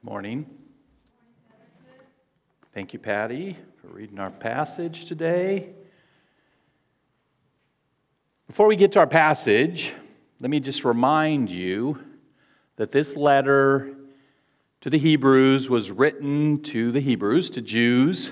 Good 0.00 0.10
morning. 0.10 0.46
Thank 2.72 2.94
you, 2.94 2.98
Patty, 2.98 3.58
for 3.82 3.88
reading 3.88 4.18
our 4.18 4.30
passage 4.30 5.04
today. 5.04 5.74
Before 8.46 8.66
we 8.66 8.76
get 8.76 8.92
to 8.92 9.00
our 9.00 9.06
passage, 9.06 9.92
let 10.40 10.48
me 10.48 10.58
just 10.58 10.86
remind 10.86 11.50
you 11.50 11.98
that 12.76 12.92
this 12.92 13.14
letter 13.14 13.94
to 14.80 14.88
the 14.88 14.96
Hebrews 14.96 15.68
was 15.68 15.90
written 15.90 16.62
to 16.62 16.92
the 16.92 17.00
Hebrews, 17.00 17.50
to 17.50 17.60
Jews 17.60 18.30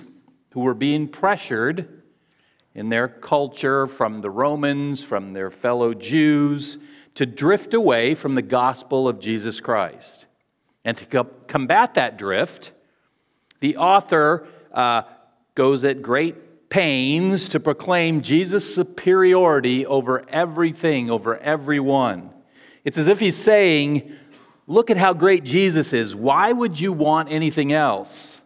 who 0.53 0.61
were 0.61 0.73
being 0.73 1.07
pressured 1.07 2.03
in 2.75 2.89
their 2.89 3.09
culture 3.09 3.87
from 3.87 4.23
the 4.23 4.31
Romans, 4.31 5.05
from 5.05 5.35
their 5.35 5.51
fellow 5.51 5.93
Jews, 5.93 6.79
to 7.17 7.27
drift 7.27 7.75
away 7.75 8.15
from 8.15 8.35
the 8.35 8.41
gospel 8.41 9.07
of 9.07 9.21
Jesus 9.21 9.61
Christ. 9.61 10.25
And 10.89 10.97
to 10.97 11.25
combat 11.49 11.97
that 11.97 12.17
drift, 12.17 12.73
the 13.61 13.77
author 13.77 14.49
uh, 14.73 15.03
goes 15.55 15.85
at 15.85 16.01
great 16.01 16.71
pains 16.71 17.51
to 17.51 17.61
proclaim 17.61 18.23
Jesus' 18.23 18.75
superiority 18.75 19.85
over 19.85 20.27
everything, 20.31 21.11
over 21.11 21.37
everyone. 21.37 22.31
It's 22.85 22.97
as 22.97 23.07
if 23.07 23.21
he's 23.21 23.37
saying, 23.37 24.17
Look 24.67 24.89
at 24.89 24.97
how 24.97 25.13
great 25.13 25.45
Jesus 25.45 25.93
is. 25.93 26.15
Why 26.15 26.53
would 26.53 26.81
you 26.81 26.95
want 26.95 27.31
anything 27.31 27.75
else? 27.75 28.41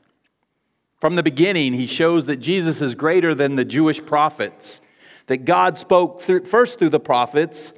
From 1.01 1.15
the 1.15 1.23
beginning, 1.23 1.73
he 1.75 1.87
shows 1.87 2.27
that 2.27 2.41
Jesus 2.41 2.81
is 2.81 2.97
greater 2.97 3.37
than 3.37 3.55
the 3.55 3.65
Jewish 3.65 4.05
prophets, 4.05 4.81
that 5.29 5.45
God 5.45 5.79
spoke 5.79 6.23
through, 6.23 6.47
first 6.47 6.81
through 6.81 6.91
the 6.91 6.99
prophets 6.99 7.73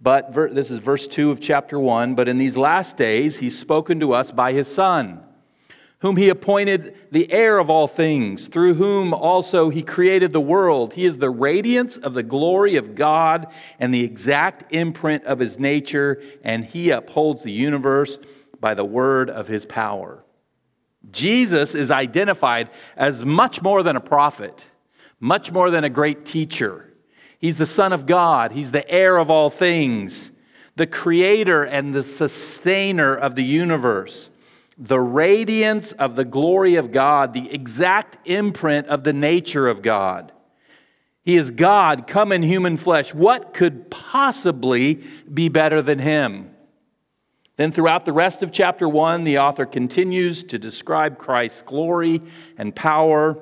but 0.00 0.32
this 0.54 0.70
is 0.70 0.78
verse 0.78 1.06
2 1.06 1.30
of 1.30 1.40
chapter 1.40 1.78
1. 1.78 2.14
But 2.14 2.28
in 2.28 2.38
these 2.38 2.56
last 2.56 2.96
days, 2.96 3.36
he's 3.36 3.58
spoken 3.58 4.00
to 4.00 4.14
us 4.14 4.30
by 4.30 4.52
his 4.52 4.66
Son, 4.66 5.20
whom 5.98 6.16
he 6.16 6.30
appointed 6.30 6.96
the 7.10 7.30
heir 7.30 7.58
of 7.58 7.68
all 7.68 7.86
things, 7.86 8.48
through 8.48 8.74
whom 8.74 9.12
also 9.12 9.68
he 9.68 9.82
created 9.82 10.32
the 10.32 10.40
world. 10.40 10.94
He 10.94 11.04
is 11.04 11.18
the 11.18 11.28
radiance 11.28 11.98
of 11.98 12.14
the 12.14 12.22
glory 12.22 12.76
of 12.76 12.94
God 12.94 13.48
and 13.78 13.92
the 13.92 14.02
exact 14.02 14.72
imprint 14.72 15.24
of 15.24 15.38
his 15.38 15.58
nature, 15.58 16.22
and 16.42 16.64
he 16.64 16.90
upholds 16.90 17.42
the 17.42 17.52
universe 17.52 18.16
by 18.58 18.72
the 18.72 18.84
word 18.84 19.28
of 19.28 19.48
his 19.48 19.66
power. 19.66 20.24
Jesus 21.10 21.74
is 21.74 21.90
identified 21.90 22.70
as 22.96 23.24
much 23.24 23.60
more 23.60 23.82
than 23.82 23.96
a 23.96 24.00
prophet, 24.00 24.64
much 25.18 25.50
more 25.52 25.70
than 25.70 25.84
a 25.84 25.90
great 25.90 26.24
teacher. 26.24 26.89
He's 27.40 27.56
the 27.56 27.66
Son 27.66 27.92
of 27.92 28.06
God, 28.06 28.52
He's 28.52 28.70
the 28.70 28.88
heir 28.88 29.16
of 29.16 29.30
all 29.30 29.50
things, 29.50 30.30
the 30.76 30.86
creator 30.86 31.64
and 31.64 31.94
the 31.94 32.02
sustainer 32.02 33.14
of 33.14 33.34
the 33.34 33.42
universe, 33.42 34.30
the 34.76 35.00
radiance 35.00 35.92
of 35.92 36.16
the 36.16 36.24
glory 36.24 36.76
of 36.76 36.92
God, 36.92 37.32
the 37.32 37.50
exact 37.52 38.28
imprint 38.28 38.86
of 38.88 39.04
the 39.04 39.12
nature 39.12 39.68
of 39.68 39.82
God. 39.82 40.32
He 41.22 41.36
is 41.36 41.50
God 41.50 42.06
come 42.06 42.32
in 42.32 42.42
human 42.42 42.76
flesh. 42.76 43.14
What 43.14 43.54
could 43.54 43.90
possibly 43.90 45.02
be 45.32 45.48
better 45.48 45.82
than 45.82 45.98
Him? 45.98 46.50
Then, 47.56 47.72
throughout 47.72 48.06
the 48.06 48.12
rest 48.12 48.42
of 48.42 48.52
chapter 48.52 48.88
1, 48.88 49.24
the 49.24 49.38
author 49.38 49.66
continues 49.66 50.44
to 50.44 50.58
describe 50.58 51.18
Christ's 51.18 51.60
glory 51.60 52.22
and 52.56 52.74
power, 52.74 53.38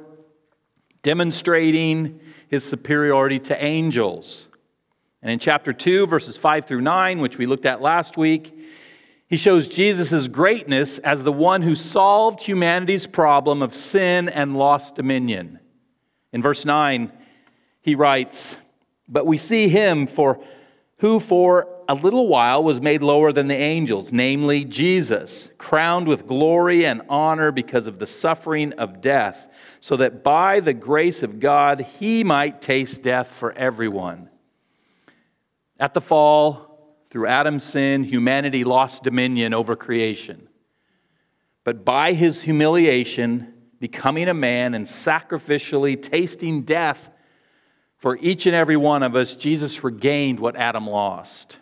demonstrating 1.03 2.21
his 2.49 2.65
superiority 2.65 3.39
to 3.39 3.65
angels. 3.65 4.49
And 5.23 5.31
in 5.31 5.39
chapter 5.39 5.73
2, 5.73 6.07
verses 6.07 6.37
5 6.37 6.67
through 6.67 6.81
9, 6.81 7.21
which 7.21 7.39
we 7.39 7.47
looked 7.47 7.67
at 7.67 7.81
last 7.83 8.17
week, 8.17 8.57
he 9.27 9.37
shows 9.37 9.69
Jesus' 9.69 10.27
greatness 10.29 10.99
as 10.99 11.23
the 11.23 11.33
one 11.33 11.61
who 11.61 11.75
solved 11.75 12.41
humanity's 12.41 13.07
problem 13.07 13.61
of 13.63 13.75
sin 13.75 14.29
and 14.29 14.57
lost 14.57 14.95
dominion. 14.95 15.59
In 16.33 16.41
verse 16.41 16.65
9, 16.65 17.13
he 17.83 17.95
writes, 17.95 18.57
But 19.09 19.27
we 19.27 19.37
see 19.37 19.69
him 19.69 20.07
for 20.07 20.43
who 20.99 21.21
for 21.21 21.69
a 21.89 21.95
little 21.95 22.29
while 22.29 22.63
was 22.63 22.81
made 22.81 23.03
lower 23.03 23.33
than 23.33 23.49
the 23.49 23.57
angels, 23.57 24.13
namely 24.13 24.65
Jesus, 24.65 25.49
crowned 25.59 26.07
with 26.07 26.27
glory 26.27 26.87
and 26.87 27.03
honor 27.09 27.51
because 27.51 27.87
of 27.87 27.99
the 27.99 28.07
suffering 28.07 28.73
of 28.75 29.01
death 29.01 29.48
so 29.81 29.97
that 29.97 30.23
by 30.23 30.61
the 30.61 30.73
grace 30.73 31.23
of 31.23 31.41
God 31.41 31.81
he 31.81 32.25
might 32.25 32.61
taste 32.61 33.03
death 33.03 33.31
for 33.39 33.53
everyone. 33.53 34.29
At 35.79 35.95
the 35.95 36.01
fall, 36.01 36.69
through 37.11 37.27
Adam's 37.27 37.65
sin, 37.65 38.05
humanity 38.05 38.65
lost 38.65 39.03
dominion 39.03 39.55
over 39.55 39.77
creation. 39.77 40.49
But 41.65 41.85
by 41.85 42.13
his 42.13 42.41
humiliation, 42.41 43.55
becoming 43.79 44.29
a 44.29 44.35
man 44.35 44.75
and 44.75 44.87
sacrificially 44.87 46.01
tasting 46.01 46.63
death 46.63 46.99
for 47.99 48.17
each 48.19 48.47
and 48.47 48.55
every 48.55 48.77
one 48.77 49.03
of 49.03 49.17
us, 49.17 49.35
Jesus 49.35 49.83
regained 49.83 50.39
what 50.39 50.57
Adam 50.57 50.87
lost. 50.87 51.59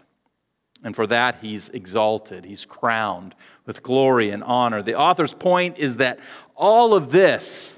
And 0.85 0.95
for 0.95 1.07
that, 1.07 1.39
he's 1.41 1.69
exalted. 1.71 2.45
He's 2.45 2.65
crowned 2.65 3.35
with 3.65 3.83
glory 3.83 4.31
and 4.31 4.45
honor. 4.45 4.83
The 4.83 4.97
author's 4.97 5.35
point 5.35 5.79
is 5.79 5.97
that 5.97 6.19
all 6.55 6.95
of 6.95 7.11
this 7.11 7.75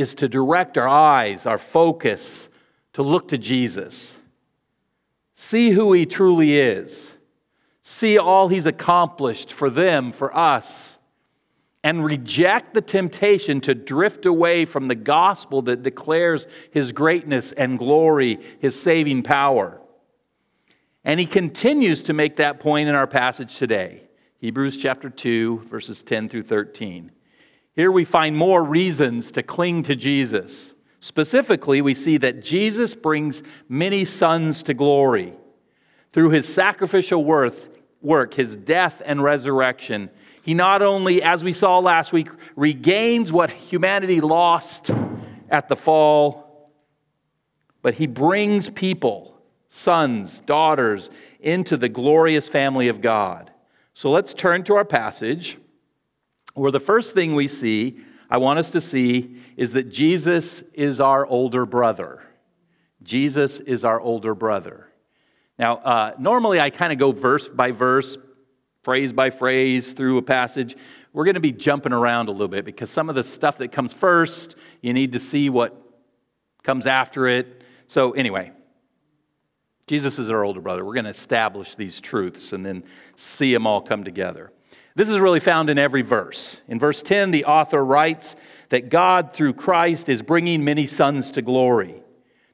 is 0.00 0.14
to 0.16 0.28
direct 0.28 0.78
our 0.78 0.88
eyes, 0.88 1.46
our 1.46 1.58
focus, 1.58 2.48
to 2.94 3.02
look 3.02 3.28
to 3.28 3.38
Jesus. 3.38 4.16
See 5.34 5.70
who 5.70 5.92
He 5.92 6.06
truly 6.06 6.58
is. 6.58 7.12
See 7.82 8.18
all 8.18 8.48
He's 8.48 8.66
accomplished 8.66 9.52
for 9.52 9.70
them, 9.70 10.12
for 10.12 10.36
us. 10.36 10.96
And 11.82 12.04
reject 12.04 12.74
the 12.74 12.82
temptation 12.82 13.60
to 13.62 13.74
drift 13.74 14.26
away 14.26 14.64
from 14.64 14.88
the 14.88 14.94
gospel 14.94 15.62
that 15.62 15.82
declares 15.82 16.46
His 16.72 16.92
greatness 16.92 17.52
and 17.52 17.78
glory, 17.78 18.38
His 18.60 18.80
saving 18.80 19.22
power. 19.22 19.80
And 21.04 21.18
He 21.18 21.26
continues 21.26 22.02
to 22.04 22.12
make 22.12 22.36
that 22.36 22.60
point 22.60 22.88
in 22.88 22.94
our 22.94 23.06
passage 23.06 23.56
today. 23.56 24.02
Hebrews 24.38 24.76
chapter 24.76 25.10
2, 25.10 25.66
verses 25.70 26.02
10 26.02 26.28
through 26.28 26.44
13. 26.44 27.10
Here 27.76 27.92
we 27.92 28.04
find 28.04 28.36
more 28.36 28.62
reasons 28.62 29.30
to 29.32 29.42
cling 29.42 29.84
to 29.84 29.94
Jesus. 29.94 30.74
Specifically, 31.00 31.80
we 31.80 31.94
see 31.94 32.18
that 32.18 32.42
Jesus 32.42 32.94
brings 32.94 33.42
many 33.68 34.04
sons 34.04 34.62
to 34.64 34.74
glory. 34.74 35.32
Through 36.12 36.30
his 36.30 36.52
sacrificial 36.52 37.24
worth, 37.24 37.68
work, 38.02 38.34
his 38.34 38.56
death 38.56 39.00
and 39.04 39.22
resurrection, 39.22 40.10
he 40.42 40.52
not 40.52 40.82
only, 40.82 41.22
as 41.22 41.44
we 41.44 41.52
saw 41.52 41.78
last 41.78 42.12
week, 42.12 42.28
regains 42.56 43.32
what 43.32 43.50
humanity 43.50 44.20
lost 44.20 44.90
at 45.48 45.68
the 45.68 45.76
fall, 45.76 46.70
but 47.82 47.94
he 47.94 48.06
brings 48.06 48.68
people, 48.68 49.40
sons, 49.68 50.40
daughters, 50.40 51.08
into 51.40 51.76
the 51.76 51.88
glorious 51.88 52.48
family 52.48 52.88
of 52.88 53.00
God. 53.00 53.50
So 53.94 54.10
let's 54.10 54.34
turn 54.34 54.64
to 54.64 54.74
our 54.74 54.84
passage 54.84 55.58
where 56.54 56.72
the 56.72 56.80
first 56.80 57.14
thing 57.14 57.34
we 57.34 57.48
see, 57.48 58.00
I 58.28 58.38
want 58.38 58.58
us 58.58 58.70
to 58.70 58.80
see, 58.80 59.36
is 59.56 59.70
that 59.72 59.90
Jesus 59.90 60.62
is 60.74 61.00
our 61.00 61.26
older 61.26 61.66
brother. 61.66 62.22
Jesus 63.02 63.60
is 63.60 63.84
our 63.84 64.00
older 64.00 64.34
brother. 64.34 64.88
Now, 65.58 65.76
uh, 65.76 66.14
normally 66.18 66.60
I 66.60 66.70
kind 66.70 66.92
of 66.92 66.98
go 66.98 67.12
verse 67.12 67.48
by 67.48 67.70
verse, 67.70 68.16
phrase 68.82 69.12
by 69.12 69.30
phrase 69.30 69.92
through 69.92 70.18
a 70.18 70.22
passage. 70.22 70.76
We're 71.12 71.24
going 71.24 71.34
to 71.34 71.40
be 71.40 71.52
jumping 71.52 71.92
around 71.92 72.28
a 72.28 72.32
little 72.32 72.48
bit 72.48 72.64
because 72.64 72.90
some 72.90 73.08
of 73.08 73.14
the 73.14 73.24
stuff 73.24 73.58
that 73.58 73.72
comes 73.72 73.92
first, 73.92 74.56
you 74.80 74.92
need 74.92 75.12
to 75.12 75.20
see 75.20 75.50
what 75.50 75.76
comes 76.62 76.86
after 76.86 77.26
it. 77.26 77.62
So, 77.88 78.12
anyway, 78.12 78.52
Jesus 79.86 80.18
is 80.18 80.30
our 80.30 80.44
older 80.44 80.60
brother. 80.60 80.84
We're 80.84 80.94
going 80.94 81.04
to 81.04 81.10
establish 81.10 81.74
these 81.74 82.00
truths 82.00 82.52
and 82.52 82.64
then 82.64 82.84
see 83.16 83.52
them 83.52 83.66
all 83.66 83.80
come 83.80 84.04
together. 84.04 84.52
This 84.94 85.08
is 85.08 85.18
really 85.18 85.40
found 85.40 85.70
in 85.70 85.78
every 85.78 86.02
verse. 86.02 86.60
In 86.68 86.78
verse 86.78 87.00
10, 87.02 87.30
the 87.30 87.44
author 87.44 87.84
writes 87.84 88.34
that 88.70 88.88
God, 88.90 89.32
through 89.32 89.54
Christ, 89.54 90.08
is 90.08 90.20
bringing 90.20 90.64
many 90.64 90.86
sons 90.86 91.30
to 91.32 91.42
glory. 91.42 92.02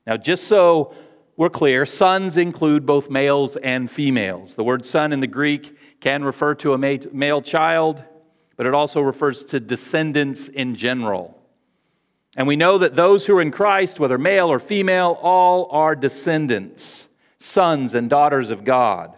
Now, 0.06 0.16
just 0.16 0.44
so 0.44 0.94
we're 1.36 1.50
clear, 1.50 1.86
sons 1.86 2.36
include 2.36 2.86
both 2.86 3.10
males 3.10 3.56
and 3.56 3.90
females. 3.90 4.54
The 4.54 4.64
word 4.64 4.84
son 4.86 5.12
in 5.12 5.20
the 5.20 5.26
Greek 5.26 5.76
can 6.00 6.22
refer 6.22 6.54
to 6.56 6.74
a 6.74 6.78
male 6.78 7.42
child, 7.42 8.02
but 8.56 8.66
it 8.66 8.74
also 8.74 9.00
refers 9.00 9.44
to 9.44 9.60
descendants 9.60 10.48
in 10.48 10.76
general. 10.76 11.38
And 12.36 12.46
we 12.46 12.56
know 12.56 12.78
that 12.78 12.94
those 12.94 13.24
who 13.24 13.36
are 13.38 13.42
in 13.42 13.50
Christ, 13.50 13.98
whether 13.98 14.18
male 14.18 14.52
or 14.52 14.58
female, 14.58 15.18
all 15.22 15.68
are 15.70 15.96
descendants, 15.96 17.08
sons 17.40 17.94
and 17.94 18.10
daughters 18.10 18.50
of 18.50 18.62
God. 18.64 19.14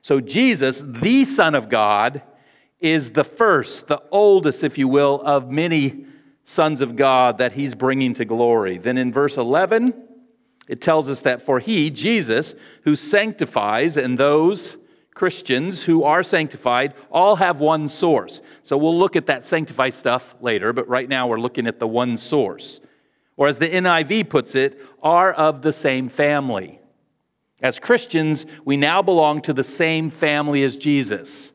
So 0.00 0.20
Jesus, 0.20 0.82
the 0.84 1.26
Son 1.26 1.54
of 1.54 1.68
God, 1.68 2.22
is 2.82 3.10
the 3.10 3.24
first, 3.24 3.86
the 3.86 4.02
oldest, 4.10 4.64
if 4.64 4.76
you 4.76 4.88
will, 4.88 5.22
of 5.24 5.50
many 5.50 6.06
sons 6.44 6.80
of 6.80 6.96
God 6.96 7.38
that 7.38 7.52
he's 7.52 7.74
bringing 7.74 8.14
to 8.14 8.24
glory. 8.24 8.78
Then 8.78 8.98
in 8.98 9.12
verse 9.12 9.36
11, 9.36 9.94
it 10.68 10.80
tells 10.80 11.08
us 11.08 11.20
that 11.20 11.46
for 11.46 11.58
he, 11.60 11.90
Jesus, 11.90 12.54
who 12.84 12.96
sanctifies 12.96 13.96
and 13.96 14.18
those 14.18 14.76
Christians 15.14 15.82
who 15.82 16.04
are 16.04 16.22
sanctified 16.22 16.94
all 17.10 17.36
have 17.36 17.60
one 17.60 17.88
source. 17.88 18.40
So 18.62 18.76
we'll 18.76 18.98
look 18.98 19.14
at 19.14 19.26
that 19.26 19.46
sanctified 19.46 19.94
stuff 19.94 20.34
later, 20.40 20.72
but 20.72 20.88
right 20.88 21.08
now 21.08 21.28
we're 21.28 21.40
looking 21.40 21.66
at 21.66 21.78
the 21.78 21.86
one 21.86 22.16
source. 22.16 22.80
Or 23.36 23.48
as 23.48 23.58
the 23.58 23.68
NIV 23.68 24.28
puts 24.28 24.54
it, 24.54 24.80
are 25.02 25.32
of 25.32 25.62
the 25.62 25.72
same 25.72 26.08
family. 26.08 26.80
As 27.62 27.78
Christians, 27.78 28.46
we 28.64 28.76
now 28.76 29.02
belong 29.02 29.42
to 29.42 29.52
the 29.52 29.64
same 29.64 30.10
family 30.10 30.64
as 30.64 30.76
Jesus. 30.76 31.51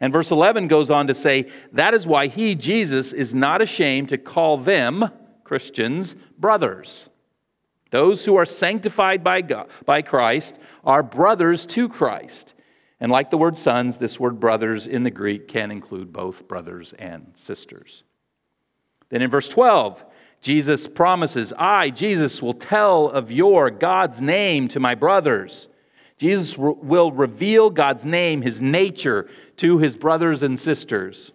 And 0.00 0.12
verse 0.12 0.30
11 0.30 0.68
goes 0.68 0.90
on 0.90 1.06
to 1.06 1.14
say, 1.14 1.50
That 1.72 1.94
is 1.94 2.06
why 2.06 2.26
he, 2.26 2.54
Jesus, 2.54 3.12
is 3.12 3.34
not 3.34 3.62
ashamed 3.62 4.10
to 4.10 4.18
call 4.18 4.58
them, 4.58 5.08
Christians, 5.44 6.14
brothers. 6.38 7.08
Those 7.90 8.24
who 8.24 8.36
are 8.36 8.46
sanctified 8.46 9.22
by, 9.22 9.42
God, 9.42 9.68
by 9.86 10.02
Christ 10.02 10.58
are 10.82 11.02
brothers 11.02 11.64
to 11.66 11.88
Christ. 11.88 12.54
And 13.00 13.12
like 13.12 13.30
the 13.30 13.38
word 13.38 13.56
sons, 13.56 13.96
this 13.96 14.18
word 14.18 14.40
brothers 14.40 14.86
in 14.86 15.04
the 15.04 15.10
Greek 15.10 15.46
can 15.46 15.70
include 15.70 16.12
both 16.12 16.48
brothers 16.48 16.92
and 16.98 17.32
sisters. 17.36 18.02
Then 19.10 19.22
in 19.22 19.30
verse 19.30 19.48
12, 19.48 20.04
Jesus 20.40 20.86
promises, 20.86 21.52
I, 21.56 21.90
Jesus, 21.90 22.42
will 22.42 22.54
tell 22.54 23.08
of 23.08 23.30
your, 23.30 23.70
God's 23.70 24.20
name 24.20 24.68
to 24.68 24.80
my 24.80 24.94
brothers. 24.94 25.68
Jesus 26.24 26.56
will 26.56 27.12
reveal 27.12 27.68
God's 27.68 28.02
name, 28.02 28.40
his 28.40 28.62
nature, 28.62 29.28
to 29.58 29.76
his 29.76 29.94
brothers 29.94 30.42
and 30.42 30.58
sisters. 30.58 31.32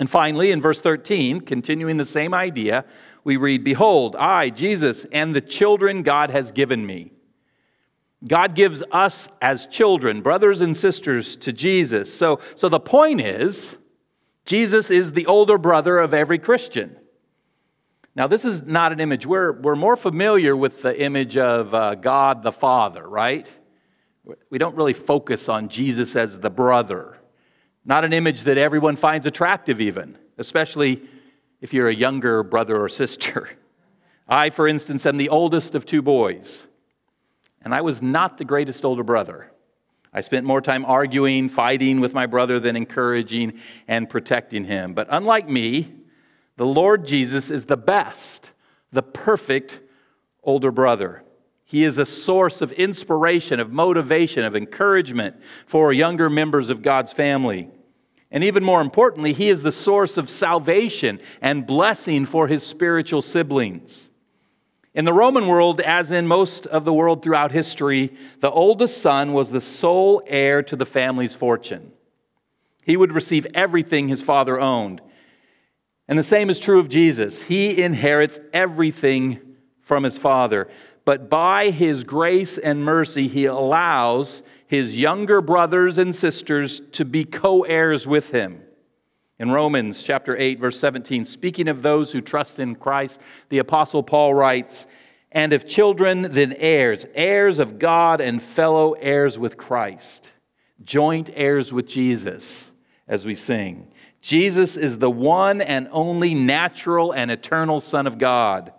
And 0.00 0.10
finally, 0.10 0.50
in 0.50 0.60
verse 0.60 0.80
13, 0.80 1.42
continuing 1.42 1.96
the 1.96 2.04
same 2.04 2.34
idea, 2.34 2.86
we 3.22 3.36
read, 3.36 3.62
Behold, 3.62 4.16
I, 4.16 4.50
Jesus, 4.50 5.06
and 5.12 5.32
the 5.32 5.40
children 5.40 6.02
God 6.02 6.30
has 6.30 6.50
given 6.50 6.84
me. 6.84 7.12
God 8.26 8.56
gives 8.56 8.82
us 8.90 9.28
as 9.40 9.66
children, 9.66 10.22
brothers 10.22 10.60
and 10.60 10.76
sisters, 10.76 11.36
to 11.36 11.52
Jesus. 11.52 12.12
So, 12.12 12.40
so 12.56 12.68
the 12.68 12.80
point 12.80 13.20
is, 13.20 13.76
Jesus 14.44 14.90
is 14.90 15.12
the 15.12 15.26
older 15.26 15.56
brother 15.56 16.00
of 16.00 16.12
every 16.12 16.40
Christian. 16.40 16.96
Now, 18.16 18.26
this 18.26 18.44
is 18.44 18.62
not 18.62 18.90
an 18.90 18.98
image. 18.98 19.24
We're, 19.24 19.52
we're 19.52 19.76
more 19.76 19.96
familiar 19.96 20.56
with 20.56 20.82
the 20.82 21.00
image 21.00 21.36
of 21.36 21.72
uh, 21.72 21.94
God 21.94 22.42
the 22.42 22.50
Father, 22.50 23.06
right? 23.08 23.48
We 24.50 24.58
don't 24.58 24.76
really 24.76 24.92
focus 24.92 25.48
on 25.48 25.68
Jesus 25.68 26.16
as 26.16 26.38
the 26.38 26.50
brother. 26.50 27.18
Not 27.84 28.04
an 28.04 28.12
image 28.12 28.42
that 28.42 28.56
everyone 28.56 28.96
finds 28.96 29.26
attractive, 29.26 29.80
even, 29.80 30.16
especially 30.38 31.02
if 31.60 31.72
you're 31.72 31.88
a 31.88 31.94
younger 31.94 32.42
brother 32.42 32.82
or 32.82 32.88
sister. 32.88 33.50
I, 34.28 34.50
for 34.50 34.66
instance, 34.66 35.04
am 35.04 35.18
the 35.18 35.28
oldest 35.28 35.74
of 35.74 35.84
two 35.84 36.00
boys, 36.00 36.66
and 37.60 37.74
I 37.74 37.82
was 37.82 38.00
not 38.00 38.38
the 38.38 38.44
greatest 38.44 38.84
older 38.84 39.02
brother. 39.02 39.50
I 40.14 40.22
spent 40.22 40.46
more 40.46 40.62
time 40.62 40.84
arguing, 40.86 41.48
fighting 41.48 42.00
with 42.00 42.14
my 42.14 42.24
brother 42.24 42.60
than 42.60 42.76
encouraging 42.76 43.60
and 43.88 44.08
protecting 44.08 44.64
him. 44.64 44.94
But 44.94 45.08
unlike 45.10 45.48
me, 45.48 45.92
the 46.56 46.64
Lord 46.64 47.04
Jesus 47.04 47.50
is 47.50 47.64
the 47.64 47.76
best, 47.76 48.52
the 48.92 49.02
perfect 49.02 49.80
older 50.42 50.70
brother. 50.70 51.24
He 51.64 51.84
is 51.84 51.98
a 51.98 52.06
source 52.06 52.60
of 52.60 52.72
inspiration, 52.72 53.58
of 53.58 53.72
motivation, 53.72 54.44
of 54.44 54.54
encouragement 54.54 55.36
for 55.66 55.92
younger 55.92 56.28
members 56.28 56.70
of 56.70 56.82
God's 56.82 57.12
family. 57.12 57.68
And 58.30 58.44
even 58.44 58.64
more 58.64 58.80
importantly, 58.80 59.32
he 59.32 59.48
is 59.48 59.62
the 59.62 59.72
source 59.72 60.18
of 60.18 60.28
salvation 60.28 61.20
and 61.40 61.66
blessing 61.66 62.26
for 62.26 62.46
his 62.48 62.64
spiritual 62.64 63.22
siblings. 63.22 64.10
In 64.92 65.04
the 65.04 65.12
Roman 65.12 65.46
world, 65.46 65.80
as 65.80 66.10
in 66.12 66.26
most 66.26 66.66
of 66.66 66.84
the 66.84 66.92
world 66.92 67.22
throughout 67.22 67.50
history, 67.50 68.14
the 68.40 68.50
oldest 68.50 69.00
son 69.00 69.32
was 69.32 69.50
the 69.50 69.60
sole 69.60 70.22
heir 70.26 70.62
to 70.64 70.76
the 70.76 70.86
family's 70.86 71.34
fortune. 71.34 71.92
He 72.84 72.96
would 72.96 73.12
receive 73.12 73.46
everything 73.54 74.08
his 74.08 74.22
father 74.22 74.60
owned. 74.60 75.00
And 76.06 76.18
the 76.18 76.22
same 76.22 76.50
is 76.50 76.58
true 76.58 76.78
of 76.78 76.88
Jesus. 76.88 77.40
He 77.40 77.82
inherits 77.82 78.38
everything 78.52 79.40
from 79.80 80.04
his 80.04 80.18
Father. 80.18 80.68
But 81.04 81.28
by 81.28 81.70
his 81.70 82.02
grace 82.04 82.56
and 82.56 82.82
mercy, 82.82 83.28
he 83.28 83.44
allows 83.46 84.42
his 84.66 84.98
younger 84.98 85.40
brothers 85.40 85.98
and 85.98 86.14
sisters 86.14 86.80
to 86.92 87.04
be 87.04 87.24
co 87.24 87.62
heirs 87.62 88.06
with 88.06 88.30
him. 88.30 88.62
In 89.38 89.50
Romans 89.50 90.02
chapter 90.02 90.36
8, 90.36 90.60
verse 90.60 90.78
17, 90.78 91.26
speaking 91.26 91.68
of 91.68 91.82
those 91.82 92.12
who 92.12 92.20
trust 92.20 92.60
in 92.60 92.76
Christ, 92.76 93.20
the 93.48 93.58
Apostle 93.58 94.02
Paul 94.02 94.32
writes, 94.32 94.86
And 95.32 95.52
if 95.52 95.66
children, 95.66 96.28
then 96.30 96.54
heirs, 96.54 97.04
heirs 97.14 97.58
of 97.58 97.78
God 97.78 98.20
and 98.20 98.40
fellow 98.40 98.92
heirs 98.92 99.38
with 99.38 99.56
Christ, 99.56 100.30
joint 100.84 101.30
heirs 101.34 101.72
with 101.72 101.86
Jesus, 101.86 102.70
as 103.08 103.26
we 103.26 103.34
sing. 103.34 103.88
Jesus 104.22 104.78
is 104.78 104.96
the 104.96 105.10
one 105.10 105.60
and 105.60 105.88
only 105.90 106.32
natural 106.34 107.12
and 107.12 107.30
eternal 107.30 107.80
Son 107.80 108.06
of 108.06 108.16
God. 108.16 108.72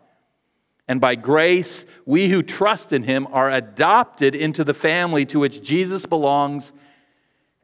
And 0.87 1.01
by 1.01 1.15
grace, 1.15 1.85
we 2.05 2.29
who 2.29 2.43
trust 2.43 2.93
in 2.93 3.03
him 3.03 3.27
are 3.31 3.49
adopted 3.49 4.35
into 4.35 4.63
the 4.63 4.73
family 4.73 5.25
to 5.27 5.39
which 5.39 5.63
Jesus 5.63 6.05
belongs 6.05 6.71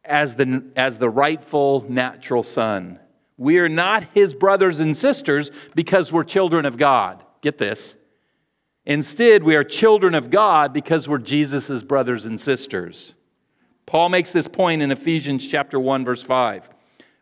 as 0.03 0.35
the, 0.35 0.63
as 0.75 0.97
the 0.97 1.09
rightful 1.09 1.85
natural 1.87 2.43
son. 2.43 2.99
We 3.37 3.59
are 3.59 3.69
not 3.69 4.05
his 4.13 4.33
brothers 4.33 4.79
and 4.79 4.97
sisters 4.97 5.51
because 5.75 6.11
we're 6.11 6.23
children 6.23 6.65
of 6.65 6.77
God. 6.77 7.23
Get 7.41 7.57
this. 7.57 7.95
Instead, 8.85 9.43
we 9.43 9.55
are 9.55 9.63
children 9.63 10.15
of 10.15 10.31
God 10.31 10.73
because 10.73 11.07
we're 11.07 11.19
Jesus' 11.19 11.83
brothers 11.83 12.25
and 12.25 12.41
sisters. 12.41 13.13
Paul 13.85 14.09
makes 14.09 14.31
this 14.31 14.47
point 14.47 14.81
in 14.81 14.91
Ephesians 14.91 15.45
chapter 15.45 15.79
1 15.79 16.05
verse 16.05 16.23
5 16.23 16.69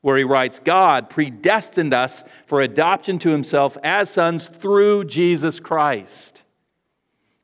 where 0.01 0.18
he 0.18 0.24
writes, 0.24 0.60
God 0.60 1.10
predestined 1.10 1.94
us 1.94 2.24
for 2.48 2.62
adoption 2.62 3.19
to 3.19 3.30
himself 3.30 3.78
as 3.84 4.10
sons 4.10 4.48
through 4.48 5.06
Jesus 5.06 5.60
Christ. 5.60 6.44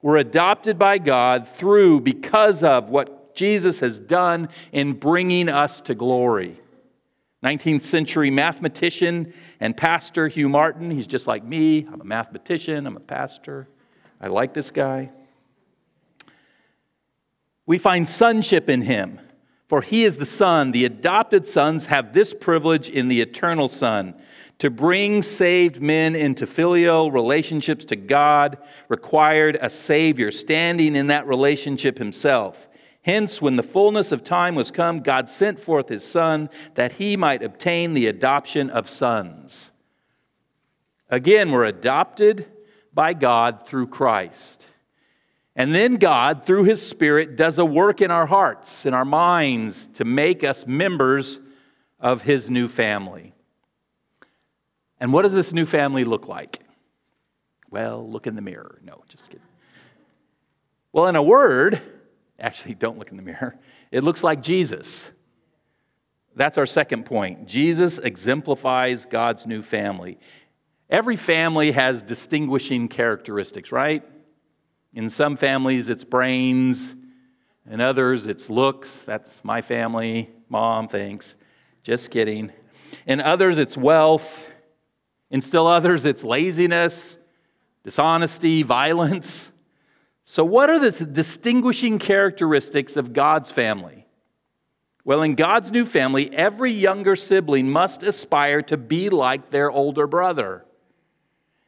We're 0.01 0.17
adopted 0.17 0.77
by 0.77 0.99
God 0.99 1.47
through, 1.57 2.01
because 2.01 2.63
of 2.63 2.89
what 2.89 3.35
Jesus 3.35 3.79
has 3.79 3.99
done 3.99 4.49
in 4.71 4.93
bringing 4.93 5.49
us 5.49 5.81
to 5.81 5.95
glory. 5.95 6.59
19th 7.43 7.83
century 7.83 8.31
mathematician 8.31 9.33
and 9.59 9.75
pastor 9.75 10.27
Hugh 10.27 10.49
Martin, 10.49 10.89
he's 10.89 11.07
just 11.07 11.27
like 11.27 11.43
me. 11.43 11.85
I'm 11.91 12.01
a 12.01 12.05
mathematician, 12.05 12.87
I'm 12.87 12.97
a 12.97 13.01
pastor. 13.01 13.67
I 14.21 14.27
like 14.27 14.53
this 14.53 14.71
guy. 14.71 15.11
We 17.65 17.77
find 17.77 18.07
sonship 18.07 18.69
in 18.69 18.81
him. 18.81 19.19
For 19.67 19.81
he 19.81 20.03
is 20.03 20.17
the 20.17 20.25
Son. 20.25 20.71
The 20.71 20.85
adopted 20.85 21.47
sons 21.47 21.85
have 21.87 22.13
this 22.13 22.33
privilege 22.33 22.89
in 22.89 23.07
the 23.07 23.21
eternal 23.21 23.67
Son 23.67 24.15
to 24.59 24.69
bring 24.69 25.21
saved 25.21 25.81
men 25.81 26.15
into 26.15 26.47
filial 26.47 27.11
relationships 27.11 27.83
to 27.85 27.95
God 27.95 28.57
required 28.87 29.57
a 29.59 29.69
Savior 29.69 30.31
standing 30.31 30.95
in 30.95 31.07
that 31.07 31.27
relationship 31.27 31.97
himself. 31.97 32.67
Hence, 33.01 33.41
when 33.41 33.55
the 33.55 33.63
fullness 33.63 34.11
of 34.11 34.23
time 34.23 34.55
was 34.55 34.71
come, 34.71 35.01
God 35.01 35.29
sent 35.29 35.59
forth 35.59 35.89
his 35.89 36.03
Son 36.03 36.49
that 36.75 36.93
he 36.93 37.17
might 37.17 37.43
obtain 37.43 37.93
the 37.93 38.07
adoption 38.07 38.69
of 38.69 38.89
sons. 38.89 39.71
Again, 41.09 41.51
we're 41.51 41.65
adopted 41.65 42.47
by 42.93 43.13
God 43.13 43.67
through 43.67 43.87
Christ. 43.87 44.65
And 45.55 45.73
then 45.73 45.95
God, 45.95 46.45
through 46.45 46.65
His 46.65 46.85
Spirit, 46.85 47.37
does 47.37 47.59
a 47.59 47.65
work 47.65 48.01
in 48.01 48.11
our 48.11 48.25
hearts, 48.25 48.85
in 48.85 48.93
our 48.93 49.05
minds, 49.05 49.87
to 49.95 50.03
make 50.03 50.43
us 50.43 50.65
members 50.67 51.39
of 51.99 52.21
His 52.21 52.49
new 52.49 52.67
family. 52.67 53.33
And 54.99 55.13
what 55.13 55.21
does 55.21 55.33
this 55.33 55.53
new 55.53 55.65
family 55.65 56.03
look 56.03 56.27
like? 56.27 56.59
Well, 57.69 58.09
look 58.09 58.27
in 58.27 58.35
the 58.35 58.41
mirror. 58.41 58.79
No, 58.83 59.03
just 59.07 59.27
kidding. 59.29 59.41
Well, 60.91 61.07
in 61.07 61.15
a 61.15 61.23
word, 61.23 61.81
actually, 62.39 62.75
don't 62.75 62.97
look 62.97 63.11
in 63.11 63.17
the 63.17 63.23
mirror. 63.23 63.55
It 63.91 64.03
looks 64.03 64.23
like 64.23 64.41
Jesus. 64.41 65.09
That's 66.35 66.57
our 66.57 66.65
second 66.65 67.05
point. 67.05 67.47
Jesus 67.47 67.97
exemplifies 67.97 69.05
God's 69.05 69.45
new 69.45 69.61
family. 69.61 70.19
Every 70.89 71.15
family 71.15 71.71
has 71.71 72.03
distinguishing 72.03 72.87
characteristics, 72.87 73.71
right? 73.71 74.03
In 74.95 75.09
some 75.09 75.35
families, 75.35 75.89
it's 75.89 76.05
brains. 76.05 76.95
In 77.69 77.81
others, 77.81 78.27
it's 78.27 78.49
looks. 78.49 79.01
That's 79.05 79.43
my 79.43 79.61
family. 79.61 80.29
Mom, 80.47 80.87
thanks. 80.87 81.35
Just 81.83 82.09
kidding. 82.11 82.51
In 83.05 83.19
others, 83.19 83.57
it's 83.57 83.75
wealth. 83.75 84.45
In 85.29 85.41
still 85.41 85.67
others, 85.67 86.05
it's 86.05 86.23
laziness, 86.23 87.17
dishonesty, 87.83 88.63
violence. 88.63 89.49
So, 90.23 90.45
what 90.45 90.69
are 90.69 90.79
the 90.79 90.91
distinguishing 90.91 91.99
characteristics 91.99 92.95
of 92.95 93.11
God's 93.11 93.51
family? 93.51 94.07
Well, 95.03 95.21
in 95.21 95.35
God's 95.35 95.71
new 95.71 95.85
family, 95.85 96.33
every 96.35 96.71
younger 96.71 97.15
sibling 97.15 97.69
must 97.69 98.01
aspire 98.01 98.61
to 98.63 98.77
be 98.77 99.09
like 99.09 99.51
their 99.51 99.69
older 99.69 100.07
brother. 100.07 100.65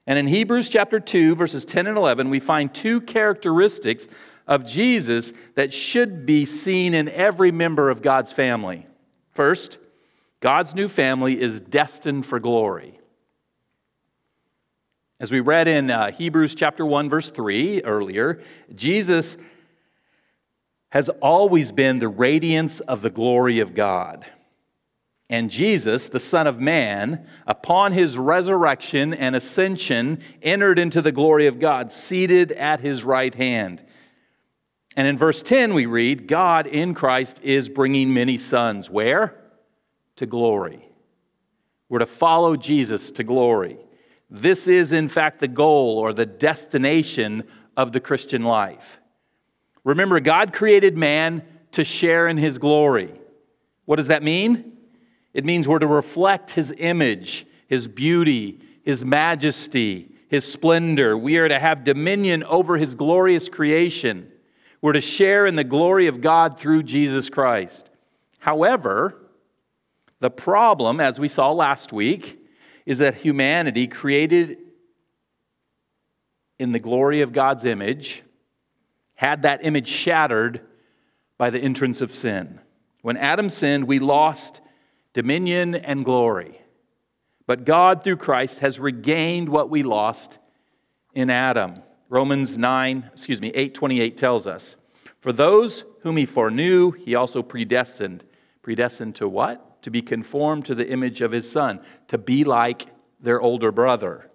And 0.07 0.17
in 0.17 0.25
Hebrews 0.25 0.69
chapter 0.69 1.01
2, 1.01 1.35
verses 1.35 1.65
10 1.65 1.85
and 1.87 1.97
11, 1.97 2.29
we 2.29 2.39
find 2.39 2.73
two 2.73 3.01
characteristics 3.01 4.07
of 4.47 4.65
Jesus 4.65 5.33
that 5.55 5.73
should 5.73 6.25
be 6.25 6.45
seen 6.45 6.93
in 6.93 7.09
every 7.09 7.51
member 7.51 7.89
of 7.89 8.01
God's 8.01 8.31
family. 8.31 8.87
First, 9.33 9.77
God's 10.39 10.73
new 10.73 10.87
family 10.87 11.39
is 11.39 11.59
destined 11.59 12.25
for 12.25 12.39
glory. 12.39 12.97
As 15.19 15.31
we 15.31 15.41
read 15.41 15.67
in 15.67 15.91
uh, 15.91 16.11
Hebrews 16.11 16.55
chapter 16.55 16.85
1 16.85 17.09
verse 17.09 17.29
3 17.29 17.83
earlier, 17.83 18.41
Jesus 18.75 19.35
has 20.89 21.09
always 21.21 21.71
been 21.71 21.99
the 21.99 22.07
radiance 22.07 22.79
of 22.81 23.01
the 23.01 23.09
glory 23.09 23.59
of 23.59 23.75
God. 23.75 24.25
And 25.29 25.51
Jesus, 25.51 26.07
the 26.07 26.22
Son 26.22 26.48
of 26.48 26.60
Man, 26.60 27.27
upon 27.46 27.91
his 27.91 28.17
resurrection 28.17 29.13
and 29.13 29.36
ascension, 29.36 30.24
entered 30.41 30.79
into 30.79 31.01
the 31.01 31.12
glory 31.12 31.48
of 31.48 31.60
God, 31.60 31.91
seated 31.91 32.53
at 32.53 32.79
his 32.79 33.03
right 33.03 33.36
hand. 33.36 33.84
And 34.96 35.05
in 35.05 35.17
verse 35.17 35.41
10, 35.41 35.74
we 35.74 35.86
read, 35.86 36.27
God 36.27 36.65
in 36.65 36.93
Christ 36.93 37.41
is 37.43 37.67
bringing 37.67 38.13
many 38.13 38.38
sons. 38.38 38.89
Where? 38.89 39.36
To 40.15 40.25
glory. 40.25 40.88
We're 41.89 42.00
to 42.00 42.05
follow 42.05 42.55
Jesus 42.55 43.12
to 43.12 43.24
glory. 43.24 43.77
This 44.29 44.67
is, 44.67 44.93
in 44.93 45.10
fact, 45.10 45.39
the 45.39 45.48
goal 45.48 46.00
or 46.00 46.13
the 46.13 46.25
destination 46.25 47.43
of 47.75 47.91
the 47.91 48.00
Christian 48.00 48.43
life. 48.43 49.00
Remember, 49.84 50.19
God 50.19 50.53
created 50.53 50.98
man 50.98 51.43
to 51.74 51.84
share 51.84 52.27
in 52.27 52.38
his 52.38 52.57
glory. 52.57 53.13
What 53.86 53.98
does 53.98 54.07
that 54.07 54.24
mean? 54.24 54.76
It 55.34 55.46
means 55.46 55.67
we're 55.67 55.79
to 55.79 55.88
reflect 55.88 56.51
His 56.51 56.74
image, 56.77 57.46
His 57.67 57.88
beauty, 57.88 58.60
His 58.84 59.03
majesty, 59.03 60.12
His 60.29 60.46
splendor. 60.46 61.17
We 61.17 61.38
are 61.38 61.48
to 61.48 61.60
have 61.60 61.84
dominion 61.84 62.43
over 62.43 62.77
His 62.77 62.96
glorious 62.96 63.50
creation. 63.50 64.31
We're 64.81 64.93
to 64.93 65.01
share 65.01 65.46
in 65.46 65.55
the 65.55 65.63
glory 65.63 66.07
of 66.07 66.22
God 66.22 66.60
through 66.60 66.84
Jesus 66.84 67.29
Christ. 67.29 67.89
However, 68.39 69.15
the 70.19 70.29
problem, 70.29 71.00
as 71.00 71.19
we 71.19 71.27
saw 71.27 71.51
last 71.51 71.93
week, 71.93 72.39
is 72.86 73.00
that 73.00 73.15
humanity 73.15 73.88
created 73.88 74.57
in 76.60 76.72
the 76.72 76.79
glory 76.79 77.22
of 77.22 77.34
God's 77.34 77.65
image 77.65 78.24
had 79.15 79.41
that 79.43 79.65
image 79.65 79.88
shattered 79.88 80.62
by 81.38 81.50
the 81.50 81.60
entrance 81.60 82.01
of 82.01 82.15
sin. 82.15 82.60
When 83.01 83.17
Adam 83.17 83.50
sinned, 83.50 83.86
we 83.88 84.00
lost 84.00 84.62
dominion 85.17 85.74
and 85.74 86.05
glory. 86.05 86.62
But 87.47 87.65
God, 87.65 88.03
through 88.03 88.17
Christ, 88.17 88.59
has 88.59 88.77
regained 88.77 89.50
what 89.50 89.67
we 89.67 89.81
lost 89.81 90.38
in 91.15 91.31
Adam. 91.31 91.81
Romans 92.07 92.55
9, 92.55 93.09
excuse 93.13 93.41
me, 93.41 93.47
828 93.47 94.15
tells 94.15 94.45
us, 94.45 94.75
For 95.21 95.33
those 95.33 95.86
whom 96.03 96.17
he 96.17 96.27
foreknew, 96.27 96.91
he 96.91 97.15
also 97.15 97.41
predestined. 97.41 98.25
Predestined 98.62 99.15
to 99.15 99.27
what? 99.27 99.81
To 99.81 99.89
be 99.89 100.03
conformed 100.03 100.65
to 100.67 100.75
the 100.75 100.88
image 100.88 101.21
of 101.21 101.31
his 101.31 101.51
son, 101.51 101.79
to 102.09 102.19
be 102.19 102.43
like 102.43 102.86
their 103.19 103.41
older 103.41 103.71
brother, 103.71 104.29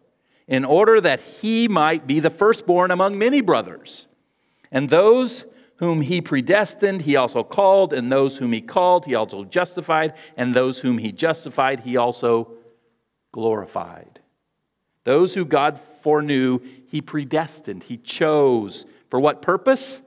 in 0.49 0.65
order 0.65 1.01
that 1.01 1.21
he 1.21 1.69
might 1.69 2.09
be 2.09 2.19
the 2.19 2.29
firstborn 2.29 2.91
among 2.91 3.17
many 3.17 3.41
brothers. 3.41 4.09
And 4.73 4.91
those 4.91 5.45
whom 5.83 6.01
he 6.01 6.21
predestined, 6.21 7.03
he 7.03 7.17
also 7.17 7.43
called, 7.43 7.93
and 7.93 8.11
those 8.11 8.37
whom 8.39 8.53
he 8.53 8.61
called, 8.61 9.05
he 9.05 9.17
also 9.17 9.43
justified, 9.43 10.15
and 10.37 10.55
those 10.55 10.79
whom 10.79 10.97
he 10.97 11.11
justified, 11.11 11.81
he 11.81 11.97
also 11.97 12.53
glorified. 13.33 14.21
Those 15.03 15.35
who 15.35 15.45
God 15.45 15.81
foreknew, 16.03 16.61
he 16.87 17.01
predestined, 17.01 17.83
he 17.83 17.97
chose. 17.97 18.87
For 19.11 19.19
what 19.19 19.43
purpose? 19.43 20.01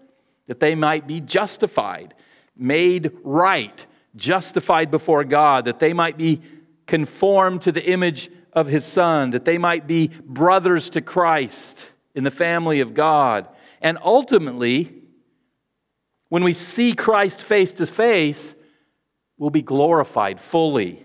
That 0.48 0.62
they 0.62 0.76
might 0.76 1.08
be 1.08 1.20
justified, 1.20 2.14
made 2.56 3.12
right, 3.26 3.86
justified 4.16 4.90
before 4.90 5.26
God, 5.26 5.66
that 5.66 5.82
they 5.82 5.92
might 5.92 6.18
be 6.18 6.42
conformed 6.88 7.64
to 7.64 7.74
the 7.74 7.84
image 7.84 8.32
of 8.54 8.68
his 8.68 8.86
Son, 8.86 9.32
that 9.32 9.44
they 9.44 9.58
might 9.58 9.88
be 9.88 10.08
brothers 10.24 10.90
to 10.92 11.02
Christ 11.02 11.86
in 12.14 12.24
the 12.24 12.32
family 12.32 12.80
of 12.80 12.94
God. 12.94 13.50
And 13.82 13.98
ultimately, 14.02 14.95
when 16.36 16.44
we 16.44 16.52
see 16.52 16.92
Christ 16.92 17.42
face 17.42 17.72
to 17.76 17.86
face, 17.86 18.56
we'll 19.38 19.52
be 19.52 19.62
glorified 19.62 20.38
fully. 20.38 21.02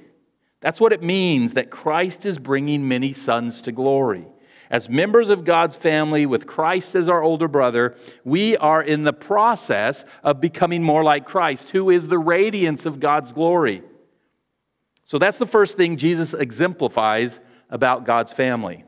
That's 0.58 0.80
what 0.80 0.92
it 0.92 1.04
means 1.04 1.52
that 1.52 1.70
Christ 1.70 2.26
is 2.26 2.36
bringing 2.36 2.88
many 2.88 3.12
sons 3.12 3.60
to 3.60 3.70
glory. 3.70 4.26
As 4.70 4.88
members 4.88 5.28
of 5.28 5.44
God's 5.44 5.76
family, 5.76 6.26
with 6.26 6.48
Christ 6.48 6.96
as 6.96 7.08
our 7.08 7.22
older 7.22 7.46
brother, 7.46 7.94
we 8.24 8.56
are 8.56 8.82
in 8.82 9.04
the 9.04 9.12
process 9.12 10.04
of 10.24 10.40
becoming 10.40 10.82
more 10.82 11.04
like 11.04 11.26
Christ, 11.26 11.70
who 11.70 11.90
is 11.90 12.08
the 12.08 12.18
radiance 12.18 12.84
of 12.84 12.98
God's 12.98 13.30
glory. 13.32 13.84
So 15.04 15.16
that's 15.16 15.38
the 15.38 15.46
first 15.46 15.76
thing 15.76 15.96
Jesus 15.96 16.34
exemplifies 16.34 17.38
about 17.68 18.04
God's 18.04 18.32
family. 18.32 18.82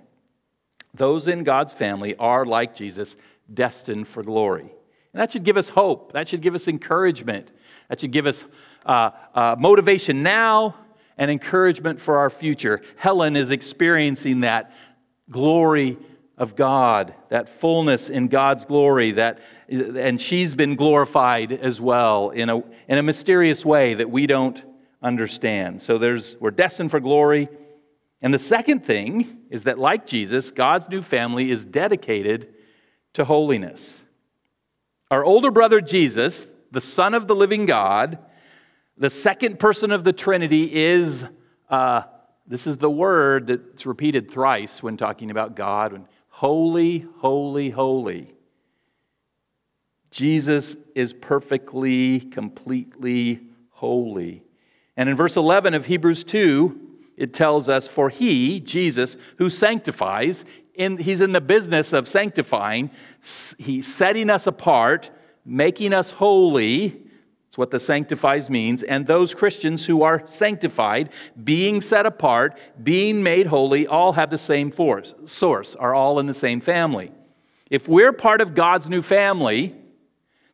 Those 0.93 1.29
in 1.29 1.45
God's 1.45 1.73
family 1.73 2.17
are, 2.17 2.45
like 2.45 2.75
Jesus, 2.75 3.15
destined 3.55 4.09
for 4.09 4.25
glory. 4.25 4.73
And 5.13 5.21
that 5.21 5.33
should 5.33 5.45
give 5.45 5.57
us 5.57 5.69
hope. 5.69 6.13
That 6.13 6.29
should 6.29 6.41
give 6.41 6.55
us 6.55 6.69
encouragement. 6.69 7.51
That 7.89 8.01
should 8.01 8.13
give 8.13 8.27
us 8.27 8.43
uh, 8.87 9.11
uh, 9.35 9.57
motivation 9.59 10.23
now 10.23 10.77
and 11.19 11.31
encouragement 11.31 12.01
for 12.01 12.19
our 12.19 12.31
future. 12.31 12.83
Helen 12.97 13.37
is 13.37 13.51
experiencing 13.51 14.41
that 14.41 14.73
glory 15.31 15.99
of 16.39 16.57
God, 16.57 17.15
that 17.29 17.61
fullness 17.61 18.11
in 18.11 18.29
God's 18.29 18.65
glory, 18.65 19.13
that, 19.13 19.39
and 19.69 20.21
she's 20.21 20.55
been 20.55 20.77
glorified 20.77 21.53
as 21.53 21.81
well 21.81 22.31
in 22.31 22.49
a, 22.49 22.59
in 22.89 22.99
a 22.99 23.03
mysterious 23.03 23.65
way 23.65 23.95
that 23.95 24.11
we 24.11 24.27
don't 24.27 24.61
understand. 25.03 25.83
So 25.83 25.99
there's, 25.99 26.37
we're 26.41 26.51
destined 26.51 26.91
for 26.91 27.01
glory. 27.01 27.49
And 28.23 28.33
the 28.33 28.39
second 28.39 28.85
thing 28.85 29.39
is 29.51 29.65
that, 29.65 29.79
like 29.79 30.07
Jesus, 30.07 30.51
God's 30.51 30.89
new 30.89 31.03
family 31.03 31.51
is 31.51 31.67
dedicated 31.67 32.55
to 33.15 33.25
holiness. 33.25 34.02
Our 35.13 35.27
older 35.27 35.51
brother 35.51 35.83
Jesus, 35.83 36.47
the 36.71 36.81
Son 36.81 37.13
of 37.13 37.27
the 37.27 37.35
living 37.37 37.67
God, 37.67 38.19
the 38.97 39.11
second 39.11 39.61
person 39.61 39.91
of 39.91 40.05
the 40.05 40.13
Trinity, 40.15 40.75
is 40.75 41.23
uh, 41.69 42.05
this 42.47 42.67
is 42.67 42.79
the 42.79 42.89
word 42.89 43.47
that's 43.47 43.85
repeated 43.85 44.31
thrice 44.31 44.83
when 44.83 44.97
talking 44.97 45.31
about 45.31 45.55
God. 45.55 46.07
Holy, 46.31 47.05
holy, 47.19 47.69
holy. 47.69 48.35
Jesus 50.11 50.77
is 50.95 51.13
perfectly, 51.13 52.21
completely 52.21 53.41
holy. 53.69 54.43
And 54.97 55.11
in 55.11 55.15
verse 55.15 55.37
11 55.37 55.75
of 55.75 55.85
Hebrews 55.85 56.25
2, 56.25 56.81
it 57.19 57.35
tells 57.35 57.69
us, 57.69 57.87
For 57.87 58.09
he, 58.09 58.61
Jesus, 58.61 59.19
who 59.37 59.51
sanctifies, 59.51 60.47
in, 60.75 60.97
he's 60.97 61.21
in 61.21 61.33
the 61.33 61.41
business 61.41 61.93
of 61.93 62.09
sanctifying. 62.09 62.91
He's 63.59 63.93
setting 63.93 64.31
us 64.31 64.47
apart, 64.47 65.11
making 65.45 65.93
us 65.93 66.11
holy. 66.11 66.89
That's 66.89 67.59
what 67.59 67.71
the 67.71 67.81
sanctifies 67.81 68.49
means. 68.49 68.83
And 68.83 69.07
those 69.07 69.35
Christians 69.35 69.85
who 69.85 70.03
are 70.03 70.23
sanctified, 70.27 71.11
being 71.45 71.81
set 71.81 72.07
apart, 72.07 72.59
being 72.83 73.23
made 73.23 73.47
holy, 73.47 73.87
all 73.87 74.13
have 74.13 74.31
the 74.31 74.39
same 74.39 74.71
force, 74.71 75.15
source, 75.27 75.75
are 75.75 75.95
all 75.95 76.19
in 76.19 76.27
the 76.27 76.35
same 76.35 76.61
family. 76.61 77.13
If 77.71 77.89
we're 77.89 78.13
part 78.13 78.41
of 78.41 78.55
God's 78.55 78.89
new 78.89 79.03
family, 79.03 79.75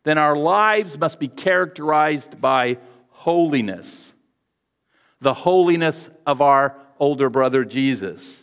then 0.04 0.18
our 0.18 0.36
lives 0.36 0.98
must 0.98 1.18
be 1.18 1.28
characterized 1.28 2.40
by 2.40 2.78
holiness 3.10 4.12
the 5.20 5.34
holiness 5.34 6.08
of 6.26 6.40
our 6.40 6.76
older 6.98 7.30
brother 7.30 7.64
Jesus. 7.64 8.42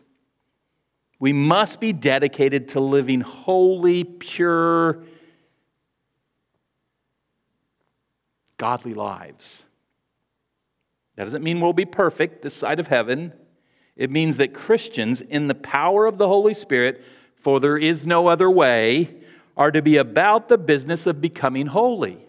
We 1.20 1.34
must 1.34 1.80
be 1.80 1.94
dedicated 1.94 2.70
to 2.70 2.80
living 2.80 3.22
holy, 3.22 4.04
pure, 4.04 5.04
godly 8.58 8.94
lives. 8.94 9.64
That 11.16 11.24
doesn't 11.24 11.44
mean 11.44 11.62
we'll 11.62 11.74
be 11.74 11.86
perfect 11.86 12.42
this 12.42 12.54
side 12.54 12.80
of 12.80 12.88
heaven. 12.88 13.34
It 13.96 14.12
means 14.12 14.38
that 14.38 14.54
Christians, 14.54 15.22
in 15.22 15.48
the 15.48 15.56
power 15.56 16.06
of 16.06 16.18
the 16.18 16.28
Holy 16.28 16.54
Spirit, 16.54 17.04
for 17.38 17.60
there 17.60 17.78
is 17.78 18.06
no 18.06 18.28
other 18.28 18.52
way, 18.52 19.16
are 19.56 19.72
to 19.72 19.82
be 19.82 19.98
about 19.98 20.50
the 20.50 20.58
business 20.58 21.06
of 21.06 21.22
becoming 21.22 21.68
holy. 21.68 22.25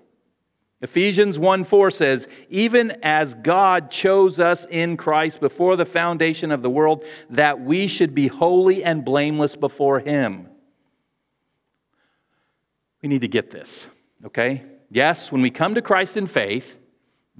Ephesians 0.82 1.38
1 1.38 1.64
4 1.64 1.90
says, 1.90 2.28
Even 2.50 2.92
as 3.02 3.34
God 3.34 3.90
chose 3.90 4.38
us 4.38 4.66
in 4.70 4.96
Christ 4.96 5.40
before 5.40 5.76
the 5.76 5.86
foundation 5.86 6.52
of 6.52 6.62
the 6.62 6.70
world, 6.70 7.04
that 7.30 7.60
we 7.60 7.86
should 7.86 8.14
be 8.14 8.26
holy 8.26 8.84
and 8.84 9.04
blameless 9.04 9.56
before 9.56 10.00
Him. 10.00 10.48
We 13.02 13.08
need 13.08 13.22
to 13.22 13.28
get 13.28 13.50
this, 13.50 13.86
okay? 14.26 14.64
Yes, 14.90 15.32
when 15.32 15.40
we 15.40 15.50
come 15.50 15.74
to 15.74 15.82
Christ 15.82 16.16
in 16.16 16.26
faith, 16.26 16.76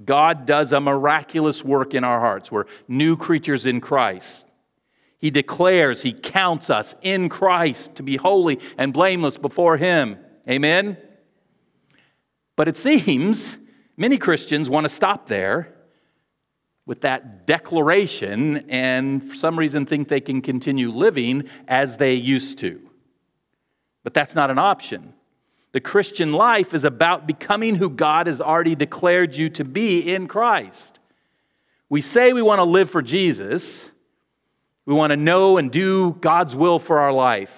God 0.03 0.45
does 0.45 0.71
a 0.71 0.79
miraculous 0.79 1.63
work 1.63 1.93
in 1.93 2.03
our 2.03 2.19
hearts. 2.19 2.51
We're 2.51 2.65
new 2.87 3.15
creatures 3.17 3.65
in 3.65 3.81
Christ. 3.81 4.45
He 5.19 5.29
declares, 5.29 6.01
He 6.01 6.13
counts 6.13 6.69
us 6.69 6.95
in 7.01 7.29
Christ 7.29 7.95
to 7.95 8.03
be 8.03 8.15
holy 8.15 8.59
and 8.77 8.93
blameless 8.93 9.37
before 9.37 9.77
Him. 9.77 10.17
Amen? 10.49 10.97
But 12.57 12.67
it 12.67 12.75
seems 12.75 13.55
many 13.95 14.17
Christians 14.17 14.69
want 14.69 14.83
to 14.83 14.89
stop 14.89 15.29
there 15.29 15.73
with 16.85 17.01
that 17.01 17.45
declaration 17.45 18.65
and 18.69 19.29
for 19.29 19.35
some 19.35 19.57
reason 19.57 19.85
think 19.85 20.09
they 20.09 20.21
can 20.21 20.41
continue 20.41 20.91
living 20.91 21.47
as 21.67 21.95
they 21.95 22.13
used 22.15 22.57
to. 22.59 22.81
But 24.03 24.13
that's 24.13 24.35
not 24.35 24.49
an 24.49 24.57
option. 24.57 25.13
The 25.73 25.81
Christian 25.81 26.33
life 26.33 26.73
is 26.73 26.83
about 26.83 27.27
becoming 27.27 27.75
who 27.75 27.89
God 27.89 28.27
has 28.27 28.41
already 28.41 28.73
declared 28.73 29.35
you 29.35 29.49
to 29.51 29.63
be 29.63 29.99
in 29.99 30.27
Christ. 30.27 30.99
We 31.89 32.01
say 32.01 32.33
we 32.33 32.41
want 32.41 32.59
to 32.59 32.63
live 32.63 32.89
for 32.89 33.01
Jesus. 33.01 33.85
We 34.85 34.93
want 34.93 35.11
to 35.11 35.17
know 35.17 35.57
and 35.57 35.69
do 35.69 36.13
God's 36.21 36.55
will 36.55 36.79
for 36.79 36.99
our 36.99 37.11
life. 37.11 37.51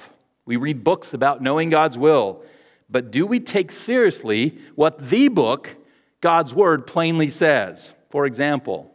We 0.46 0.58
read 0.58 0.84
books 0.84 1.13
about 1.13 1.41
knowing 1.41 1.70
God's 1.70 1.98
will. 1.98 2.44
But 2.89 3.12
do 3.12 3.25
we 3.25 3.39
take 3.39 3.72
seriously 3.72 4.58
what 4.75 5.10
the 5.10 5.27
book, 5.27 5.75
God's 6.22 6.53
Word, 6.53 6.88
plainly 6.88 7.29
says? 7.29 7.93
For 8.10 8.25
example, 8.25 8.91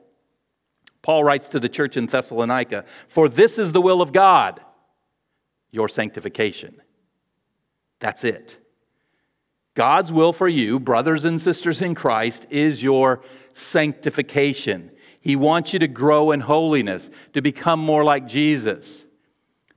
Paul 1.02 1.22
writes 1.22 1.48
to 1.48 1.60
the 1.60 1.68
church 1.68 1.96
in 1.96 2.06
Thessalonica 2.06 2.84
For 3.08 3.28
this 3.28 3.58
is 3.58 3.72
the 3.72 3.80
will 3.80 4.02
of 4.02 4.12
God, 4.12 4.60
your 5.70 5.88
sanctification. 5.88 6.80
That's 8.00 8.24
it. 8.24 8.56
God's 9.74 10.12
will 10.12 10.32
for 10.32 10.48
you, 10.48 10.78
brothers 10.78 11.24
and 11.24 11.40
sisters 11.40 11.82
in 11.82 11.94
Christ, 11.94 12.46
is 12.50 12.82
your 12.82 13.22
sanctification. 13.54 14.90
He 15.20 15.36
wants 15.36 15.72
you 15.72 15.78
to 15.80 15.88
grow 15.88 16.30
in 16.30 16.40
holiness, 16.40 17.10
to 17.32 17.42
become 17.42 17.80
more 17.80 18.04
like 18.04 18.26
Jesus. 18.26 19.04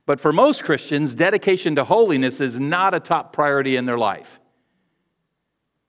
But 0.08 0.20
for 0.20 0.32
most 0.32 0.64
Christians, 0.64 1.12
dedication 1.12 1.76
to 1.76 1.84
holiness 1.84 2.40
is 2.40 2.58
not 2.58 2.94
a 2.94 2.98
top 2.98 3.34
priority 3.34 3.76
in 3.76 3.84
their 3.84 3.98
life. 3.98 4.40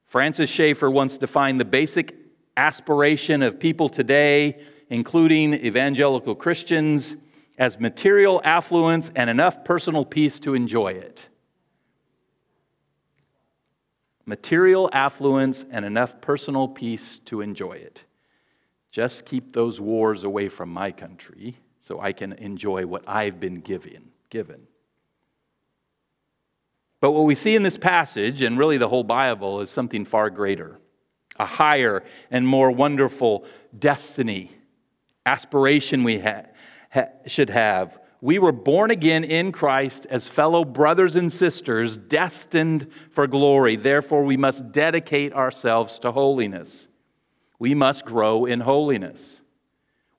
Francis 0.08 0.50
Schaeffer 0.50 0.92
once 0.92 1.18
defined 1.18 1.58
the 1.58 1.64
basic 1.64 2.18
aspiration 2.58 3.42
of 3.42 3.58
people 3.58 3.88
today, 3.88 4.60
including 4.90 5.54
evangelical 5.54 6.36
Christians, 6.36 7.16
as 7.58 7.80
material 7.80 8.42
affluence 8.44 9.10
and 9.16 9.30
enough 9.30 9.64
personal 9.64 10.04
peace 10.04 10.38
to 10.42 10.54
enjoy 10.54 10.90
it 10.90 11.26
material 14.26 14.90
affluence, 14.94 15.66
and 15.72 15.86
enough 15.86 16.20
personal 16.22 16.68
peace 16.68 17.20
to 17.26 17.42
enjoy 17.42 17.72
it. 17.72 18.04
Just 18.92 19.26
keep 19.26 19.54
those 19.54 19.82
wars 19.82 20.24
away 20.24 20.50
from 20.50 20.70
my 20.70 20.92
country 20.92 21.58
so 21.90 22.00
I 22.00 22.14
can 22.14 22.34
enjoy 22.34 22.86
what 22.86 23.04
I've 23.08 23.40
been 23.40 23.62
given. 23.62 24.12
given. 24.30 24.68
But 27.02 27.14
what 27.14 27.26
we 27.26 27.34
see 27.34 27.56
in 27.56 27.64
this 27.64 27.78
passage, 27.78 28.44
and 28.44 28.60
really 28.60 28.78
the 28.78 28.88
whole 28.88 29.04
Bible, 29.04 29.62
is 29.62 29.72
something 29.72 30.06
far 30.06 30.30
greater 30.30 30.78
a 31.40 31.46
higher 31.46 32.04
and 32.30 32.46
more 32.46 32.70
wonderful 32.70 33.44
destiny, 33.80 34.52
aspiration 35.26 36.04
we 36.04 36.20
ha- 36.20 36.44
ha- 36.92 37.08
should 37.26 37.50
have 37.50 37.98
we 38.22 38.38
were 38.38 38.52
born 38.52 38.92
again 38.92 39.24
in 39.24 39.52
Christ 39.52 40.06
as 40.10 40.28
fellow 40.28 40.66
brothers 40.66 41.16
and 41.16 41.32
sisters, 41.32 41.96
destined 41.98 42.88
for 43.12 43.28
glory. 43.28 43.78
Therefore, 43.78 44.24
we 44.26 44.36
must 44.36 44.72
dedicate 44.72 45.34
ourselves 45.34 46.00
to 46.00 46.12
holiness. 46.12 46.88
We 47.60 47.74
must 47.74 48.06
grow 48.06 48.46
in 48.46 48.60
holiness, 48.60 49.42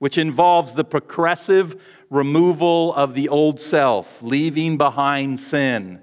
which 0.01 0.17
involves 0.17 0.71
the 0.71 0.83
progressive 0.83 1.79
removal 2.09 2.93
of 2.95 3.13
the 3.13 3.29
old 3.29 3.61
self, 3.61 4.07
leaving 4.21 4.77
behind 4.77 5.39
sin, 5.39 6.01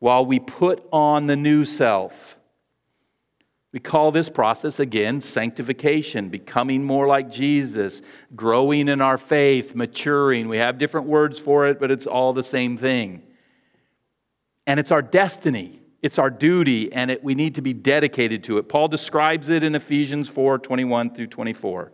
while 0.00 0.26
we 0.26 0.38
put 0.38 0.86
on 0.92 1.26
the 1.26 1.36
new 1.36 1.64
self 1.64 2.38
we 3.72 3.80
call 3.80 4.10
this 4.12 4.30
process 4.30 4.80
again 4.80 5.20
sanctification, 5.20 6.30
becoming 6.30 6.82
more 6.82 7.06
like 7.06 7.30
Jesus, 7.30 8.00
growing 8.34 8.88
in 8.88 9.02
our 9.02 9.18
faith, 9.18 9.74
maturing. 9.74 10.48
We 10.48 10.56
have 10.58 10.78
different 10.78 11.06
words 11.06 11.38
for 11.38 11.68
it, 11.68 11.78
but 11.78 11.90
it's 11.90 12.06
all 12.06 12.32
the 12.32 12.42
same 12.42 12.78
thing. 12.78 13.22
And 14.66 14.80
it's 14.80 14.90
our 14.90 15.02
destiny, 15.02 15.80
it's 16.02 16.18
our 16.18 16.30
duty, 16.30 16.92
and 16.92 17.10
it, 17.10 17.22
we 17.22 17.34
need 17.34 17.56
to 17.56 17.62
be 17.62 17.74
dedicated 17.74 18.42
to 18.44 18.58
it. 18.58 18.68
Paul 18.68 18.88
describes 18.88 19.50
it 19.50 19.62
in 19.62 19.74
Ephesians 19.74 20.28
4 20.28 20.58
21 20.58 21.14
through 21.14 21.26
24. 21.26 21.92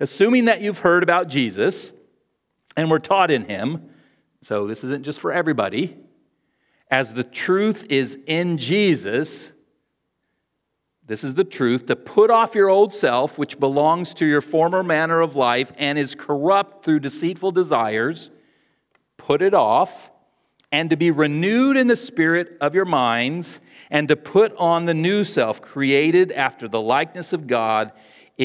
Assuming 0.00 0.46
that 0.46 0.60
you've 0.60 0.78
heard 0.78 1.02
about 1.02 1.28
Jesus 1.28 1.92
and 2.76 2.90
were 2.90 2.98
taught 2.98 3.30
in 3.30 3.44
him, 3.44 3.90
so 4.42 4.66
this 4.66 4.82
isn't 4.82 5.04
just 5.04 5.20
for 5.20 5.32
everybody, 5.32 5.96
as 6.90 7.14
the 7.14 7.24
truth 7.24 7.86
is 7.88 8.18
in 8.26 8.58
Jesus, 8.58 9.50
this 11.06 11.24
is 11.24 11.34
the 11.34 11.44
truth 11.44 11.86
to 11.86 11.96
put 11.96 12.30
off 12.30 12.54
your 12.54 12.68
old 12.68 12.94
self, 12.94 13.38
which 13.38 13.58
belongs 13.58 14.14
to 14.14 14.26
your 14.26 14.40
former 14.40 14.82
manner 14.82 15.20
of 15.20 15.36
life 15.36 15.70
and 15.76 15.98
is 15.98 16.14
corrupt 16.14 16.84
through 16.84 17.00
deceitful 17.00 17.52
desires. 17.52 18.30
Put 19.16 19.42
it 19.42 19.54
off, 19.54 20.10
and 20.70 20.90
to 20.90 20.96
be 20.96 21.10
renewed 21.10 21.76
in 21.76 21.86
the 21.86 21.96
spirit 21.96 22.56
of 22.60 22.74
your 22.74 22.84
minds, 22.84 23.60
and 23.90 24.08
to 24.08 24.16
put 24.16 24.54
on 24.56 24.84
the 24.84 24.94
new 24.94 25.22
self, 25.22 25.60
created 25.60 26.32
after 26.32 26.66
the 26.66 26.80
likeness 26.80 27.32
of 27.32 27.46
God 27.46 27.92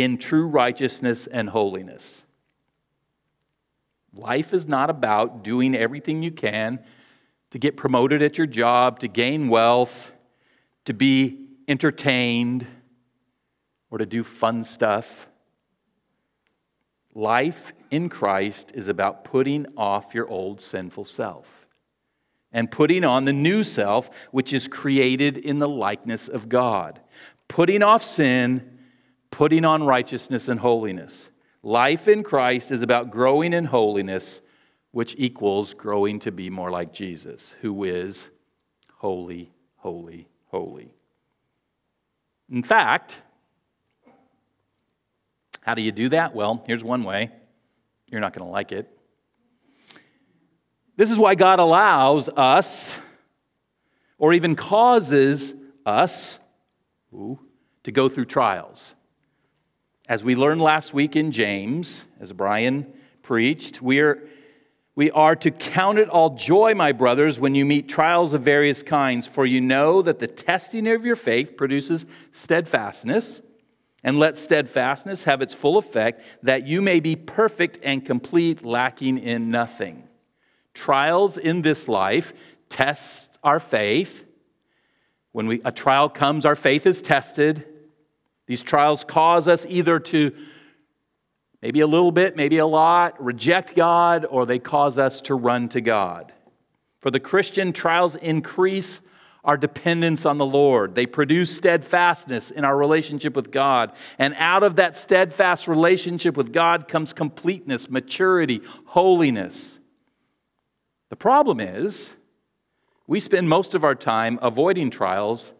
in 0.04 0.20
true 0.20 0.46
righteousness 0.46 1.28
and 1.28 1.50
holiness. 1.50 2.24
Life 4.14 4.54
is 4.54 4.68
not 4.68 4.92
about 4.92 5.44
doing 5.44 5.76
everything 5.76 6.22
you 6.22 6.32
can 6.32 6.80
to 7.50 7.58
get 7.58 7.78
promoted 7.78 8.22
at 8.22 8.38
your 8.38 8.46
job, 8.46 9.00
to 9.00 9.08
gain 9.08 9.50
wealth, 9.50 10.12
to 10.86 10.94
be 10.94 11.48
entertained 11.68 12.68
or 13.90 13.98
to 13.98 14.06
do 14.06 14.24
fun 14.24 14.64
stuff. 14.64 15.08
Life 17.16 17.74
in 17.90 18.08
Christ 18.08 18.74
is 18.76 18.90
about 18.90 19.24
putting 19.24 19.66
off 19.76 20.14
your 20.14 20.28
old 20.28 20.62
sinful 20.62 21.06
self 21.06 21.48
and 22.52 22.70
putting 22.70 23.04
on 23.04 23.26
the 23.26 23.34
new 23.34 23.64
self, 23.64 24.12
which 24.30 24.54
is 24.54 24.68
created 24.68 25.38
in 25.40 25.58
the 25.58 25.68
likeness 25.68 26.28
of 26.28 26.48
God. 26.48 27.00
Putting 27.48 27.82
off 27.82 28.04
sin, 28.04 28.77
putting 29.32 29.66
on 29.66 29.84
righteousness 29.84 30.48
and 30.50 30.60
holiness. 30.60 31.30
Life 31.63 32.08
in 32.08 32.24
Christ 32.24 32.72
is 32.72 32.82
about 32.82 33.12
growing 33.12 33.54
in 33.54 33.66
holiness, 33.66 34.42
which 34.92 35.16
equals 35.18 35.74
growing 35.74 36.20
to 36.20 36.32
be 36.32 36.50
more 36.50 36.72
like 36.72 36.94
Jesus, 36.94 37.54
who 37.62 37.84
is 37.84 38.30
holy, 38.96 39.52
holy, 39.76 40.28
holy. 40.48 40.90
In 42.50 42.63
fact, 42.63 43.18
how 45.62 45.74
do 45.74 45.82
you 45.82 45.92
do 45.92 46.10
that? 46.10 46.34
Well, 46.34 46.63
here's 46.66 46.84
one 46.84 47.04
way. 47.04 47.32
You're 48.08 48.22
not 48.22 48.34
going 48.34 48.48
to 48.48 48.52
like 48.52 48.72
it. 48.72 48.90
This 50.96 51.12
is 51.12 51.18
why 51.20 51.36
God 51.36 51.60
allows 51.60 52.30
us, 52.30 52.98
or 54.18 54.34
even 54.34 54.56
causes 54.56 55.54
us, 55.86 56.40
ooh, 57.13 57.38
to 57.84 57.92
go 57.92 58.10
through 58.10 58.26
trials. 58.26 58.96
As 60.10 60.24
we 60.24 60.36
learned 60.36 60.62
last 60.62 60.93
week 60.93 61.17
in 61.17 61.34
James, 61.34 62.04
as 62.22 62.32
Brian 62.32 62.93
preached, 63.24 63.82
we 63.82 64.00
are 64.00 64.26
we 64.96 65.12
are 65.12 65.36
to 65.36 65.52
count 65.52 66.00
it 66.00 66.10
all 66.10 66.32
joy, 66.32 66.74
my 66.74 66.91
brothers, 66.91 67.39
when 67.39 67.54
you 67.54 67.65
meet 67.65 67.88
trials 67.88 68.34
of 68.34 68.41
various 68.41 68.82
kinds, 68.82 69.28
for 69.28 69.46
you 69.46 69.62
know 69.62 70.02
that 70.02 70.17
the 70.17 70.26
testing 70.26 70.88
of 70.88 71.06
your 71.06 71.15
faith 71.15 71.56
produces 71.56 72.06
steadfastness. 72.32 73.41
And 74.04 74.17
let 74.17 74.38
steadfastness 74.38 75.24
have 75.26 75.41
its 75.41 75.54
full 75.54 75.78
effect, 75.78 76.24
that 76.41 76.65
you 76.65 76.82
may 76.82 77.00
be 77.00 77.15
perfect 77.15 77.80
and 77.84 78.04
complete, 78.04 78.63
lacking 78.63 79.20
in 79.20 79.52
nothing. 79.52 80.08
Trials 80.74 81.38
in 81.38 81.62
this 81.62 81.88
life 81.88 82.34
test 82.70 83.38
our 83.43 83.60
faith. 83.60 84.26
When 85.32 85.48
we, 85.48 85.62
a 85.63 85.72
trial 85.72 86.10
comes, 86.10 86.46
our 86.46 86.56
faith 86.56 86.88
is 86.88 87.02
tested. 87.02 87.65
These 88.48 88.64
trials 88.64 89.04
cause 89.04 89.48
us 89.48 89.66
either 89.70 90.00
to 90.00 90.34
maybe 91.62 91.82
a 91.82 91.88
little 91.88 92.12
bit, 92.12 92.36
maybe 92.36 92.58
a 92.58 92.66
lot, 92.66 93.22
reject 93.24 93.76
God, 93.76 94.26
or 94.30 94.46
they 94.46 94.60
cause 94.60 94.98
us 94.98 95.22
to 95.22 95.36
run 95.36 95.70
to 95.70 95.82
God. 95.82 96.34
For 97.02 97.12
the 97.12 97.20
Christian, 97.20 97.74
trials 97.74 98.16
increase 98.16 99.02
our 99.44 99.58
dependence 99.58 100.26
on 100.26 100.38
the 100.38 100.46
Lord. 100.46 100.94
They 100.94 101.06
produce 101.06 101.56
steadfastness 101.56 102.52
in 102.52 102.66
our 102.66 102.76
relationship 102.76 103.36
with 103.36 103.52
God. 103.52 103.94
And 104.20 104.36
out 104.38 104.64
of 104.64 104.76
that 104.76 104.98
steadfast 104.98 105.68
relationship 105.68 106.36
with 106.36 106.52
God 106.52 106.88
comes 106.88 107.14
completeness, 107.14 107.90
maturity, 107.90 108.62
holiness. 108.86 109.80
The 111.10 111.16
problem 111.16 111.62
is, 111.62 112.12
we 113.08 113.22
spend 113.22 113.48
most 113.48 113.74
of 113.74 113.86
our 113.86 113.96
time 113.96 114.38
avoiding 114.42 114.90
trials. 114.90 115.54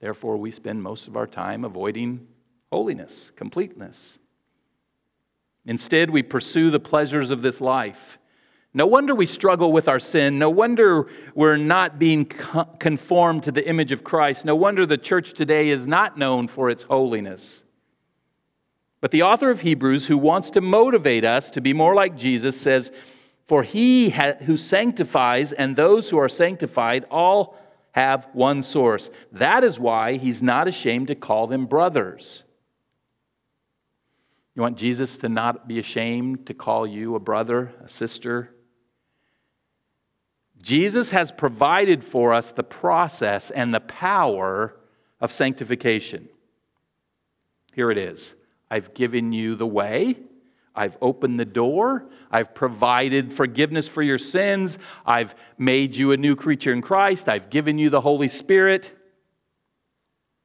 Therefore, 0.00 0.36
we 0.36 0.50
spend 0.50 0.82
most 0.82 1.08
of 1.08 1.16
our 1.16 1.26
time 1.26 1.64
avoiding 1.64 2.26
holiness, 2.72 3.32
completeness. 3.36 4.18
Instead, 5.66 6.08
we 6.08 6.22
pursue 6.22 6.70
the 6.70 6.80
pleasures 6.80 7.30
of 7.30 7.42
this 7.42 7.60
life, 7.60 8.18
No 8.72 8.86
wonder 8.86 9.14
we 9.16 9.26
struggle 9.26 9.72
with 9.72 9.88
our 9.88 9.98
sin. 9.98 10.38
No 10.38 10.48
wonder 10.48 11.08
we're 11.34 11.56
not 11.56 11.98
being 11.98 12.24
conformed 12.24 13.42
to 13.42 13.52
the 13.52 13.68
image 13.68 13.90
of 13.90 14.04
Christ. 14.04 14.44
No 14.44 14.54
wonder 14.54 14.86
the 14.86 14.96
church 14.96 15.34
today 15.34 15.70
is 15.70 15.86
not 15.88 16.16
known 16.16 16.46
for 16.46 16.70
its 16.70 16.84
holiness. 16.84 17.64
But 19.00 19.10
the 19.10 19.22
author 19.22 19.50
of 19.50 19.60
Hebrews, 19.62 20.06
who 20.06 20.16
wants 20.16 20.50
to 20.52 20.60
motivate 20.60 21.24
us 21.24 21.50
to 21.52 21.60
be 21.60 21.72
more 21.72 21.94
like 21.94 22.16
Jesus, 22.16 22.60
says, 22.60 22.92
For 23.48 23.62
he 23.64 24.10
who 24.10 24.56
sanctifies 24.56 25.52
and 25.52 25.74
those 25.74 26.08
who 26.08 26.18
are 26.18 26.28
sanctified 26.28 27.06
all 27.10 27.56
have 27.92 28.28
one 28.32 28.62
source. 28.62 29.10
That 29.32 29.64
is 29.64 29.80
why 29.80 30.16
he's 30.16 30.42
not 30.42 30.68
ashamed 30.68 31.08
to 31.08 31.14
call 31.14 31.46
them 31.46 31.66
brothers. 31.66 32.44
You 34.54 34.62
want 34.62 34.78
Jesus 34.78 35.16
to 35.18 35.28
not 35.28 35.66
be 35.66 35.78
ashamed 35.78 36.46
to 36.46 36.54
call 36.54 36.86
you 36.86 37.14
a 37.14 37.20
brother, 37.20 37.72
a 37.84 37.88
sister? 37.88 38.54
Jesus 40.60 41.10
has 41.10 41.32
provided 41.32 42.04
for 42.04 42.34
us 42.34 42.52
the 42.52 42.62
process 42.62 43.50
and 43.50 43.72
the 43.72 43.80
power 43.80 44.76
of 45.20 45.32
sanctification. 45.32 46.28
Here 47.74 47.90
it 47.90 47.98
is 47.98 48.34
I've 48.70 48.94
given 48.94 49.32
you 49.32 49.56
the 49.56 49.66
way. 49.66 50.16
I've 50.74 50.96
opened 51.02 51.38
the 51.38 51.44
door. 51.44 52.06
I've 52.30 52.54
provided 52.54 53.32
forgiveness 53.32 53.88
for 53.88 54.02
your 54.02 54.18
sins. 54.18 54.78
I've 55.04 55.34
made 55.58 55.96
you 55.96 56.12
a 56.12 56.16
new 56.16 56.36
creature 56.36 56.72
in 56.72 56.80
Christ. 56.80 57.28
I've 57.28 57.50
given 57.50 57.78
you 57.78 57.90
the 57.90 58.00
Holy 58.00 58.28
Spirit 58.28 58.90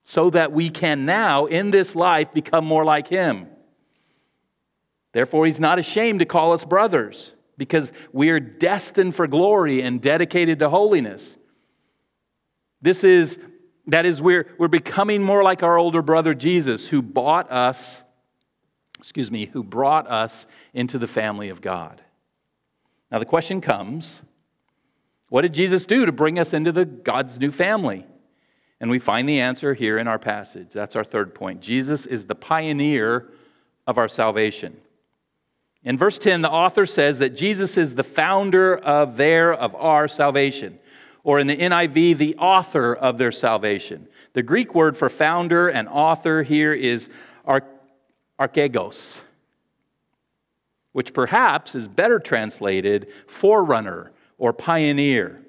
so 0.04 0.30
that 0.30 0.52
we 0.52 0.70
can 0.70 1.06
now, 1.06 1.46
in 1.46 1.72
this 1.72 1.96
life, 1.96 2.34
become 2.34 2.66
more 2.66 2.86
like 2.86 3.08
Him. 3.08 3.48
Therefore, 5.14 5.46
He's 5.46 5.60
not 5.60 5.80
ashamed 5.80 6.20
to 6.20 6.26
call 6.26 6.54
us 6.54 6.64
brothers 6.64 7.32
because 7.58 7.92
we 8.12 8.30
are 8.30 8.40
destined 8.40 9.16
for 9.16 9.28
glory 9.28 9.82
and 9.82 10.02
dedicated 10.02 10.60
to 10.60 10.70
holiness. 10.70 11.38
This 12.82 13.04
is, 13.04 13.40
that 13.88 14.06
is, 14.06 14.22
we're, 14.22 14.48
we're 14.60 14.68
becoming 14.68 15.24
more 15.24 15.42
like 15.42 15.64
our 15.64 15.78
older 15.78 16.02
brother 16.02 16.34
Jesus, 16.34 16.88
who 16.88 17.02
bought 17.02 17.52
us, 17.52 18.04
excuse 19.00 19.30
me, 19.30 19.46
who 19.46 19.64
brought 19.64 20.10
us 20.10 20.48
into 20.74 20.98
the 20.98 21.08
family 21.08 21.50
of 21.50 21.62
God. 21.62 22.02
Now 23.12 23.20
the 23.20 23.26
question 23.26 23.62
comes 23.62 24.22
what 25.30 25.42
did 25.42 25.54
Jesus 25.54 25.86
do 25.86 26.06
to 26.06 26.12
bring 26.12 26.40
us 26.40 26.54
into 26.54 26.72
the 26.72 26.86
God's 26.86 27.40
new 27.40 27.52
family? 27.52 28.06
And 28.80 28.92
we 28.92 29.00
find 29.00 29.28
the 29.28 29.42
answer 29.42 29.74
here 29.74 29.98
in 29.98 30.08
our 30.08 30.20
passage. 30.20 30.68
That's 30.72 30.96
our 30.96 31.04
third 31.04 31.34
point. 31.34 31.62
Jesus 31.62 32.06
is 32.06 32.26
the 32.26 32.36
pioneer 32.36 33.32
of 33.88 33.98
our 33.98 34.08
salvation. 34.08 34.78
In 35.84 35.98
verse 35.98 36.18
10, 36.18 36.42
the 36.42 36.50
author 36.50 36.86
says 36.86 37.20
that 37.20 37.36
Jesus 37.36 37.78
is 37.78 37.96
the 37.96 38.04
founder 38.04 38.78
of 38.78 39.18
their, 39.18 39.54
of 39.54 39.76
our 39.76 40.08
salvation. 40.08 40.80
Or 41.24 41.40
in 41.40 41.48
the 41.48 41.58
NIV, 41.58 42.18
the 42.18 42.36
author 42.38 42.94
of 42.94 43.18
their 43.18 43.32
salvation. 43.32 44.08
The 44.34 44.44
Greek 44.44 44.76
word 44.76 44.98
for 44.98 45.10
founder 45.10 45.70
and 45.70 45.88
author 45.88 46.44
here 46.44 46.74
is 46.74 47.08
archegos, 48.40 49.18
which 50.92 51.14
perhaps 51.14 51.76
is 51.76 51.88
better 51.88 52.20
translated 52.20 53.08
forerunner 53.28 54.12
or 54.38 54.54
pioneer. 54.54 55.42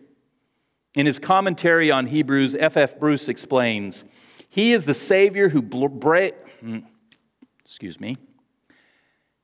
In 0.95 1.07
his 1.07 1.19
commentary 1.19 1.91
on 1.91 2.07
Hebrews, 2.07 2.55
F. 2.59 2.77
F. 2.77 2.99
Bruce 2.99 3.29
explains, 3.29 4.05
He 4.49 4.73
is 4.73 4.85
the 4.85 4.95
Savior 4.95 5.49
who, 5.49 5.61
bra- 5.61 6.31
hmm, 6.61 6.79
excuse 7.65 8.01
me, 8.01 8.17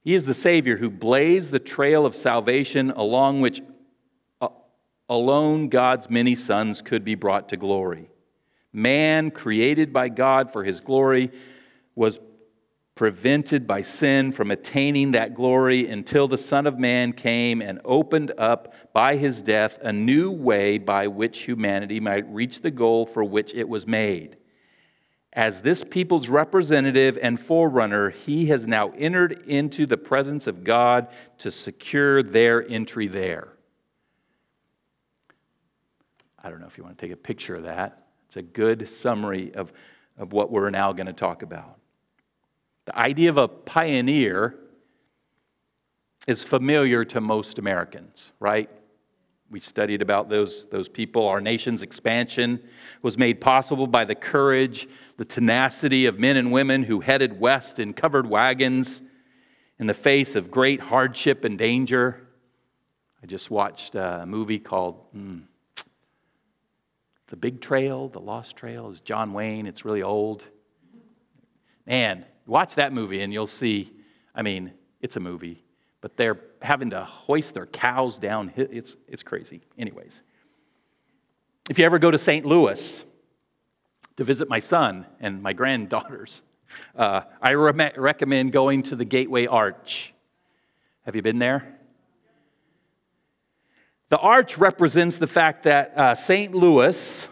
he 0.03 0.15
is 0.15 0.25
the 0.25 0.35
Savior 0.35 0.77
who 0.77 0.91
blazed 0.91 1.51
the 1.51 1.61
trail 1.61 2.05
of 2.05 2.17
salvation 2.17 2.91
along 2.91 3.41
which 3.41 3.61
alone 5.09 5.69
God's 5.69 6.09
many 6.11 6.35
sons 6.35 6.83
could 6.83 7.05
be 7.05 7.15
brought 7.15 7.51
to 7.51 7.57
glory. 7.57 8.09
Man, 8.73 9.31
created 9.31 9.93
by 9.93 10.09
God 10.09 10.53
for 10.53 10.65
his 10.65 10.81
glory, 10.81 11.31
was 11.95 12.19
prevented 13.03 13.67
by 13.67 13.83
sin 13.83 14.31
from 14.31 14.53
attaining 14.53 15.11
that 15.11 15.35
glory 15.35 15.91
until 15.91 16.29
the 16.29 16.39
Son 16.39 16.69
of 16.69 16.79
Man 16.79 17.13
came 17.13 17.61
and 17.61 17.81
opened 17.85 18.31
up 18.39 18.75
by 18.93 19.17
his 19.17 19.43
death 19.43 19.77
a 19.83 19.93
new 19.93 20.31
way 20.31 20.79
by 20.79 21.09
which 21.09 21.41
humanity 21.41 21.99
might 21.99 22.33
reach 22.33 22.63
the 22.63 22.71
goal 22.71 23.05
for 23.05 23.25
which 23.25 23.53
it 23.55 23.69
was 23.69 23.89
made. 23.89 24.37
As 25.33 25.61
this 25.61 25.83
people's 25.83 26.29
representative 26.29 27.19
and 27.21 27.45
forerunner, 27.45 28.11
he 28.11 28.47
has 28.47 28.69
now 28.69 28.93
entered 28.97 29.49
into 29.49 29.85
the 29.85 29.97
presence 29.97 30.47
of 30.47 30.63
God 30.63 31.09
to 31.39 31.51
secure 31.51 32.23
their 32.23 32.65
entry 32.69 33.09
there. 33.09 33.49
I 36.41 36.51
don't 36.51 36.61
know 36.61 36.69
if 36.69 36.79
you 36.79 36.85
want 36.85 36.97
to 36.97 37.05
take 37.05 37.13
a 37.13 37.17
picture 37.17 37.57
of 37.57 37.65
that. 37.65 38.05
It's 38.29 38.37
a 38.37 38.43
good 38.43 38.89
summary 38.89 39.53
of, 39.57 39.73
of 40.17 40.33
what 40.33 40.53
we're 40.53 40.71
now 40.71 40.93
going 40.93 41.07
to 41.09 41.13
talk 41.13 41.43
about. 41.43 41.81
The 42.87 42.99
idea 42.99 43.31
of 43.31 43.37
a 43.37 43.49
pioneer 43.49 44.57
is 46.27 46.43
familiar 46.43 47.05
to 47.05 47.21
most 47.21 47.59
Americans, 47.59 48.33
right? 48.41 48.69
We 49.51 49.61
studied 49.61 50.01
about 50.01 50.29
those, 50.29 50.65
those 50.71 50.89
people. 50.89 51.29
Our 51.29 51.41
nation's 51.41 51.83
expansion 51.83 52.63
was 53.03 53.19
made 53.19 53.41
possible 53.41 53.87
by 53.87 54.05
the 54.05 54.15
courage, 54.15 54.89
the 55.19 55.25
tenacity 55.25 56.07
of 56.07 56.19
men 56.19 56.37
and 56.37 56.51
women 56.51 56.83
who 56.83 57.01
headed 57.01 57.39
west 57.39 57.79
in 57.79 57.93
covered 57.93 58.27
wagons 58.27 59.03
in 59.79 59.87
the 59.87 59.95
face 59.95 60.37
of 60.37 60.51
great 60.51 60.81
hardship 60.81 61.45
and 61.45 61.59
danger. 61.59 62.27
I 63.23 63.27
just 63.27 63.51
watched 63.51 63.95
a 63.95 64.25
movie 64.27 64.59
called 64.59 65.13
mm, 65.15 65.43
The 67.29 67.37
Big 67.37 67.61
Trail, 67.61 68.09
The 68.09 68.21
Lost 68.21 68.57
Trail. 68.57 68.91
It's 68.91 69.01
John 69.01 69.33
Wayne. 69.33 69.67
It's 69.67 69.85
really 69.85 70.03
old. 70.03 70.45
Man, 71.87 72.25
watch 72.47 72.75
that 72.77 72.93
movie 72.93 73.23
and 73.23 73.33
you'll 73.33 73.47
see. 73.47 73.93
I 74.35 74.43
mean, 74.43 74.73
it's 75.01 75.17
a 75.17 75.21
movie 75.21 75.63
but 76.03 76.17
they're 76.17 76.41
having 76.61 76.91
to 76.91 77.03
hoist 77.05 77.55
their 77.55 77.67
cows 77.67 78.19
down. 78.19 78.53
It's, 78.57 78.97
it's 79.09 79.23
crazy. 79.23 79.63
Anyways, 79.79 80.21
if 81.71 81.79
you 81.79 81.87
ever 81.87 81.99
go 81.99 82.11
to 82.11 82.19
St. 82.19 82.45
Louis 82.45 83.05
to 84.17 84.25
visit 84.25 84.49
my 84.49 84.59
son 84.59 85.07
and 85.21 85.43
my 85.43 85.55
granddaughters, 85.55 86.43
uh, 86.97 87.23
I 87.41 87.53
re- 87.53 87.93
recommend 87.97 88.53
going 88.53 88.83
to 88.85 88.97
the 88.97 89.05
Gateway 89.05 89.47
Arch. 89.47 90.13
Have 91.07 91.17
you 91.17 91.23
been 91.23 91.39
there? 91.39 91.79
The 94.09 94.19
arch 94.19 94.59
represents 94.59 95.17
the 95.17 95.27
fact 95.27 95.63
that 95.63 95.97
uh, 95.97 96.15
St. 96.15 96.55
Louis, 96.55 97.27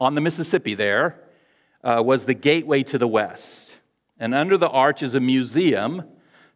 on 0.00 0.16
the 0.16 0.20
Mississippi, 0.20 0.74
there, 0.74 1.20
uh, 1.86 2.02
was 2.02 2.24
the 2.24 2.34
gateway 2.34 2.82
to 2.82 2.98
the 2.98 3.06
west. 3.06 3.76
And 4.18 4.34
under 4.34 4.58
the 4.58 4.68
arch 4.68 5.02
is 5.04 5.14
a 5.14 5.20
museum 5.20 6.02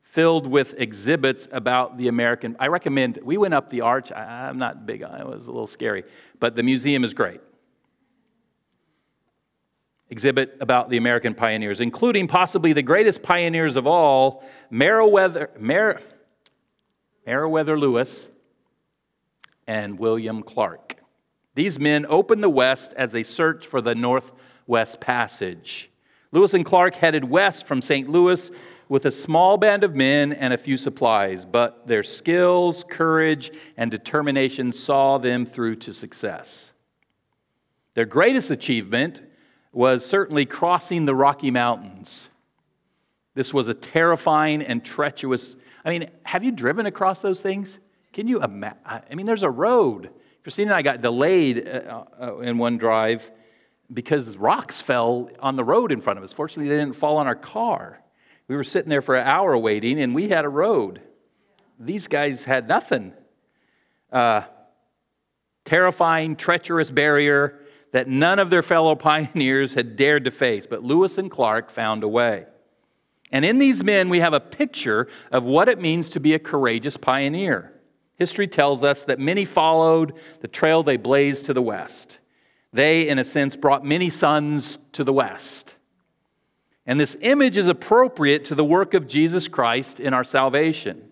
filled 0.03 0.47
with 0.47 0.75
exhibits 0.77 1.47
about 1.53 1.97
the 1.97 2.09
American. 2.09 2.57
I 2.59 2.67
recommend, 2.67 3.21
we 3.23 3.37
went 3.37 3.55
up 3.55 3.71
the 3.71 3.83
arch. 3.83 4.11
I, 4.11 4.49
am 4.49 4.59
not 4.59 4.87
big 4.87 5.03
it, 5.03 5.27
was 5.27 5.47
a 5.47 5.53
little 5.53 5.69
scary, 5.69 6.03
but 6.41 6.57
the 6.57 6.65
museum 6.65 7.05
is 7.05 7.15
great. 7.15 7.41
Exhibit 10.09 10.57
about 10.61 10.91
the 10.91 10.97
American 10.97 11.33
pioneers, 11.33 11.81
including 11.81 12.27
possibly 12.27 12.73
the 12.73 12.83
greatest 12.83 13.23
pioneers 13.23 13.77
of 13.77 13.87
all, 13.87 14.43
Meriwether, 14.69 15.51
Mer, 15.61 16.01
Meriwether 17.25 17.79
Lewis 17.79 18.29
and 19.69 19.97
William 19.97 20.43
Clark. 20.43 20.97
These 21.55 21.79
men 21.79 22.05
opened 22.09 22.43
the 22.43 22.51
West 22.51 22.93
as 22.97 23.13
they 23.13 23.23
searched 23.23 23.67
for 23.67 23.81
the 23.81 23.95
Northwest 24.71 25.01
Passage. 25.01 25.91
Lewis 26.31 26.55
and 26.55 26.65
Clark 26.65 26.95
headed 26.95 27.25
west 27.25 27.67
from 27.67 27.83
St. 27.83 28.09
Louis 28.09 28.53
with 28.89 29.05
a 29.07 29.11
small 29.11 29.57
band 29.57 29.83
of 29.83 29.97
men 29.97 30.33
and 30.33 30.55
a 30.55 30.59
few 30.59 30.77
supplies, 30.77 31.45
but 31.45 31.89
their 31.89 32.05
skills, 32.05 32.85
courage, 32.89 33.51
and 33.77 33.91
determination 33.91 34.73
saw 34.73 35.19
them 35.19 35.45
through 35.45 35.75
to 35.75 35.93
success. 35.93 36.71
Their 37.95 38.05
greatest 38.05 38.53
achievement 38.53 39.23
was 39.73 40.07
certainly 40.07 40.47
crossing 40.47 41.05
the 41.05 41.17
Rocky 41.17 41.51
Mountains. 41.51 42.29
This 43.35 43.53
was 43.53 43.67
a 43.67 43.75
terrifying 43.75 44.63
and 44.63 44.85
treacherous. 44.85 45.57
I 45.85 45.91
mean, 45.91 46.09
have 46.23 46.45
you 46.45 46.53
driven 46.53 46.87
across 46.87 47.21
those 47.23 47.41
things? 47.41 47.81
Can 48.13 48.29
you 48.29 48.41
imagine? 48.41 48.79
I 48.87 49.17
mean, 49.17 49.27
there's 49.27 49.43
a 49.43 49.51
road. 49.51 50.11
Christina 50.45 50.69
and 50.71 50.77
I 50.77 50.83
got 50.83 51.01
delayed 51.01 51.67
uh, 51.67 52.05
uh, 52.23 52.39
in 52.39 52.57
one 52.57 52.79
drive 52.79 53.29
because 53.93 54.37
rocks 54.37 54.81
fell 54.81 55.31
on 55.41 55.57
the 55.57 55.65
road 55.65 55.93
in 55.93 56.01
front 56.01 56.19
of 56.19 56.25
us. 56.25 56.33
Fortunately, 56.33 56.69
they 56.69 56.79
didn't 56.79 56.97
fall 56.97 57.17
on 57.17 57.27
our 57.27 57.35
car. 57.35 58.01
We 58.49 58.57
were 58.57 58.65
sitting 58.65 58.89
there 58.89 59.03
for 59.03 59.17
an 59.17 59.27
hour 59.27 59.57
waiting, 59.57 60.01
and 60.01 60.15
we 60.15 60.29
had 60.29 60.45
a 60.45 60.49
road. 60.49 61.01
These 61.79 62.09
guys 62.09 62.45
had 62.45 62.69
nothing. 62.69 63.13
Uh, 64.13 64.43
terrifying, 65.65 66.37
treacherous 66.37 66.91
barrier 66.91 67.61
that 67.93 68.09
none 68.09 68.39
of 68.39 68.51
their 68.51 68.63
fellow 68.63 68.95
pioneers 68.97 69.75
had 69.75 69.97
dared 69.97 70.25
to 70.25 70.31
face, 70.31 70.67
but 70.69 70.83
Lewis 70.83 71.19
and 71.19 71.31
Clark 71.31 71.71
found 71.71 72.03
a 72.03 72.09
way. 72.09 72.47
And 73.33 73.45
in 73.45 73.59
these 73.59 73.85
men, 73.85 74.09
we 74.09 74.21
have 74.21 74.33
a 74.33 74.41
picture 74.41 75.09
of 75.31 75.45
what 75.45 75.69
it 75.69 75.81
means 75.81 76.11
to 76.11 76.21
be 76.21 76.35
a 76.35 76.39
courageous 76.39 76.97
pioneer. 76.97 77.73
History 78.17 78.49
tells 78.49 78.83
us 78.83 79.05
that 79.05 79.19
many 79.19 79.45
followed 79.45 80.15
the 80.41 80.49
trail 80.49 80.83
they 80.83 80.97
blazed 80.97 81.47
to 81.47 81.55
the 81.55 81.63
west. 81.63 82.19
They, 82.73 83.09
in 83.09 83.19
a 83.19 83.25
sense, 83.25 83.57
brought 83.57 83.85
many 83.85 84.11
sons 84.11 84.79
to 84.93 85.05
the 85.05 85.13
west. 85.13 85.75
And 86.87 86.99
this 86.99 87.17
image 87.21 87.57
is 87.57 87.69
appropriate 87.69 88.47
to 88.47 88.55
the 88.55 88.65
work 88.65 88.95
of 88.95 89.07
Jesus 89.07 89.49
Christ 89.49 90.01
in 90.01 90.15
our 90.15 90.25
salvation. 90.25 91.11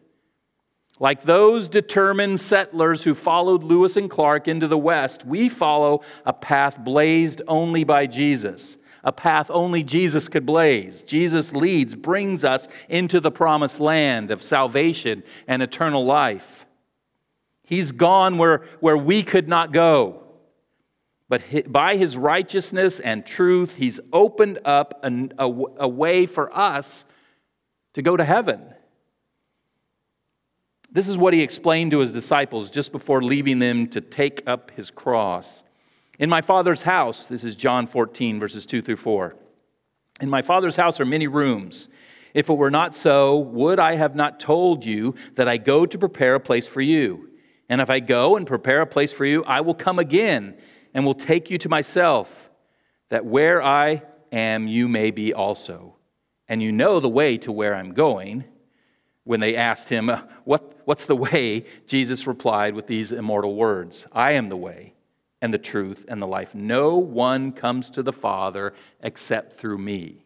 Like 1.01 1.23
those 1.23 1.69
determined 1.69 2.41
settlers 2.41 3.03
who 3.03 3.15
followed 3.15 3.63
Lewis 3.63 3.97
and 3.97 4.11
Clark 4.11 4.49
into 4.49 4.67
the 4.67 4.79
West, 4.79 5.25
we 5.25 5.49
follow 5.49 6.03
a 6.27 6.33
path 6.33 6.77
blazed 6.79 7.43
only 7.47 7.85
by 7.85 8.07
Jesus, 8.07 8.77
a 9.05 9.13
path 9.13 9.49
only 9.51 9.85
Jesus 9.85 10.29
could 10.29 10.45
blaze. 10.45 11.03
Jesus 11.03 11.53
leads, 11.53 11.95
brings 11.95 12.45
us 12.45 12.67
into 12.89 13.21
the 13.21 13.31
promised 13.31 13.79
land 13.79 14.33
of 14.33 14.43
salvation 14.43 15.23
and 15.47 15.63
eternal 15.63 16.05
life. 16.05 16.67
He's 17.63 17.93
gone 17.93 18.39
where, 18.39 18.65
where 18.81 18.97
we 18.97 19.23
could 19.23 19.49
not 19.49 19.73
go. 19.73 20.28
But 21.29 21.71
by 21.71 21.97
his 21.97 22.17
righteousness 22.17 23.01
and 23.01 23.25
truth, 23.25 23.75
he's 23.77 24.01
opened 24.13 24.61
up 24.65 25.01
a, 25.03 25.45
a, 25.79 25.89
way 25.89 26.25
for 26.25 26.57
us 26.57 27.05
to 27.95 28.03
go 28.03 28.17
to 28.17 28.25
heaven. 28.25 28.63
This 30.91 31.07
is 31.07 31.19
what 31.19 31.35
he 31.35 31.43
explained 31.43 31.91
to 31.91 31.99
his 31.99 32.13
disciples 32.13 32.71
just 32.71 32.93
before 32.93 33.23
leaving 33.23 33.59
them 33.59 33.89
to 33.89 34.01
take 34.01 34.43
up 34.47 34.71
his 34.71 34.91
cross. 34.91 35.63
In 36.19 36.31
my 36.31 36.41
Father's 36.41 36.83
house, 36.83 37.27
this 37.27 37.45
is 37.45 37.57
John 37.57 37.87
14, 37.87 38.41
verses 38.41 38.65
2 38.65 38.81
through 38.81 38.97
4. 38.97 39.37
In 40.23 40.31
my 40.31 40.41
Father's 40.41 40.77
house 40.77 40.99
are 40.99 41.05
many 41.05 41.27
rooms. 41.27 41.89
If 42.33 42.49
it 42.49 42.55
were 42.55 42.71
not 42.71 42.95
so, 42.95 43.37
would 43.37 43.79
I 43.79 43.97
have 43.97 44.17
not 44.17 44.41
told 44.41 44.85
you 44.85 45.15
that 45.35 45.47
I 45.47 45.59
go 45.59 45.85
to 45.85 45.99
prepare 45.99 46.37
a 46.37 46.41
place 46.41 46.67
for 46.67 46.81
you? 46.81 47.29
And 47.69 47.83
if 47.83 47.91
I 47.91 48.01
go 48.01 48.37
and 48.37 48.47
prepare 48.47 48.81
a 48.81 48.87
place 48.87 49.13
for 49.13 49.27
you, 49.27 49.45
I 49.45 49.61
will 49.61 49.75
come 49.75 49.99
again 49.99 50.57
and 50.99 51.07
will 51.07 51.15
take 51.15 51.49
you 51.49 51.59
to 51.59 51.69
myself, 51.69 52.29
that 53.09 53.25
where 53.25 53.63
I 53.63 54.03
am, 54.33 54.67
you 54.67 54.89
may 54.89 55.13
be 55.13 55.33
also. 55.33 55.95
And 56.49 56.61
you 56.61 56.73
know 56.73 56.99
the 56.99 57.09
way 57.09 57.39
to 57.39 57.53
where 57.53 57.73
I'm 57.73 57.95
going. 57.95 58.43
When 59.23 59.39
they 59.39 59.55
asked 59.55 59.89
him, 59.89 60.11
uh, 60.11 60.23
what, 60.43 60.75
What's 60.89 61.05
the 61.05 61.15
way? 61.15 61.67
Jesus 61.87 62.27
replied 62.27 62.75
with 62.75 62.87
these 62.87 63.13
immortal 63.13 63.55
words 63.55 64.07
I 64.11 64.33
am 64.33 64.49
the 64.49 64.57
way 64.57 64.95
and 65.43 65.53
the 65.53 65.59
truth 65.59 66.07
and 66.09 66.21
the 66.21 66.27
life. 66.27 66.55
No 66.55 66.97
one 66.97 67.53
comes 67.53 67.91
to 67.91 68.03
the 68.03 68.13
Father 68.13 68.73
except 69.03 69.61
through 69.61 69.77
me. 69.77 70.25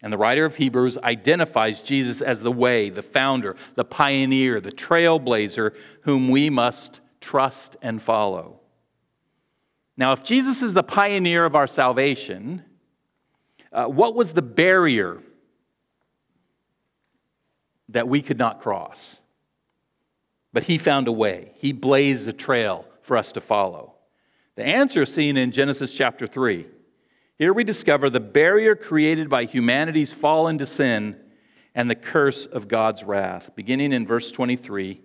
And 0.00 0.10
the 0.10 0.16
writer 0.16 0.46
of 0.46 0.56
Hebrews 0.56 0.96
identifies 0.96 1.82
Jesus 1.82 2.22
as 2.22 2.40
the 2.40 2.50
way, 2.50 2.88
the 2.88 3.02
founder, 3.02 3.56
the 3.74 3.84
pioneer, 3.84 4.62
the 4.62 4.72
trailblazer, 4.72 5.76
whom 6.00 6.30
we 6.30 6.48
must 6.48 7.00
trust 7.20 7.76
and 7.82 8.00
follow. 8.00 8.58
Now, 9.98 10.12
if 10.12 10.22
Jesus 10.22 10.62
is 10.62 10.72
the 10.72 10.84
pioneer 10.84 11.44
of 11.44 11.56
our 11.56 11.66
salvation, 11.66 12.62
uh, 13.72 13.86
what 13.86 14.14
was 14.14 14.32
the 14.32 14.42
barrier 14.42 15.20
that 17.88 18.06
we 18.08 18.22
could 18.22 18.38
not 18.38 18.60
cross? 18.60 19.18
But 20.52 20.62
he 20.62 20.78
found 20.78 21.08
a 21.08 21.12
way, 21.12 21.50
he 21.56 21.72
blazed 21.72 22.28
a 22.28 22.32
trail 22.32 22.86
for 23.02 23.16
us 23.16 23.32
to 23.32 23.40
follow. 23.40 23.96
The 24.54 24.64
answer 24.64 25.02
is 25.02 25.12
seen 25.12 25.36
in 25.36 25.50
Genesis 25.50 25.90
chapter 25.90 26.28
3. 26.28 26.66
Here 27.36 27.52
we 27.52 27.64
discover 27.64 28.08
the 28.08 28.20
barrier 28.20 28.76
created 28.76 29.28
by 29.28 29.46
humanity's 29.46 30.12
fall 30.12 30.46
into 30.46 30.64
sin 30.64 31.16
and 31.74 31.90
the 31.90 31.96
curse 31.96 32.46
of 32.46 32.68
God's 32.68 33.02
wrath. 33.02 33.50
Beginning 33.56 33.92
in 33.92 34.06
verse 34.06 34.30
23, 34.30 35.00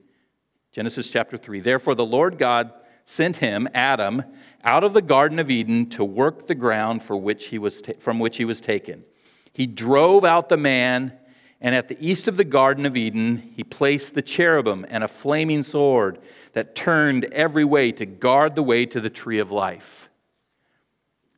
Genesis 0.71 1.08
chapter 1.08 1.38
3. 1.38 1.62
Therefore, 1.62 1.95
the 1.95 2.06
Lord 2.06 2.38
God 2.38 2.73
sent 3.05 3.37
him, 3.37 3.67
Adam, 3.73 4.23
out 4.63 4.83
of 4.83 4.93
the 4.93 5.01
Garden 5.01 5.39
of 5.39 5.49
Eden 5.49 5.89
to 5.89 6.03
work 6.03 6.47
the 6.47 6.55
ground 6.55 7.03
for 7.03 7.17
which 7.17 7.47
he 7.47 7.57
was 7.57 7.81
ta- 7.81 7.93
from 7.99 8.19
which 8.19 8.37
he 8.37 8.45
was 8.45 8.61
taken. 8.61 9.03
He 9.51 9.67
drove 9.67 10.23
out 10.23 10.49
the 10.49 10.57
man, 10.57 11.13
and 11.61 11.75
at 11.75 11.87
the 11.87 11.97
east 11.99 12.27
of 12.27 12.37
the 12.37 12.43
Garden 12.43 12.85
of 12.85 12.97
Eden, 12.97 13.53
he 13.55 13.63
placed 13.63 14.13
the 14.13 14.21
cherubim 14.21 14.85
and 14.89 15.03
a 15.03 15.07
flaming 15.07 15.63
sword 15.63 16.19
that 16.53 16.75
turned 16.75 17.25
every 17.25 17.65
way 17.65 17.91
to 17.91 18.05
guard 18.05 18.55
the 18.55 18.63
way 18.63 18.85
to 18.85 18.99
the 18.99 19.09
tree 19.09 19.39
of 19.39 19.51
life. 19.51 20.09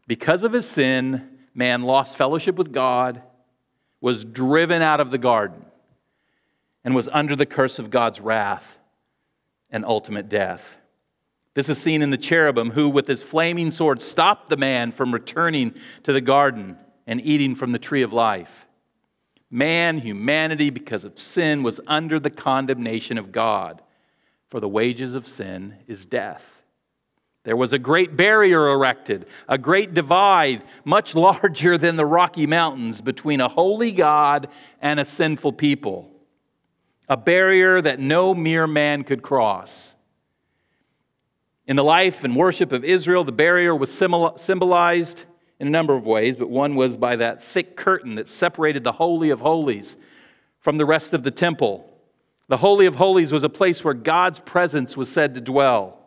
Because 0.08 0.44
of 0.44 0.54
his 0.54 0.68
sin, 0.68 1.30
man 1.54 1.82
lost 1.82 2.18
fellowship 2.18 2.56
with 2.56 2.72
God, 2.72 3.22
was 4.02 4.24
driven 4.24 4.82
out 4.82 5.00
of 5.00 5.10
the 5.10 5.18
garden, 5.18 5.66
and 6.84 6.94
was 6.94 7.10
under 7.12 7.36
the 7.36 7.46
curse 7.46 7.80
of 7.80 7.90
God's 7.90 8.22
wrath 8.22 8.78
and 9.72 9.84
ultimate 9.84 10.30
death. 10.30 10.62
This 11.56 11.70
is 11.70 11.82
seen 11.82 12.02
in 12.02 12.10
the 12.10 12.18
cherubim, 12.18 12.70
who, 12.70 12.90
with 12.90 13.08
his 13.08 13.24
flaming 13.24 13.72
sword, 13.72 14.02
stopped 14.02 14.50
the 14.50 14.58
man 14.58 14.92
from 14.92 15.14
returning 15.14 15.74
to 16.04 16.12
the 16.12 16.22
garden 16.22 16.78
and 17.08 17.22
eating 17.22 17.56
from 17.56 17.72
the 17.72 17.80
tree 17.80 18.02
of 18.02 18.12
life. 18.12 18.52
Man, 19.50 19.98
humanity, 19.98 20.70
because 20.70 21.06
of 21.06 21.20
sin, 21.20 21.64
was 21.64 21.80
under 21.88 22.20
the 22.20 22.30
condemnation 22.30 23.18
of 23.18 23.32
God, 23.32 23.82
for 24.50 24.60
the 24.60 24.68
wages 24.68 25.16
of 25.16 25.28
sin 25.30 25.78
is 25.88 26.06
death. 26.06 26.44
There 27.46 27.56
was 27.56 27.72
a 27.72 27.80
great 27.80 28.18
barrier 28.18 28.68
erected, 28.70 29.28
a 29.48 29.58
great 29.58 29.94
divide, 29.94 30.62
much 30.84 31.16
larger 31.16 31.78
than 31.78 31.96
the 31.96 32.06
Rocky 32.06 32.48
Mountains, 32.48 33.00
between 33.00 33.40
a 33.40 33.48
holy 33.48 33.94
God 33.94 34.50
and 34.82 35.00
a 35.00 35.06
sinful 35.06 35.54
people. 35.54 36.12
A 37.08 37.16
barrier 37.16 37.82
that 37.82 38.00
no 38.00 38.36
mere 38.36 38.68
man 38.68 39.06
could 39.06 39.22
cross. 39.22 39.95
In 41.68 41.76
the 41.76 41.84
life 41.84 42.24
and 42.24 42.36
worship 42.36 42.72
of 42.72 42.84
Israel, 42.84 43.24
the 43.24 43.32
barrier 43.32 43.76
was 43.76 43.92
symbolized 43.92 45.24
in 45.60 45.68
a 45.68 45.72
number 45.72 45.96
of 45.96 46.06
ways, 46.06 46.38
but 46.38 46.50
one 46.50 46.76
was 46.76 46.98
by 46.98 47.16
that 47.16 47.44
thick 47.44 47.76
curtain 47.76 48.16
that 48.16 48.30
separated 48.30 48.84
the 48.84 48.92
Holy 48.92 49.30
of 49.30 49.40
Holies 49.42 49.98
from 50.60 50.78
the 50.78 50.86
rest 50.86 51.14
of 51.14 51.24
the 51.24 51.32
temple. 51.32 51.90
The 52.48 52.58
Holy 52.58 52.86
of 52.86 52.96
Holies 52.96 53.32
was 53.32 53.44
a 53.44 53.50
place 53.50 53.84
where 53.84 53.94
God's 53.94 54.40
presence 54.40 54.96
was 54.96 55.10
said 55.10 55.34
to 55.34 55.42
dwell 55.42 56.06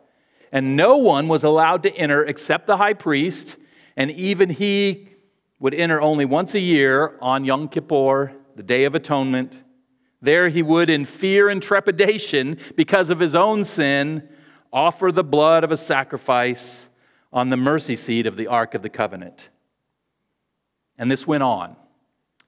and 0.51 0.75
no 0.75 0.97
one 0.97 1.27
was 1.27 1.43
allowed 1.43 1.83
to 1.83 1.95
enter 1.95 2.25
except 2.25 2.67
the 2.67 2.77
high 2.77 2.93
priest, 2.93 3.55
and 3.95 4.11
even 4.11 4.49
he 4.49 5.09
would 5.59 5.73
enter 5.73 6.01
only 6.01 6.25
once 6.25 6.55
a 6.55 6.59
year 6.59 7.17
on 7.21 7.45
Yom 7.45 7.67
Kippur, 7.67 8.33
the 8.55 8.63
Day 8.63 8.85
of 8.85 8.95
Atonement. 8.95 9.61
There 10.21 10.49
he 10.49 10.63
would, 10.63 10.89
in 10.89 11.05
fear 11.05 11.49
and 11.49 11.61
trepidation 11.61 12.57
because 12.75 13.09
of 13.09 13.19
his 13.19 13.35
own 13.35 13.63
sin, 13.63 14.27
offer 14.71 15.11
the 15.11 15.23
blood 15.23 15.63
of 15.63 15.71
a 15.71 15.77
sacrifice 15.77 16.87
on 17.31 17.49
the 17.49 17.57
mercy 17.57 17.95
seat 17.95 18.25
of 18.25 18.35
the 18.35 18.47
Ark 18.47 18.75
of 18.75 18.81
the 18.81 18.89
Covenant. 18.89 19.49
And 20.97 21.09
this 21.09 21.25
went 21.25 21.43
on 21.43 21.75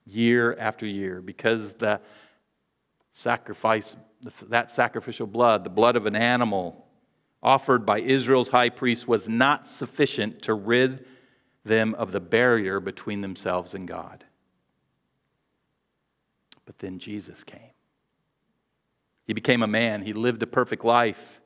year 0.05 0.55
after 0.57 0.85
year 0.85 1.21
because 1.21 1.71
the 1.79 2.01
sacrifice, 3.13 3.95
that 4.49 4.71
sacrificial 4.71 5.27
blood, 5.27 5.63
the 5.63 5.69
blood 5.69 5.95
of 5.95 6.05
an 6.05 6.15
animal, 6.15 6.85
offered 7.43 7.85
by 7.85 7.99
Israel's 7.99 8.49
high 8.49 8.69
priest 8.69 9.07
was 9.07 9.27
not 9.27 9.67
sufficient 9.67 10.43
to 10.43 10.53
rid 10.53 11.05
them 11.63 11.95
of 11.95 12.11
the 12.11 12.19
barrier 12.19 12.79
between 12.79 13.21
themselves 13.21 13.73
and 13.73 13.87
God. 13.87 14.23
But 16.65 16.77
then 16.79 16.99
Jesus 16.99 17.43
came. 17.43 17.59
He 19.25 19.33
became 19.33 19.63
a 19.63 19.67
man. 19.67 20.01
He 20.01 20.13
lived 20.13 20.43
a 20.43 20.47
perfect 20.47 20.83
life. 20.83 21.40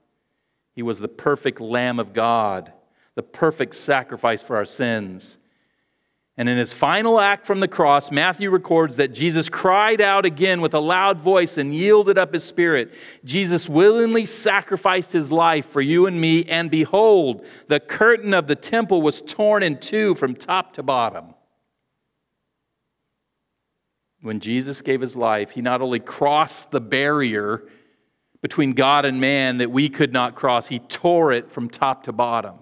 He 0.75 0.83
was 0.83 0.99
the 0.99 1.07
perfect 1.07 1.61
Lamb 1.61 1.99
of 1.99 2.13
God, 2.13 2.71
the 3.15 3.23
perfect 3.23 3.75
sacrifice 3.75 4.43
for 4.43 4.57
our 4.57 4.65
sins. 4.65 5.37
And 6.37 6.49
in 6.49 6.57
his 6.57 6.73
final 6.73 7.17
act 7.17 7.47
from 7.47 7.61
the 7.61 7.67
cross, 7.67 8.11
Matthew 8.11 8.49
records 8.49 8.97
that 8.97 9.13
Jesus 9.13 9.47
cried 9.47 10.01
out 10.01 10.25
again 10.25 10.59
with 10.59 10.73
a 10.73 10.79
loud 10.79 11.21
voice 11.21 11.57
and 11.57 11.73
yielded 11.73 12.17
up 12.17 12.33
his 12.33 12.43
spirit. 12.43 12.93
Jesus 13.23 13.69
willingly 13.69 14.25
sacrificed 14.25 15.13
his 15.13 15.31
life 15.31 15.65
for 15.71 15.79
you 15.79 16.07
and 16.07 16.19
me, 16.19 16.43
and 16.43 16.69
behold, 16.69 17.45
the 17.69 17.79
curtain 17.79 18.33
of 18.33 18.47
the 18.47 18.55
temple 18.55 19.01
was 19.01 19.21
torn 19.21 19.63
in 19.63 19.79
two 19.79 20.13
from 20.15 20.35
top 20.35 20.73
to 20.73 20.83
bottom. 20.83 21.33
When 24.21 24.41
Jesus 24.41 24.81
gave 24.81 24.99
his 24.99 25.15
life, 25.15 25.51
he 25.51 25.61
not 25.61 25.81
only 25.81 26.01
crossed 26.01 26.69
the 26.69 26.81
barrier 26.81 27.63
between 28.45 28.73
God 28.73 29.05
and 29.05 29.19
man 29.19 29.57
that 29.57 29.71
we 29.71 29.89
could 29.89 30.13
not 30.13 30.35
cross, 30.35 30.67
he 30.67 30.77
tore 30.77 31.33
it 31.33 31.51
from 31.51 31.67
top 31.67 32.03
to 32.03 32.11
bottom. 32.11 32.53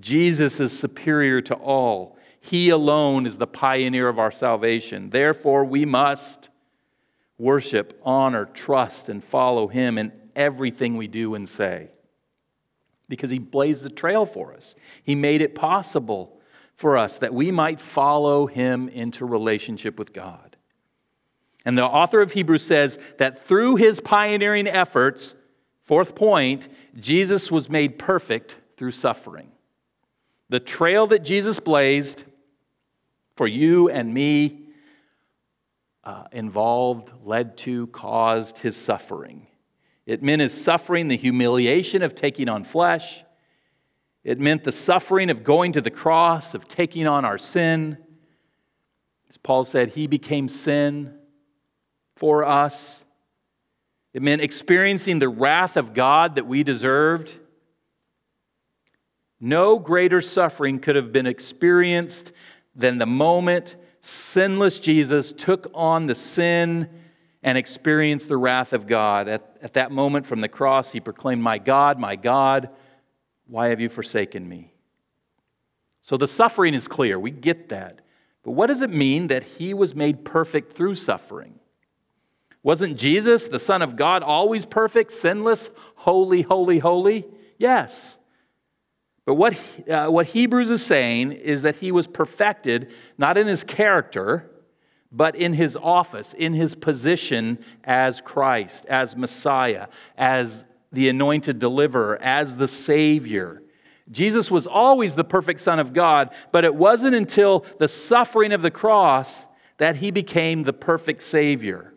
Jesus 0.00 0.60
is 0.60 0.72
superior 0.72 1.42
to 1.42 1.54
all. 1.56 2.16
He 2.40 2.70
alone 2.70 3.26
is 3.26 3.36
the 3.36 3.46
pioneer 3.46 4.08
of 4.08 4.18
our 4.18 4.30
salvation. 4.30 5.10
Therefore, 5.10 5.66
we 5.66 5.84
must 5.84 6.48
worship, 7.36 8.00
honor, 8.02 8.46
trust, 8.46 9.10
and 9.10 9.22
follow 9.22 9.68
Him 9.68 9.98
in 9.98 10.10
everything 10.34 10.96
we 10.96 11.06
do 11.06 11.34
and 11.34 11.46
say. 11.46 11.90
Because 13.10 13.28
He 13.28 13.38
blazed 13.38 13.82
the 13.82 13.90
trail 13.90 14.24
for 14.24 14.54
us, 14.54 14.74
He 15.02 15.14
made 15.14 15.42
it 15.42 15.54
possible 15.54 16.40
for 16.76 16.96
us 16.96 17.18
that 17.18 17.34
we 17.34 17.50
might 17.50 17.78
follow 17.78 18.46
Him 18.46 18.88
into 18.88 19.26
relationship 19.26 19.98
with 19.98 20.14
God. 20.14 20.55
And 21.66 21.76
the 21.76 21.84
author 21.84 22.22
of 22.22 22.30
Hebrews 22.30 22.62
says 22.62 22.96
that 23.18 23.44
through 23.46 23.74
his 23.74 23.98
pioneering 23.98 24.68
efforts, 24.68 25.34
fourth 25.82 26.14
point, 26.14 26.68
Jesus 27.00 27.50
was 27.50 27.68
made 27.68 27.98
perfect 27.98 28.54
through 28.76 28.92
suffering. 28.92 29.50
The 30.48 30.60
trail 30.60 31.08
that 31.08 31.24
Jesus 31.24 31.58
blazed 31.58 32.22
for 33.34 33.48
you 33.48 33.90
and 33.90 34.14
me 34.14 34.68
uh, 36.04 36.22
involved, 36.30 37.10
led 37.24 37.56
to, 37.58 37.88
caused 37.88 38.58
his 38.58 38.76
suffering. 38.76 39.48
It 40.06 40.22
meant 40.22 40.42
his 40.42 40.54
suffering, 40.54 41.08
the 41.08 41.16
humiliation 41.16 42.02
of 42.02 42.14
taking 42.14 42.48
on 42.48 42.62
flesh. 42.62 43.24
It 44.22 44.38
meant 44.38 44.62
the 44.62 44.70
suffering 44.70 45.30
of 45.30 45.42
going 45.42 45.72
to 45.72 45.80
the 45.80 45.90
cross, 45.90 46.54
of 46.54 46.68
taking 46.68 47.08
on 47.08 47.24
our 47.24 47.38
sin. 47.38 47.98
As 49.28 49.36
Paul 49.36 49.64
said, 49.64 49.88
he 49.88 50.06
became 50.06 50.48
sin 50.48 51.12
for 52.16 52.44
us. 52.44 53.04
It 54.12 54.22
meant 54.22 54.42
experiencing 54.42 55.18
the 55.18 55.28
wrath 55.28 55.76
of 55.76 55.94
God 55.94 56.36
that 56.36 56.46
we 56.46 56.62
deserved. 56.62 57.32
No 59.38 59.78
greater 59.78 60.22
suffering 60.22 60.80
could 60.80 60.96
have 60.96 61.12
been 61.12 61.26
experienced 61.26 62.32
than 62.74 62.98
the 62.98 63.06
moment 63.06 63.76
sinless 64.00 64.78
Jesus 64.78 65.32
took 65.32 65.70
on 65.74 66.06
the 66.06 66.14
sin 66.14 66.88
and 67.42 67.58
experienced 67.58 68.28
the 68.28 68.36
wrath 68.36 68.72
of 68.72 68.86
God. 68.86 69.28
At, 69.28 69.58
at 69.62 69.74
that 69.74 69.90
moment 69.90 70.26
from 70.26 70.40
the 70.40 70.48
cross, 70.48 70.90
he 70.90 71.00
proclaimed, 71.00 71.42
My 71.42 71.58
God, 71.58 71.98
my 71.98 72.16
God, 72.16 72.70
why 73.46 73.68
have 73.68 73.80
you 73.80 73.88
forsaken 73.88 74.48
me? 74.48 74.72
So 76.00 76.16
the 76.16 76.28
suffering 76.28 76.72
is 76.72 76.88
clear. 76.88 77.18
We 77.18 77.30
get 77.30 77.68
that. 77.68 78.00
But 78.42 78.52
what 78.52 78.68
does 78.68 78.80
it 78.80 78.90
mean 78.90 79.26
that 79.26 79.42
he 79.42 79.74
was 79.74 79.94
made 79.94 80.24
perfect 80.24 80.76
through 80.76 80.94
suffering? 80.94 81.58
Wasn't 82.66 82.96
Jesus, 82.96 83.46
the 83.46 83.60
Son 83.60 83.80
of 83.80 83.94
God, 83.94 84.24
always 84.24 84.64
perfect, 84.64 85.12
sinless, 85.12 85.70
holy, 85.94 86.42
holy, 86.42 86.80
holy? 86.80 87.24
Yes. 87.58 88.16
But 89.24 89.34
what, 89.34 89.56
uh, 89.88 90.08
what 90.08 90.26
Hebrews 90.26 90.68
is 90.70 90.84
saying 90.84 91.30
is 91.30 91.62
that 91.62 91.76
he 91.76 91.92
was 91.92 92.08
perfected 92.08 92.90
not 93.18 93.38
in 93.38 93.46
his 93.46 93.62
character, 93.62 94.50
but 95.12 95.36
in 95.36 95.52
his 95.52 95.76
office, 95.76 96.32
in 96.32 96.54
his 96.54 96.74
position 96.74 97.64
as 97.84 98.20
Christ, 98.20 98.84
as 98.86 99.14
Messiah, 99.14 99.86
as 100.18 100.64
the 100.90 101.08
anointed 101.08 101.60
deliverer, 101.60 102.20
as 102.20 102.56
the 102.56 102.66
Savior. 102.66 103.62
Jesus 104.10 104.50
was 104.50 104.66
always 104.66 105.14
the 105.14 105.22
perfect 105.22 105.60
Son 105.60 105.78
of 105.78 105.92
God, 105.92 106.30
but 106.50 106.64
it 106.64 106.74
wasn't 106.74 107.14
until 107.14 107.64
the 107.78 107.86
suffering 107.86 108.50
of 108.50 108.62
the 108.62 108.72
cross 108.72 109.46
that 109.78 109.94
he 109.94 110.10
became 110.10 110.64
the 110.64 110.72
perfect 110.72 111.22
Savior. 111.22 111.92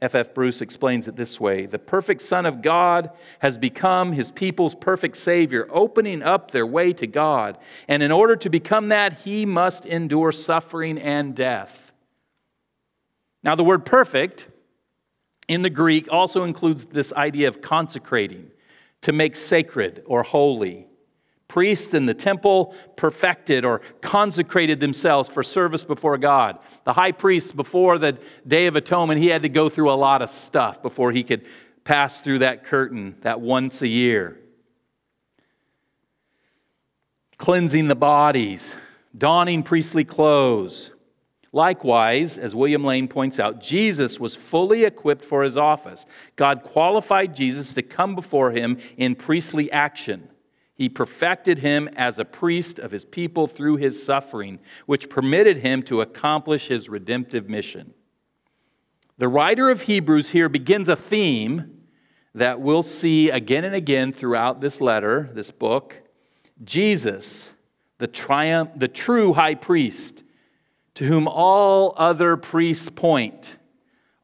F.F. 0.00 0.32
Bruce 0.32 0.60
explains 0.60 1.08
it 1.08 1.16
this 1.16 1.40
way 1.40 1.66
The 1.66 1.78
perfect 1.78 2.22
Son 2.22 2.46
of 2.46 2.62
God 2.62 3.10
has 3.40 3.58
become 3.58 4.12
his 4.12 4.30
people's 4.30 4.74
perfect 4.74 5.16
Savior, 5.16 5.68
opening 5.70 6.22
up 6.22 6.50
their 6.50 6.66
way 6.66 6.92
to 6.94 7.06
God. 7.06 7.58
And 7.88 8.02
in 8.02 8.12
order 8.12 8.36
to 8.36 8.50
become 8.50 8.88
that, 8.90 9.14
he 9.14 9.44
must 9.44 9.86
endure 9.86 10.32
suffering 10.32 10.98
and 10.98 11.34
death. 11.34 11.92
Now, 13.42 13.54
the 13.54 13.64
word 13.64 13.84
perfect 13.84 14.46
in 15.48 15.62
the 15.62 15.70
Greek 15.70 16.08
also 16.12 16.44
includes 16.44 16.84
this 16.92 17.12
idea 17.14 17.48
of 17.48 17.62
consecrating, 17.62 18.50
to 19.02 19.12
make 19.12 19.36
sacred 19.36 20.02
or 20.06 20.22
holy. 20.22 20.86
Priests 21.48 21.94
in 21.94 22.04
the 22.04 22.14
temple 22.14 22.74
perfected 22.96 23.64
or 23.64 23.80
consecrated 24.02 24.80
themselves 24.80 25.30
for 25.30 25.42
service 25.42 25.82
before 25.82 26.18
God. 26.18 26.58
The 26.84 26.92
high 26.92 27.12
priest, 27.12 27.56
before 27.56 27.98
the 27.98 28.18
Day 28.46 28.66
of 28.66 28.76
Atonement, 28.76 29.20
he 29.20 29.28
had 29.28 29.42
to 29.42 29.48
go 29.48 29.70
through 29.70 29.90
a 29.90 29.94
lot 29.94 30.20
of 30.20 30.30
stuff 30.30 30.82
before 30.82 31.10
he 31.10 31.24
could 31.24 31.46
pass 31.84 32.20
through 32.20 32.40
that 32.40 32.66
curtain, 32.66 33.16
that 33.22 33.40
once 33.40 33.80
a 33.80 33.88
year. 33.88 34.38
Cleansing 37.38 37.88
the 37.88 37.94
bodies, 37.94 38.74
donning 39.16 39.62
priestly 39.62 40.04
clothes. 40.04 40.90
Likewise, 41.50 42.36
as 42.36 42.54
William 42.54 42.84
Lane 42.84 43.08
points 43.08 43.38
out, 43.38 43.62
Jesus 43.62 44.20
was 44.20 44.36
fully 44.36 44.84
equipped 44.84 45.24
for 45.24 45.42
his 45.42 45.56
office. 45.56 46.04
God 46.36 46.62
qualified 46.62 47.34
Jesus 47.34 47.72
to 47.72 47.80
come 47.80 48.14
before 48.14 48.50
him 48.50 48.78
in 48.98 49.14
priestly 49.14 49.72
action. 49.72 50.28
He 50.78 50.88
perfected 50.88 51.58
him 51.58 51.88
as 51.96 52.20
a 52.20 52.24
priest 52.24 52.78
of 52.78 52.92
his 52.92 53.04
people 53.04 53.48
through 53.48 53.78
his 53.78 54.00
suffering, 54.00 54.60
which 54.86 55.10
permitted 55.10 55.58
him 55.58 55.82
to 55.82 56.02
accomplish 56.02 56.68
his 56.68 56.88
redemptive 56.88 57.48
mission. 57.48 57.92
The 59.18 59.26
writer 59.26 59.70
of 59.70 59.82
Hebrews 59.82 60.30
here 60.30 60.48
begins 60.48 60.88
a 60.88 60.94
theme 60.94 61.80
that 62.36 62.60
we'll 62.60 62.84
see 62.84 63.28
again 63.30 63.64
and 63.64 63.74
again 63.74 64.12
throughout 64.12 64.60
this 64.60 64.80
letter, 64.80 65.28
this 65.34 65.50
book. 65.50 65.96
Jesus, 66.62 67.50
the 67.98 68.06
triumph, 68.06 68.70
the 68.76 68.86
true 68.86 69.32
high 69.32 69.56
priest, 69.56 70.22
to 70.94 71.04
whom 71.04 71.26
all 71.26 71.92
other 71.96 72.36
priests 72.36 72.88
point, 72.88 73.56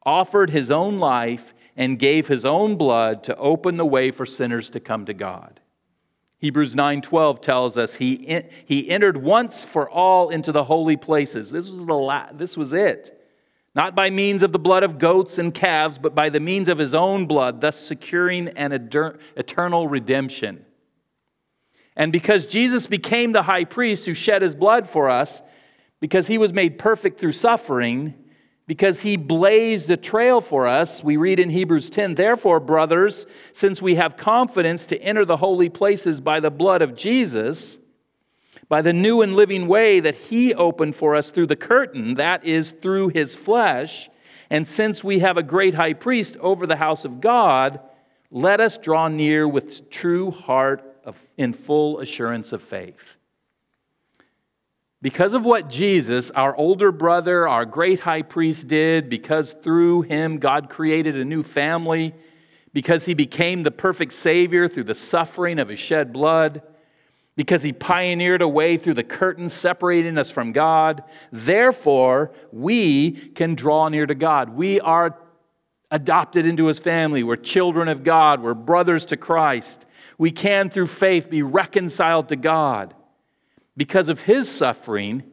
offered 0.05 0.49
his 0.49 0.71
own 0.71 0.99
life 0.99 1.53
and 1.75 1.99
gave 1.99 2.29
his 2.29 2.45
own 2.45 2.77
blood 2.77 3.25
to 3.25 3.35
open 3.35 3.75
the 3.75 3.85
way 3.85 4.09
for 4.09 4.25
sinners 4.25 4.69
to 4.69 4.79
come 4.79 5.05
to 5.07 5.13
God. 5.13 5.59
Hebrews 6.45 6.75
9:12 6.75 7.41
tells 7.41 7.75
us 7.75 7.95
he, 7.95 8.43
he 8.67 8.87
entered 8.87 9.17
once 9.17 9.65
for 9.65 9.89
all 9.89 10.29
into 10.29 10.51
the 10.51 10.63
holy 10.63 10.95
places. 10.95 11.49
This 11.49 11.67
was, 11.71 11.83
the 11.83 11.93
la- 11.95 12.31
this 12.33 12.55
was 12.55 12.71
it. 12.71 13.19
Not 13.73 13.95
by 13.95 14.11
means 14.11 14.43
of 14.43 14.51
the 14.51 14.59
blood 14.59 14.83
of 14.83 14.99
goats 14.99 15.39
and 15.39 15.51
calves, 15.51 15.97
but 15.97 16.13
by 16.13 16.29
the 16.29 16.39
means 16.39 16.69
of 16.69 16.77
his 16.77 16.93
own 16.93 17.25
blood, 17.25 17.61
thus 17.61 17.79
securing 17.79 18.49
an 18.49 18.73
eternal 18.73 19.87
redemption. 19.87 20.63
And 21.95 22.11
because 22.11 22.45
Jesus 22.45 22.85
became 22.85 23.31
the 23.31 23.41
high 23.41 23.65
priest 23.65 24.05
who 24.05 24.13
shed 24.13 24.43
his 24.43 24.53
blood 24.53 24.87
for 24.87 25.09
us, 25.09 25.41
because 25.99 26.27
he 26.27 26.37
was 26.37 26.53
made 26.53 26.77
perfect 26.77 27.19
through 27.19 27.31
suffering, 27.31 28.13
because 28.67 28.99
he 28.99 29.15
blazed 29.15 29.89
a 29.89 29.97
trail 29.97 30.41
for 30.41 30.67
us. 30.67 31.03
We 31.03 31.17
read 31.17 31.39
in 31.39 31.49
Hebrews 31.49 31.89
10 31.89 32.15
Therefore, 32.15 32.59
brothers, 32.59 33.25
since 33.53 33.81
we 33.81 33.95
have 33.95 34.17
confidence 34.17 34.85
to 34.85 35.01
enter 35.01 35.25
the 35.25 35.37
holy 35.37 35.69
places 35.69 36.19
by 36.19 36.39
the 36.39 36.49
blood 36.49 36.81
of 36.81 36.95
Jesus, 36.95 37.77
by 38.67 38.81
the 38.81 38.93
new 38.93 39.21
and 39.21 39.35
living 39.35 39.67
way 39.67 39.99
that 39.99 40.15
he 40.15 40.53
opened 40.55 40.95
for 40.95 41.15
us 41.15 41.29
through 41.29 41.47
the 41.47 41.55
curtain, 41.55 42.15
that 42.15 42.43
is, 42.43 42.71
through 42.81 43.09
his 43.09 43.35
flesh, 43.35 44.09
and 44.49 44.67
since 44.67 45.03
we 45.03 45.19
have 45.19 45.37
a 45.37 45.43
great 45.43 45.73
high 45.73 45.93
priest 45.93 46.37
over 46.37 46.65
the 46.65 46.75
house 46.75 47.05
of 47.05 47.21
God, 47.21 47.79
let 48.31 48.59
us 48.59 48.77
draw 48.77 49.07
near 49.07 49.47
with 49.47 49.89
true 49.89 50.31
heart 50.31 50.83
of, 51.03 51.15
in 51.37 51.53
full 51.53 51.99
assurance 51.99 52.51
of 52.51 52.61
faith 52.61 53.14
because 55.05 55.35
of 55.35 55.45
what 55.45 55.69
Jesus, 55.69 56.31
our 56.31 56.55
older 56.55 56.91
brother, 56.91 57.47
our 57.47 57.63
great 57.63 57.99
high 57.99 58.23
priest, 58.23 58.67
did, 58.67 59.07
because 59.07 59.53
through 59.61 60.01
him 60.01 60.39
God 60.39 60.67
created 60.67 61.15
a 61.15 61.23
new 61.23 61.43
family, 61.43 62.11
because 62.73 63.05
he 63.05 63.13
became 63.13 63.61
the 63.61 63.69
perfect 63.69 64.13
Savior 64.13 64.67
through 64.67 64.85
the 64.85 64.95
suffering 64.95 65.59
of 65.59 65.69
his 65.69 65.77
shed 65.77 66.11
blood, 66.11 66.63
because 67.35 67.61
he 67.61 67.71
pioneered 67.71 68.41
a 68.41 68.47
way 68.47 68.77
through 68.77 68.95
the 68.95 69.03
curtain 69.03 69.47
separating 69.47 70.17
us 70.17 70.31
from 70.31 70.53
God, 70.53 71.03
therefore 71.31 72.31
we 72.51 73.11
can 73.11 73.53
draw 73.53 73.87
near 73.89 74.07
to 74.07 74.15
God. 74.15 74.49
We 74.49 74.79
are 74.79 75.19
adopted 75.91 76.47
into 76.47 76.65
his 76.65 76.79
family. 76.79 77.21
We're 77.21 77.35
children 77.35 77.89
of 77.89 78.03
God. 78.03 78.41
We're 78.41 78.55
brothers 78.55 79.05
to 79.05 79.17
Christ. 79.17 79.85
We 80.17 80.31
can, 80.31 80.71
through 80.71 80.87
faith, 80.87 81.29
be 81.29 81.43
reconciled 81.43 82.29
to 82.29 82.35
God. 82.35 82.95
Because 83.77 84.09
of 84.09 84.21
his 84.21 84.49
suffering, 84.49 85.23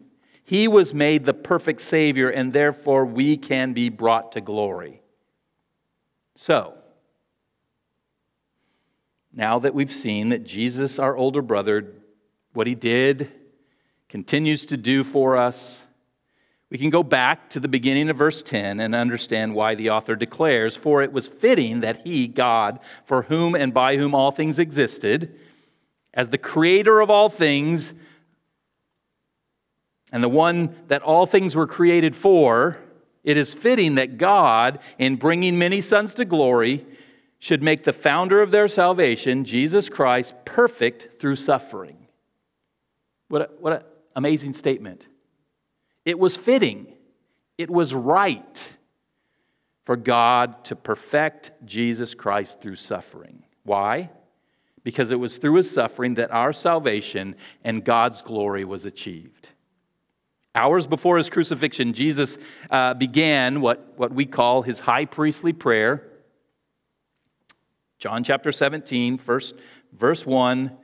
he 0.44 0.68
was 0.68 0.92
made 0.92 1.24
the 1.24 1.35
perfect 1.35 1.81
Savior, 1.81 2.31
and 2.31 2.52
therefore 2.52 3.05
we 3.05 3.37
can 3.37 3.72
be 3.72 3.88
brought 3.88 4.33
to 4.33 4.40
glory. 4.40 5.00
So, 6.35 6.74
now 9.33 9.61
that 9.61 9.74
we've 9.74 9.92
seen 9.92 10.31
that 10.31 10.44
Jesus, 10.44 10.98
our 10.98 11.17
older 11.17 11.42
brother, 11.42 11.94
what 12.52 12.67
he 12.67 12.75
did, 12.75 13.31
continues 14.08 14.67
to 14.67 14.77
do 14.77 15.04
for 15.04 15.37
us, 15.37 15.85
we 16.69 16.79
can 16.79 16.90
go 16.90 17.02
back 17.02 17.50
to 17.50 17.60
the 17.60 17.69
beginning 17.69 18.08
of 18.08 18.17
verse 18.17 18.42
10 18.42 18.81
and 18.81 18.94
understand 18.94 19.54
why 19.54 19.75
the 19.75 19.90
author 19.90 20.17
declares, 20.17 20.75
For 20.75 21.02
it 21.02 21.12
was 21.12 21.27
fitting 21.27 21.81
that 21.81 22.00
he, 22.06 22.27
God, 22.27 22.81
for 23.04 23.23
whom 23.23 23.54
and 23.54 23.75
by 23.75 23.98
whom 23.98 24.14
all 24.14 24.33
things 24.33 24.58
existed, 24.58 25.38
as 26.14 26.31
the 26.31 26.38
creator 26.38 27.00
of 27.00 27.10
all 27.10 27.29
things, 27.29 27.92
and 30.13 30.23
the 30.23 30.29
one 30.29 30.77
that 30.88 31.02
all 31.02 31.27
things 31.27 31.56
were 31.56 31.67
created 31.67 32.15
for, 32.15 32.77
it 33.25 33.37
is 33.37 33.54
fitting 33.54 33.96
that 33.96 34.19
God, 34.19 34.79
in 34.98 35.17
bringing 35.17 35.58
many 35.58 35.81
sons 35.81 36.15
to 36.15 36.25
glory, 36.25 36.87
should 37.38 37.63
make 37.63 37.83
the 37.83 37.92
founder 37.92 38.42
of 38.42 38.50
their 38.50 38.69
salvation, 38.69 39.44
Jesus 39.44 39.88
Christ, 39.88 40.35
perfect 40.44 41.21
through 41.21 41.37
suffering. 41.37 41.96
What, 43.29 43.42
a, 43.42 43.50
what 43.58 43.73
an 43.73 43.83
amazing 44.15 44.52
statement. 44.52 45.06
It 46.04 46.19
was 46.19 46.37
fitting, 46.37 46.87
it 47.56 47.71
was 47.71 47.94
right 47.94 48.69
for 49.85 49.96
God 49.96 50.65
to 50.67 50.77
perfect 50.77 51.52
Jesus 51.65 52.15
Christ 52.15 52.60
through 52.60 52.77
suffering. 52.77 53.42
Why? 53.65 54.10
Because 54.85 55.10
it 55.10 55.19
was 55.19 55.37
through 55.37 55.54
his 55.54 55.71
suffering 55.71 56.15
that 56.15 56.31
our 56.31 56.52
salvation 56.52 57.37
and 57.65 57.85
God's 57.85 58.23
glory 58.23 58.65
was 58.65 58.85
achieved. 58.85 59.48
Hours 60.55 60.87
before 60.87 61.17
his 61.17 61.31
crucifixion, 61.31 61.94
Jesus 61.94 62.37
uh, 62.71 62.94
began 62.94 63.61
what, 63.61 63.94
what 63.96 64.13
we 64.13 64.27
call 64.27 64.63
his 64.63 64.81
high 64.81 65.07
priestly 65.07 65.53
prayer. 65.53 66.09
John 67.98 68.23
chapter 68.23 68.53
17, 68.53 69.17
first, 69.17 69.55
verse 69.92 70.27
1. 70.27 70.77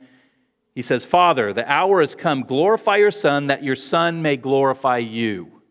He 0.73 0.81
says, 0.81 1.05
Father, 1.05 1.53
the 1.53 1.69
hour 1.69 2.01
has 2.01 2.15
come. 2.15 2.43
Glorify 2.43 2.97
your 2.97 3.11
Son, 3.11 3.47
that 3.47 3.63
your 3.63 3.75
Son 3.75 4.21
may 4.21 4.37
glorify 4.37 4.97
you. 4.97 5.61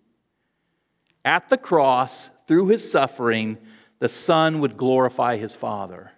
At 1.24 1.48
the 1.48 1.56
cross, 1.56 2.28
through 2.46 2.68
his 2.68 2.88
suffering, 2.88 3.58
the 3.98 4.08
Son 4.08 4.60
would 4.60 4.76
glorify 4.76 5.38
his 5.38 5.56
Father. 5.56 6.12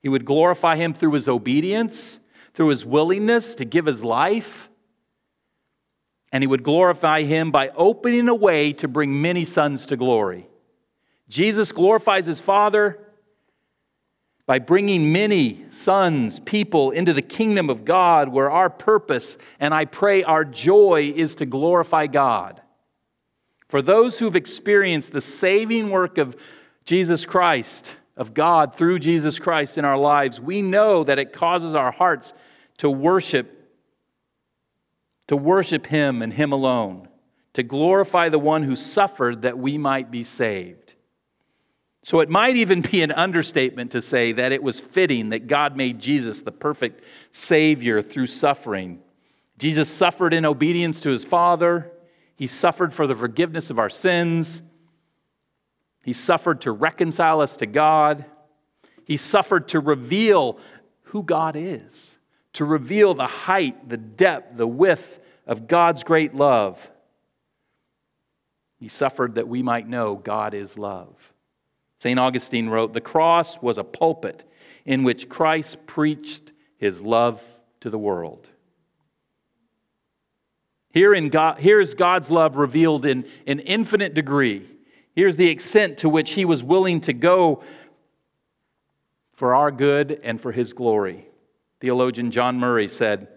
He 0.00 0.08
would 0.08 0.24
glorify 0.24 0.76
him 0.76 0.92
through 0.92 1.12
his 1.12 1.28
obedience, 1.28 2.18
through 2.54 2.68
his 2.68 2.84
willingness 2.84 3.54
to 3.54 3.64
give 3.64 3.86
his 3.86 4.04
life. 4.04 4.68
And 6.32 6.42
he 6.42 6.48
would 6.48 6.62
glorify 6.62 7.22
him 7.22 7.50
by 7.50 7.68
opening 7.68 8.28
a 8.28 8.34
way 8.34 8.72
to 8.74 8.88
bring 8.88 9.20
many 9.20 9.44
sons 9.44 9.86
to 9.86 9.96
glory. 9.96 10.48
Jesus 11.28 11.72
glorifies 11.72 12.26
his 12.26 12.40
Father 12.40 12.98
by 14.46 14.58
bringing 14.58 15.12
many 15.12 15.64
sons, 15.70 16.40
people 16.40 16.90
into 16.90 17.12
the 17.12 17.22
kingdom 17.22 17.70
of 17.70 17.84
God, 17.84 18.28
where 18.28 18.50
our 18.50 18.68
purpose 18.68 19.36
and 19.60 19.72
I 19.72 19.84
pray 19.84 20.24
our 20.24 20.44
joy 20.44 21.12
is 21.14 21.36
to 21.36 21.46
glorify 21.46 22.06
God. 22.06 22.60
For 23.68 23.80
those 23.80 24.18
who've 24.18 24.36
experienced 24.36 25.12
the 25.12 25.20
saving 25.20 25.90
work 25.90 26.18
of 26.18 26.36
Jesus 26.84 27.24
Christ, 27.24 27.94
of 28.16 28.34
God 28.34 28.74
through 28.74 28.98
Jesus 28.98 29.38
Christ 29.38 29.78
in 29.78 29.84
our 29.84 29.96
lives, 29.96 30.40
we 30.40 30.60
know 30.60 31.04
that 31.04 31.18
it 31.18 31.32
causes 31.32 31.74
our 31.74 31.92
hearts 31.92 32.34
to 32.78 32.90
worship, 32.90 33.61
to 35.32 35.36
worship 35.38 35.86
Him 35.86 36.20
and 36.20 36.30
Him 36.30 36.52
alone, 36.52 37.08
to 37.54 37.62
glorify 37.62 38.28
the 38.28 38.38
one 38.38 38.62
who 38.62 38.76
suffered 38.76 39.40
that 39.42 39.58
we 39.58 39.78
might 39.78 40.10
be 40.10 40.24
saved. 40.24 40.92
So 42.04 42.20
it 42.20 42.28
might 42.28 42.58
even 42.58 42.82
be 42.82 43.00
an 43.00 43.12
understatement 43.12 43.92
to 43.92 44.02
say 44.02 44.32
that 44.32 44.52
it 44.52 44.62
was 44.62 44.78
fitting 44.78 45.30
that 45.30 45.46
God 45.46 45.74
made 45.74 46.00
Jesus 46.00 46.42
the 46.42 46.52
perfect 46.52 47.02
Savior 47.32 48.02
through 48.02 48.26
suffering. 48.26 48.98
Jesus 49.56 49.88
suffered 49.88 50.34
in 50.34 50.44
obedience 50.44 51.00
to 51.00 51.08
His 51.08 51.24
Father. 51.24 51.90
He 52.36 52.46
suffered 52.46 52.92
for 52.92 53.06
the 53.06 53.16
forgiveness 53.16 53.70
of 53.70 53.78
our 53.78 53.88
sins. 53.88 54.60
He 56.04 56.12
suffered 56.12 56.60
to 56.60 56.72
reconcile 56.72 57.40
us 57.40 57.56
to 57.56 57.64
God. 57.64 58.26
He 59.06 59.16
suffered 59.16 59.68
to 59.68 59.80
reveal 59.80 60.58
who 61.04 61.22
God 61.22 61.56
is, 61.56 62.16
to 62.52 62.66
reveal 62.66 63.14
the 63.14 63.26
height, 63.26 63.88
the 63.88 63.96
depth, 63.96 64.58
the 64.58 64.66
width 64.66 65.20
of 65.46 65.66
God's 65.66 66.04
great 66.04 66.34
love. 66.34 66.78
He 68.78 68.88
suffered 68.88 69.36
that 69.36 69.48
we 69.48 69.62
might 69.62 69.88
know 69.88 70.16
God 70.16 70.54
is 70.54 70.76
love. 70.76 71.14
St. 72.00 72.18
Augustine 72.18 72.68
wrote 72.68 72.92
The 72.92 73.00
cross 73.00 73.60
was 73.62 73.78
a 73.78 73.84
pulpit 73.84 74.42
in 74.84 75.04
which 75.04 75.28
Christ 75.28 75.86
preached 75.86 76.52
his 76.78 77.00
love 77.00 77.40
to 77.80 77.90
the 77.90 77.98
world. 77.98 78.48
Here 80.90 81.14
in 81.14 81.30
God, 81.30 81.58
here's 81.58 81.94
God's 81.94 82.30
love 82.30 82.56
revealed 82.56 83.06
in 83.06 83.24
an 83.46 83.60
infinite 83.60 84.14
degree. 84.14 84.68
Here's 85.14 85.36
the 85.36 85.48
extent 85.48 85.98
to 85.98 86.08
which 86.08 86.32
he 86.32 86.44
was 86.44 86.62
willing 86.62 87.00
to 87.02 87.12
go 87.12 87.62
for 89.34 89.54
our 89.54 89.70
good 89.70 90.20
and 90.22 90.40
for 90.40 90.52
his 90.52 90.72
glory. 90.72 91.26
Theologian 91.80 92.30
John 92.30 92.58
Murray 92.58 92.88
said, 92.88 93.28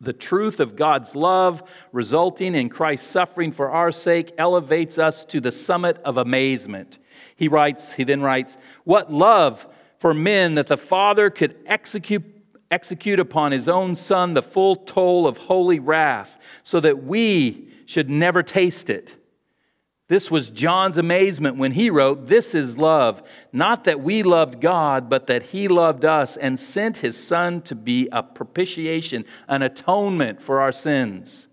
The 0.00 0.12
truth 0.12 0.60
of 0.60 0.76
God's 0.76 1.14
love 1.14 1.62
resulting 1.92 2.54
in 2.54 2.68
Christ's 2.68 3.08
suffering 3.08 3.52
for 3.52 3.70
our 3.70 3.90
sake 3.90 4.32
elevates 4.36 4.98
us 4.98 5.24
to 5.26 5.40
the 5.40 5.52
summit 5.52 5.98
of 6.04 6.18
amazement. 6.18 6.98
He 7.36 7.48
writes, 7.48 7.92
he 7.92 8.04
then 8.04 8.20
writes, 8.20 8.58
What 8.84 9.12
love 9.12 9.66
for 9.98 10.12
men 10.12 10.54
that 10.56 10.66
the 10.66 10.76
Father 10.76 11.30
could 11.30 11.56
execute 11.66 12.24
execute 12.70 13.20
upon 13.20 13.52
his 13.52 13.68
own 13.68 13.94
Son 13.94 14.34
the 14.34 14.42
full 14.42 14.76
toll 14.76 15.26
of 15.26 15.36
holy 15.36 15.78
wrath, 15.78 16.30
so 16.62 16.80
that 16.80 17.04
we 17.04 17.68
should 17.86 18.10
never 18.10 18.42
taste 18.42 18.90
it. 18.90 19.14
This 20.08 20.30
was 20.30 20.50
John's 20.50 20.98
amazement 20.98 21.56
when 21.56 21.72
he 21.72 21.90
wrote, 21.90 22.28
This 22.28 22.54
is 22.54 22.78
love, 22.78 23.22
not 23.52 23.84
that 23.84 24.00
we 24.00 24.22
loved 24.22 24.60
God, 24.60 25.10
but 25.10 25.26
that 25.26 25.42
he 25.42 25.66
loved 25.66 26.04
us 26.04 26.36
and 26.36 26.60
sent 26.60 26.98
his 26.98 27.16
Son 27.16 27.60
to 27.62 27.74
be 27.74 28.08
a 28.12 28.22
propitiation, 28.22 29.24
an 29.48 29.62
atonement 29.62 30.40
for 30.40 30.60
our 30.60 30.70
sins. 30.70 31.48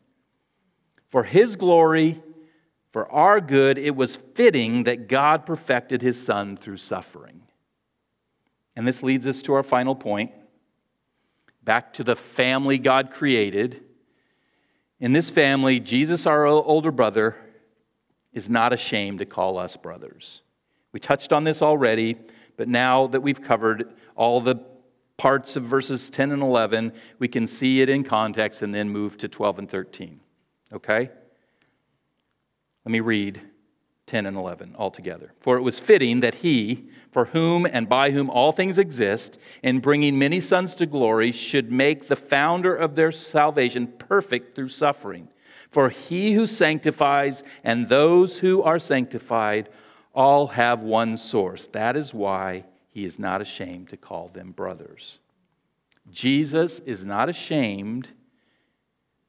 For 1.10 1.24
his 1.24 1.56
glory, 1.56 2.22
for 2.92 3.12
our 3.12 3.42
good, 3.42 3.80
it 3.80 3.96
was 3.96 4.18
fitting 4.36 4.84
that 4.84 5.08
God 5.08 5.48
perfected 5.48 6.04
his 6.04 6.24
Son 6.24 6.56
through 6.56 6.78
suffering. 6.78 7.42
And 8.76 8.88
this 8.88 9.02
leads 9.02 9.26
us 9.26 9.42
to 9.44 9.54
our 9.54 9.64
final 9.64 9.96
point 9.96 10.32
back 11.64 11.94
to 11.94 12.04
the 12.04 12.16
family 12.16 12.78
God 12.78 13.10
created. 13.10 13.82
In 15.00 15.14
this 15.14 15.30
family, 15.30 15.80
Jesus, 15.80 16.28
our 16.28 16.46
older 16.46 16.92
brother, 16.92 17.36
is 18.34 18.50
not 18.50 18.74
ashamed 18.74 19.20
to 19.20 19.26
call 19.26 19.58
us 19.58 19.78
brothers. 19.78 20.42
We 20.92 21.00
touched 21.00 21.34
on 21.34 21.44
this 21.44 21.62
already, 21.62 22.18
but 22.58 22.68
now 22.68 23.08
that 23.08 23.22
we've 23.22 23.42
covered 23.42 23.94
all 24.16 24.42
the 24.42 24.56
parts 25.18 25.56
of 25.56 25.64
verses 25.64 26.10
10 26.10 26.32
and 26.32 26.42
11, 26.42 26.94
we 27.20 27.28
can 27.28 27.48
see 27.48 27.82
it 27.82 27.90
in 27.90 28.04
context 28.04 28.62
and 28.62 28.74
then 28.74 28.90
move 28.90 29.18
to 29.18 29.28
12 29.28 29.60
and 29.60 29.70
13. 29.70 30.20
Okay? 30.72 31.10
Let 32.86 32.92
me 32.92 33.00
read 33.00 33.42
10 34.08 34.26
and 34.26 34.36
11 34.36 34.76
altogether. 34.78 35.32
For 35.40 35.58
it 35.58 35.62
was 35.62 35.80
fitting 35.80 36.20
that 36.20 36.36
he, 36.36 36.90
for 37.12 37.26
whom 37.26 37.66
and 37.66 37.88
by 37.88 38.12
whom 38.12 38.30
all 38.30 38.52
things 38.52 38.78
exist, 38.78 39.38
in 39.62 39.80
bringing 39.80 40.20
many 40.20 40.40
sons 40.40 40.76
to 40.76 40.86
glory, 40.86 41.32
should 41.32 41.72
make 41.72 42.08
the 42.08 42.16
founder 42.16 42.76
of 42.76 42.96
their 42.96 43.12
salvation 43.12 43.88
perfect 43.88 44.56
through 44.56 44.70
suffering. 44.70 45.30
For 45.74 45.90
he 45.90 46.34
who 46.34 46.46
sanctifies 46.46 47.44
and 47.64 47.90
those 47.90 48.38
who 48.38 48.62
are 48.62 48.80
sanctified 48.80 49.70
all 50.14 50.48
have 50.48 50.82
one 50.82 51.18
source. 51.18 51.68
That 51.72 51.98
is 51.98 52.14
why 52.14 52.66
he 52.92 53.04
is 53.04 53.18
not 53.18 53.42
ashamed 53.42 53.90
to 53.90 53.98
call 53.98 54.28
them 54.28 54.52
brothers. 54.52 55.18
Jesus 56.12 56.80
is 56.86 57.04
not 57.04 57.28
ashamed 57.28 58.10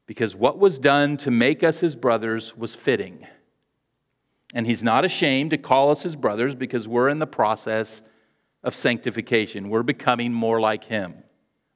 because 0.07 0.37
what 0.37 0.59
was 0.59 0.79
done 0.79 1.17
to 1.19 1.31
make 1.31 1.63
us 1.63 1.81
his 1.81 1.97
brothers 1.97 2.55
was 2.55 2.75
fitting. 2.75 3.27
And 4.53 4.67
he's 4.67 4.83
not 4.83 5.07
ashamed 5.07 5.51
to 5.51 5.59
call 5.59 5.91
us 5.91 6.03
his 6.03 6.15
brothers 6.15 6.55
because 6.55 6.87
we're 6.87 7.09
in 7.09 7.19
the 7.19 7.27
process 7.27 8.03
of 8.63 8.75
sanctification. 8.75 9.71
We're 9.71 9.83
becoming 9.83 10.33
more 10.33 10.61
like 10.61 10.85
him, 10.85 11.15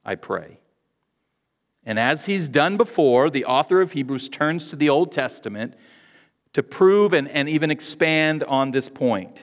I 0.04 0.16
pray. 0.16 0.58
And 1.84 1.98
as 1.98 2.26
he's 2.26 2.48
done 2.48 2.76
before, 2.76 3.30
the 3.30 3.44
author 3.44 3.80
of 3.80 3.92
Hebrews 3.92 4.28
turns 4.28 4.66
to 4.66 4.76
the 4.76 4.88
Old 4.90 5.12
Testament 5.12 5.74
to 6.52 6.62
prove 6.62 7.12
and, 7.12 7.28
and 7.28 7.48
even 7.48 7.70
expand 7.70 8.44
on 8.44 8.70
this 8.70 8.88
point. 8.88 9.42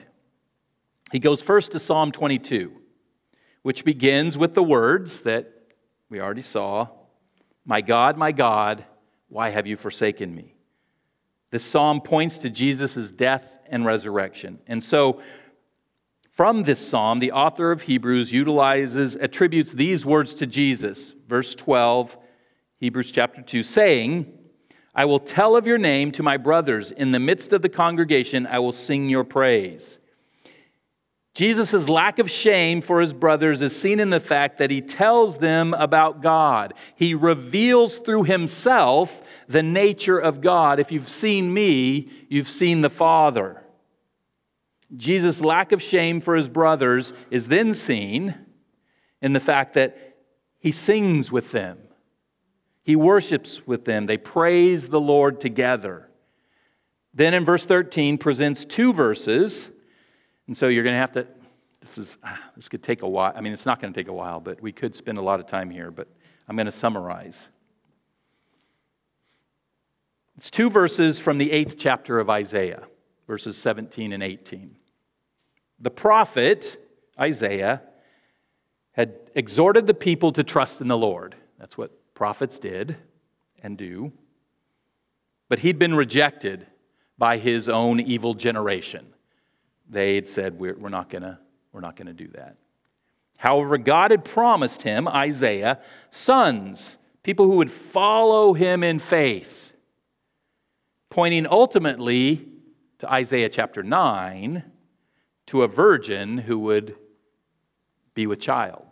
He 1.12 1.18
goes 1.18 1.40
first 1.40 1.72
to 1.72 1.78
Psalm 1.78 2.12
22, 2.12 2.72
which 3.62 3.84
begins 3.84 4.36
with 4.36 4.54
the 4.54 4.62
words 4.62 5.20
that 5.20 5.52
we 6.08 6.20
already 6.20 6.42
saw 6.42 6.88
My 7.64 7.80
God, 7.80 8.16
my 8.16 8.32
God, 8.32 8.84
why 9.28 9.50
have 9.50 9.66
you 9.66 9.76
forsaken 9.76 10.34
me? 10.34 10.54
This 11.50 11.64
psalm 11.64 12.00
points 12.00 12.38
to 12.38 12.50
Jesus' 12.50 13.12
death 13.12 13.56
and 13.68 13.86
resurrection. 13.86 14.58
And 14.66 14.82
so, 14.82 15.20
from 16.32 16.64
this 16.64 16.86
psalm, 16.86 17.18
the 17.18 17.32
author 17.32 17.72
of 17.72 17.80
Hebrews 17.80 18.30
utilizes, 18.30 19.16
attributes 19.16 19.72
these 19.72 20.04
words 20.04 20.34
to 20.34 20.46
Jesus. 20.46 21.14
Verse 21.26 21.54
12, 21.54 22.16
Hebrews 22.78 23.10
chapter 23.10 23.42
2, 23.42 23.62
saying, 23.62 24.32
I 24.94 25.04
will 25.04 25.20
tell 25.20 25.56
of 25.56 25.66
your 25.66 25.78
name 25.78 26.12
to 26.12 26.22
my 26.22 26.36
brothers. 26.36 26.90
In 26.90 27.12
the 27.12 27.18
midst 27.18 27.52
of 27.52 27.62
the 27.62 27.68
congregation, 27.68 28.46
I 28.46 28.58
will 28.58 28.72
sing 28.72 29.08
your 29.08 29.24
praise. 29.24 29.98
Jesus' 31.34 31.86
lack 31.86 32.18
of 32.18 32.30
shame 32.30 32.80
for 32.80 32.98
his 32.98 33.12
brothers 33.12 33.60
is 33.60 33.78
seen 33.78 34.00
in 34.00 34.08
the 34.08 34.20
fact 34.20 34.56
that 34.56 34.70
he 34.70 34.80
tells 34.80 35.36
them 35.36 35.74
about 35.74 36.22
God. 36.22 36.72
He 36.94 37.12
reveals 37.14 37.98
through 37.98 38.24
himself 38.24 39.20
the 39.46 39.62
nature 39.62 40.18
of 40.18 40.40
God. 40.40 40.80
If 40.80 40.90
you've 40.90 41.10
seen 41.10 41.52
me, 41.52 42.08
you've 42.30 42.48
seen 42.48 42.80
the 42.80 42.88
Father. 42.88 43.62
Jesus' 44.96 45.42
lack 45.42 45.72
of 45.72 45.82
shame 45.82 46.22
for 46.22 46.36
his 46.36 46.48
brothers 46.48 47.12
is 47.30 47.48
then 47.48 47.74
seen 47.74 48.34
in 49.20 49.34
the 49.34 49.40
fact 49.40 49.74
that 49.74 50.16
he 50.58 50.72
sings 50.72 51.30
with 51.30 51.52
them, 51.52 51.78
he 52.86 52.94
worships 52.94 53.66
with 53.66 53.84
them, 53.84 54.06
they 54.06 54.16
praise 54.16 54.86
the 54.86 55.00
Lord 55.00 55.40
together. 55.40 56.08
Then 57.12 57.34
in 57.34 57.44
verse 57.44 57.64
13 57.64 58.16
presents 58.16 58.64
two 58.64 58.92
verses 58.92 59.68
And 60.46 60.56
so 60.56 60.68
you're 60.68 60.84
going 60.84 60.94
to 60.94 61.00
have 61.00 61.10
to, 61.12 61.26
this 61.80 61.98
is, 61.98 62.16
ah, 62.22 62.38
this 62.54 62.68
could 62.68 62.84
take 62.84 63.02
a 63.02 63.08
while. 63.08 63.32
I 63.34 63.40
mean, 63.40 63.52
it's 63.52 63.66
not 63.66 63.80
going 63.80 63.92
to 63.92 64.00
take 64.00 64.06
a 64.06 64.12
while, 64.12 64.38
but 64.38 64.62
we 64.62 64.70
could 64.70 64.94
spend 64.94 65.18
a 65.18 65.20
lot 65.20 65.40
of 65.40 65.48
time 65.48 65.68
here, 65.68 65.90
but 65.90 66.06
I'm 66.46 66.54
going 66.54 66.66
to 66.66 66.72
summarize. 66.72 67.48
It's 70.36 70.48
two 70.48 70.70
verses 70.70 71.18
from 71.18 71.38
the 71.38 71.50
eighth 71.50 71.74
chapter 71.76 72.20
of 72.20 72.30
Isaiah, 72.30 72.84
verses 73.26 73.56
17 73.56 74.12
and 74.12 74.22
18. 74.22 74.76
The 75.80 75.90
prophet, 75.90 76.80
Isaiah, 77.18 77.82
had 78.92 79.14
exhorted 79.34 79.88
the 79.88 79.94
people 79.94 80.30
to 80.34 80.44
trust 80.44 80.80
in 80.80 80.86
the 80.86 80.96
Lord. 80.96 81.34
That's 81.58 81.76
what 81.76 81.95
prophets 82.16 82.58
did 82.58 82.96
and 83.62 83.78
do. 83.78 84.10
But 85.48 85.60
he'd 85.60 85.78
been 85.78 85.94
rejected 85.94 86.66
by 87.16 87.38
his 87.38 87.68
own 87.68 88.00
evil 88.00 88.34
generation. 88.34 89.06
They 89.88 90.16
had 90.16 90.28
said, 90.28 90.58
We're, 90.58 90.74
we're 90.74 90.88
not 90.88 91.08
going 91.08 91.22
to 91.22 92.12
do 92.12 92.28
that. 92.28 92.56
However, 93.36 93.78
God 93.78 94.10
had 94.10 94.24
promised 94.24 94.82
him, 94.82 95.06
Isaiah, 95.06 95.80
sons, 96.10 96.96
people 97.22 97.46
who 97.46 97.56
would 97.56 97.70
follow 97.70 98.54
him 98.54 98.82
in 98.82 98.98
faith, 98.98 99.72
pointing 101.10 101.46
ultimately 101.46 102.48
to 102.98 103.12
Isaiah 103.12 103.50
chapter 103.50 103.82
9 103.82 104.64
to 105.46 105.62
a 105.62 105.68
virgin 105.68 106.38
who 106.38 106.58
would 106.60 106.96
be 108.14 108.26
with 108.26 108.40
child. 108.40 108.85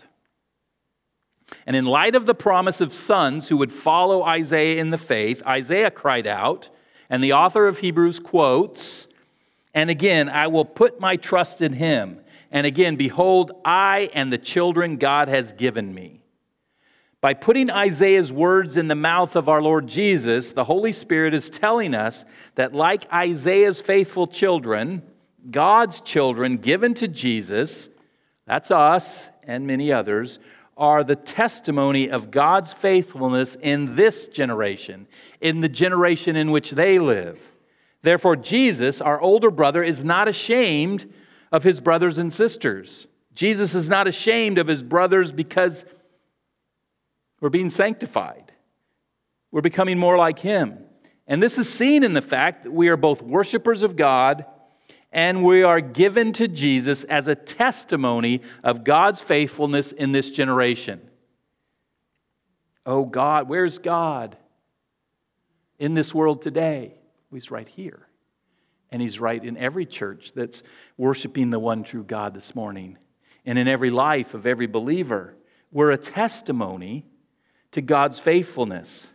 And 1.66 1.76
in 1.76 1.84
light 1.84 2.14
of 2.14 2.26
the 2.26 2.34
promise 2.34 2.80
of 2.80 2.94
sons 2.94 3.48
who 3.48 3.56
would 3.58 3.72
follow 3.72 4.22
Isaiah 4.22 4.80
in 4.80 4.90
the 4.90 4.98
faith, 4.98 5.42
Isaiah 5.46 5.90
cried 5.90 6.26
out, 6.26 6.68
and 7.10 7.22
the 7.22 7.34
author 7.34 7.66
of 7.66 7.78
Hebrews 7.78 8.20
quotes, 8.20 9.06
And 9.74 9.90
again, 9.90 10.28
I 10.28 10.46
will 10.46 10.64
put 10.64 11.00
my 11.00 11.16
trust 11.16 11.60
in 11.60 11.72
him. 11.72 12.20
And 12.50 12.66
again, 12.66 12.96
behold, 12.96 13.52
I 13.64 14.10
and 14.14 14.32
the 14.32 14.38
children 14.38 14.96
God 14.96 15.28
has 15.28 15.52
given 15.52 15.92
me. 15.92 16.22
By 17.20 17.34
putting 17.34 17.70
Isaiah's 17.70 18.32
words 18.32 18.76
in 18.76 18.86
the 18.86 18.94
mouth 18.94 19.34
of 19.34 19.48
our 19.48 19.62
Lord 19.62 19.86
Jesus, 19.86 20.52
the 20.52 20.64
Holy 20.64 20.92
Spirit 20.92 21.32
is 21.32 21.48
telling 21.48 21.94
us 21.94 22.24
that, 22.54 22.74
like 22.74 23.10
Isaiah's 23.10 23.80
faithful 23.80 24.26
children, 24.26 25.02
God's 25.50 26.00
children 26.02 26.58
given 26.58 26.92
to 26.94 27.08
Jesus, 27.08 27.88
that's 28.46 28.70
us 28.70 29.26
and 29.46 29.66
many 29.66 29.90
others, 29.90 30.38
are 30.76 31.04
the 31.04 31.16
testimony 31.16 32.10
of 32.10 32.30
God's 32.30 32.72
faithfulness 32.72 33.56
in 33.60 33.94
this 33.96 34.26
generation, 34.26 35.06
in 35.40 35.60
the 35.60 35.68
generation 35.68 36.36
in 36.36 36.50
which 36.50 36.70
they 36.70 36.98
live. 36.98 37.40
Therefore, 38.02 38.36
Jesus, 38.36 39.00
our 39.00 39.20
older 39.20 39.50
brother, 39.50 39.82
is 39.82 40.04
not 40.04 40.28
ashamed 40.28 41.12
of 41.52 41.62
his 41.62 41.80
brothers 41.80 42.18
and 42.18 42.32
sisters. 42.32 43.06
Jesus 43.34 43.74
is 43.74 43.88
not 43.88 44.06
ashamed 44.06 44.58
of 44.58 44.66
his 44.66 44.82
brothers 44.82 45.32
because 45.32 45.84
we're 47.40 47.48
being 47.50 47.70
sanctified. 47.70 48.52
We're 49.50 49.60
becoming 49.60 49.98
more 49.98 50.16
like 50.16 50.38
him. 50.38 50.78
And 51.26 51.42
this 51.42 51.58
is 51.58 51.72
seen 51.72 52.04
in 52.04 52.12
the 52.12 52.22
fact 52.22 52.64
that 52.64 52.72
we 52.72 52.88
are 52.88 52.96
both 52.96 53.22
worshipers 53.22 53.82
of 53.82 53.96
God 53.96 54.44
and 55.14 55.44
we 55.44 55.62
are 55.62 55.80
given 55.80 56.32
to 56.34 56.48
Jesus 56.48 57.04
as 57.04 57.28
a 57.28 57.36
testimony 57.36 58.42
of 58.64 58.82
God's 58.82 59.20
faithfulness 59.20 59.92
in 59.92 60.10
this 60.10 60.28
generation. 60.28 61.00
Oh 62.84 63.04
God, 63.04 63.48
where's 63.48 63.78
God 63.78 64.36
in 65.78 65.94
this 65.94 66.12
world 66.12 66.42
today? 66.42 66.94
He's 67.32 67.52
right 67.52 67.68
here. 67.68 68.08
And 68.90 69.00
He's 69.00 69.20
right 69.20 69.42
in 69.42 69.56
every 69.56 69.86
church 69.86 70.32
that's 70.34 70.64
worshiping 70.98 71.50
the 71.50 71.60
one 71.60 71.84
true 71.84 72.04
God 72.04 72.34
this 72.34 72.54
morning. 72.54 72.98
And 73.46 73.56
in 73.56 73.68
every 73.68 73.90
life 73.90 74.34
of 74.34 74.46
every 74.46 74.66
believer, 74.66 75.34
we're 75.70 75.92
a 75.92 75.96
testimony 75.96 77.06
to 77.70 77.80
God's 77.80 78.18
faithfulness. 78.18 79.06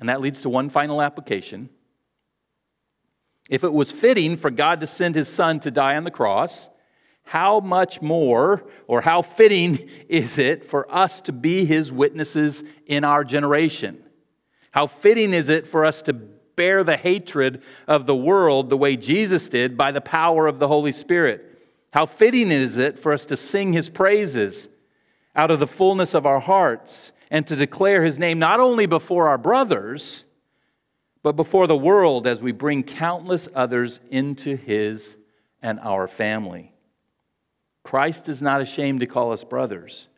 And 0.00 0.08
that 0.08 0.22
leads 0.22 0.42
to 0.42 0.48
one 0.48 0.70
final 0.70 1.02
application 1.02 1.68
if 3.48 3.64
it 3.64 3.72
was 3.72 3.90
fitting 3.90 4.36
for 4.36 4.50
God 4.50 4.80
to 4.80 4.86
send 4.86 5.14
his 5.14 5.28
son 5.28 5.60
to 5.60 5.70
die 5.70 5.96
on 5.96 6.04
the 6.04 6.10
cross, 6.10 6.68
how 7.24 7.60
much 7.60 8.00
more 8.00 8.64
or 8.86 9.00
how 9.00 9.22
fitting 9.22 9.88
is 10.08 10.38
it 10.38 10.68
for 10.68 10.92
us 10.94 11.20
to 11.22 11.32
be 11.32 11.64
his 11.64 11.92
witnesses 11.92 12.62
in 12.86 13.04
our 13.04 13.24
generation? 13.24 14.02
How 14.70 14.86
fitting 14.86 15.34
is 15.34 15.48
it 15.48 15.66
for 15.66 15.84
us 15.84 16.02
to 16.02 16.12
bear 16.12 16.84
the 16.84 16.96
hatred 16.96 17.62
of 17.86 18.06
the 18.06 18.16
world 18.16 18.68
the 18.68 18.76
way 18.76 18.96
Jesus 18.96 19.48
did 19.48 19.76
by 19.76 19.92
the 19.92 20.00
power 20.00 20.46
of 20.46 20.58
the 20.58 20.68
Holy 20.68 20.92
Spirit? 20.92 21.44
How 21.90 22.06
fitting 22.06 22.50
is 22.50 22.76
it 22.76 22.98
for 22.98 23.12
us 23.12 23.24
to 23.26 23.36
sing 23.36 23.72
his 23.72 23.88
praises 23.88 24.68
out 25.34 25.50
of 25.50 25.58
the 25.58 25.66
fullness 25.66 26.14
of 26.14 26.26
our 26.26 26.40
hearts 26.40 27.12
and 27.30 27.46
to 27.46 27.56
declare 27.56 28.04
his 28.04 28.18
name 28.18 28.38
not 28.38 28.60
only 28.60 28.86
before 28.86 29.28
our 29.28 29.38
brothers, 29.38 30.24
but 31.22 31.36
before 31.36 31.66
the 31.66 31.76
world 31.76 32.26
as 32.26 32.40
we 32.40 32.52
bring 32.52 32.82
countless 32.82 33.48
others 33.54 34.00
into 34.10 34.56
his 34.56 35.16
and 35.62 35.80
our 35.80 36.06
family. 36.06 36.72
Christ 37.82 38.28
is 38.28 38.42
not 38.42 38.60
ashamed 38.60 39.00
to 39.00 39.06
call 39.06 39.32
us 39.32 39.44
brothers. 39.44 40.08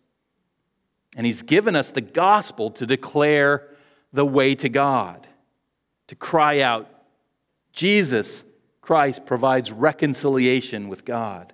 And 1.17 1.27
he's 1.27 1.43
given 1.43 1.75
us 1.75 1.91
the 1.91 2.01
gospel 2.01 2.71
to 2.73 2.87
declare 2.87 3.69
the 4.13 4.25
way 4.25 4.55
to 4.57 4.69
God, 4.69 5.27
to 6.09 6.15
cry 6.15 6.61
out, 6.61 6.89
Jesus 7.73 8.43
Christ 8.81 9.25
provides 9.25 9.71
reconciliation 9.71 10.89
with 10.89 11.05
God. 11.05 11.53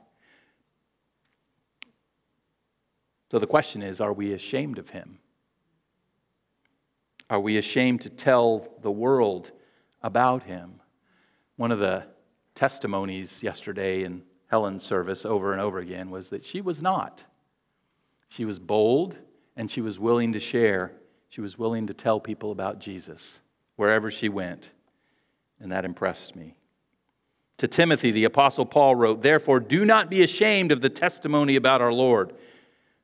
So 3.30 3.38
the 3.38 3.46
question 3.46 3.82
is 3.82 4.00
are 4.00 4.12
we 4.12 4.32
ashamed 4.32 4.78
of 4.78 4.88
him? 4.88 5.18
Are 7.28 7.40
we 7.40 7.56
ashamed 7.56 8.02
to 8.02 8.10
tell 8.10 8.68
the 8.82 8.90
world 8.90 9.50
about 10.02 10.42
him? 10.42 10.80
One 11.56 11.72
of 11.72 11.78
the 11.78 12.04
testimonies 12.54 13.42
yesterday 13.42 14.04
in 14.04 14.22
Helen's 14.46 14.84
service 14.84 15.24
over 15.24 15.52
and 15.52 15.60
over 15.60 15.78
again 15.78 16.10
was 16.10 16.28
that 16.28 16.44
she 16.44 16.60
was 16.60 16.80
not. 16.80 17.24
She 18.28 18.44
was 18.44 18.58
bold 18.58 19.16
and 19.56 19.70
she 19.70 19.80
was 19.80 19.98
willing 19.98 20.32
to 20.34 20.40
share. 20.40 20.92
She 21.28 21.40
was 21.40 21.58
willing 21.58 21.86
to 21.88 21.94
tell 21.94 22.20
people 22.20 22.52
about 22.52 22.78
Jesus 22.78 23.40
wherever 23.74 24.10
she 24.10 24.28
went. 24.28 24.70
And 25.60 25.72
that 25.72 25.84
impressed 25.84 26.36
me. 26.36 26.56
To 27.58 27.66
Timothy, 27.66 28.10
the 28.10 28.24
Apostle 28.24 28.66
Paul 28.66 28.94
wrote, 28.94 29.22
Therefore, 29.22 29.60
do 29.60 29.84
not 29.84 30.10
be 30.10 30.22
ashamed 30.22 30.70
of 30.70 30.82
the 30.82 30.90
testimony 30.90 31.56
about 31.56 31.80
our 31.80 31.92
Lord 31.92 32.34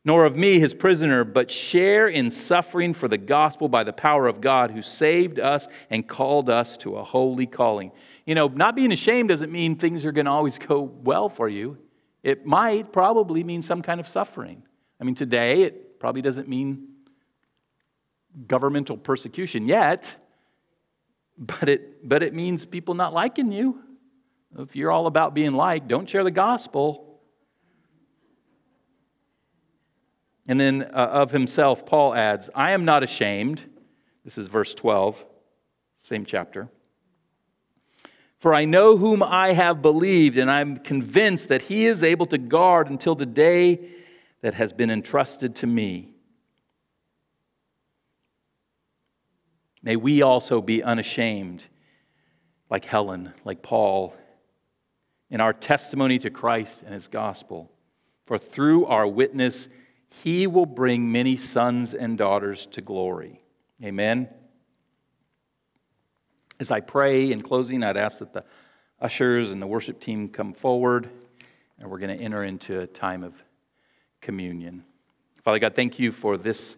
nor 0.05 0.25
of 0.25 0.35
me, 0.35 0.59
his 0.59 0.75
prisoner, 0.75 1.23
but 1.23 1.51
share 1.51 2.09
in 2.09 2.31
suffering 2.31 2.93
for 2.93 3.07
the 3.07 3.19
gospel 3.19 3.69
by 3.69 3.85
the 3.85 3.93
power 3.93 4.27
of 4.27 4.41
God 4.41 4.71
who 4.71 4.83
saved 4.83 5.39
us 5.39 5.69
and 5.91 6.09
called 6.09 6.51
us 6.51 6.77
to 6.79 6.97
a 6.97 7.05
holy 7.05 7.47
calling. 7.47 7.93
You 8.27 8.35
know, 8.35 8.49
not 8.49 8.75
being 8.75 8.93
ashamed 8.93 9.29
doesn't 9.29 9.53
mean 9.53 9.77
things 9.77 10.05
are 10.05 10.13
going 10.13 10.25
to 10.25 10.31
always 10.33 10.59
go 10.59 10.83
well 10.83 11.29
for 11.29 11.49
you. 11.49 11.79
It 12.25 12.45
might 12.45 12.93
probably 12.93 13.45
mean 13.45 13.63
some 13.63 13.81
kind 13.81 14.01
of 14.01 14.09
suffering. 14.09 14.63
I 15.01 15.05
mean, 15.05 15.15
today 15.15 15.63
it 15.63 16.01
probably 16.01 16.23
doesn't 16.23 16.49
mean 16.49 16.89
governmental 18.49 18.97
persecution 18.97 19.69
yet, 19.69 20.13
but 21.39 21.69
it, 21.69 22.09
but 22.09 22.23
it 22.23 22.35
means 22.35 22.65
people 22.65 22.95
not 22.95 23.13
liking 23.13 23.53
you. 23.53 23.81
If 24.59 24.75
you're 24.75 24.91
all 24.91 25.07
about 25.07 25.33
being 25.33 25.53
liked, 25.53 25.87
don't 25.89 26.09
share 26.09 26.25
the 26.25 26.31
gospel 26.31 27.12
And 30.47 30.59
then 30.59 30.83
uh, 30.83 30.97
of 30.97 31.31
himself, 31.31 31.87
Paul 31.87 32.15
adds, 32.15 32.51
I 32.55 32.73
am 32.73 32.85
not 32.85 33.03
ashamed. 33.03 33.63
This 34.25 34.39
is 34.39 34.49
verse 34.49 34.75
12, 34.75 35.25
same 36.03 36.25
chapter. 36.25 36.69
For 38.39 38.55
I 38.55 38.65
know 38.65 38.97
whom 38.97 39.23
I 39.23 39.53
have 39.53 39.83
believed, 39.83 40.37
and 40.37 40.51
I'm 40.51 40.79
convinced 40.79 41.49
that 41.49 41.63
he 41.63 41.87
is 41.87 42.03
able 42.03 42.27
to 42.27 42.39
guard 42.39 42.91
until 42.91 43.15
the 43.15 43.27
day 43.27 43.89
that 44.41 44.55
has 44.55 44.73
been 44.73 44.91
entrusted 44.91 45.55
to 45.57 45.67
me. 45.67 46.13
May 49.81 49.95
we 49.95 50.23
also 50.23 50.61
be 50.61 50.83
unashamed, 50.83 51.65
like 52.69 52.85
Helen, 52.85 53.33
like 53.45 53.63
Paul, 53.63 54.15
in 55.31 55.41
our 55.41 55.53
testimony 55.53 56.19
to 56.21 56.31
Christ 56.31 56.83
and 56.85 56.95
his 56.95 57.09
gospel. 57.09 57.71
For 58.27 58.39
through 58.39 58.87
our 58.87 59.07
witness, 59.07 59.69
he 60.23 60.47
will 60.47 60.67
bring 60.67 61.11
many 61.11 61.37
sons 61.37 61.95
and 61.95 62.19
daughters 62.19 62.67
to 62.73 62.81
glory. 62.81 63.41
Amen. 63.83 64.29
As 66.61 66.71
I 66.71 66.81
pray 66.81 67.33
in 67.33 67.43
closing, 67.43 67.83
I'd 67.83 67.97
ask 67.97 68.19
that 68.19 68.33
the 68.33 68.45
ushers 69.01 69.51
and 69.51 69.61
the 69.61 69.67
worship 69.67 70.01
team 70.01 70.29
come 70.29 70.53
forward, 70.53 71.09
and 71.79 71.91
we're 71.91 71.99
going 71.99 72.17
to 72.17 72.23
enter 72.23 72.45
into 72.45 72.81
a 72.81 72.87
time 72.87 73.25
of 73.25 73.35
communion. 74.21 74.85
Father 75.43 75.59
God, 75.59 75.75
thank 75.75 75.99
you 75.99 76.13
for 76.13 76.37
this 76.37 76.77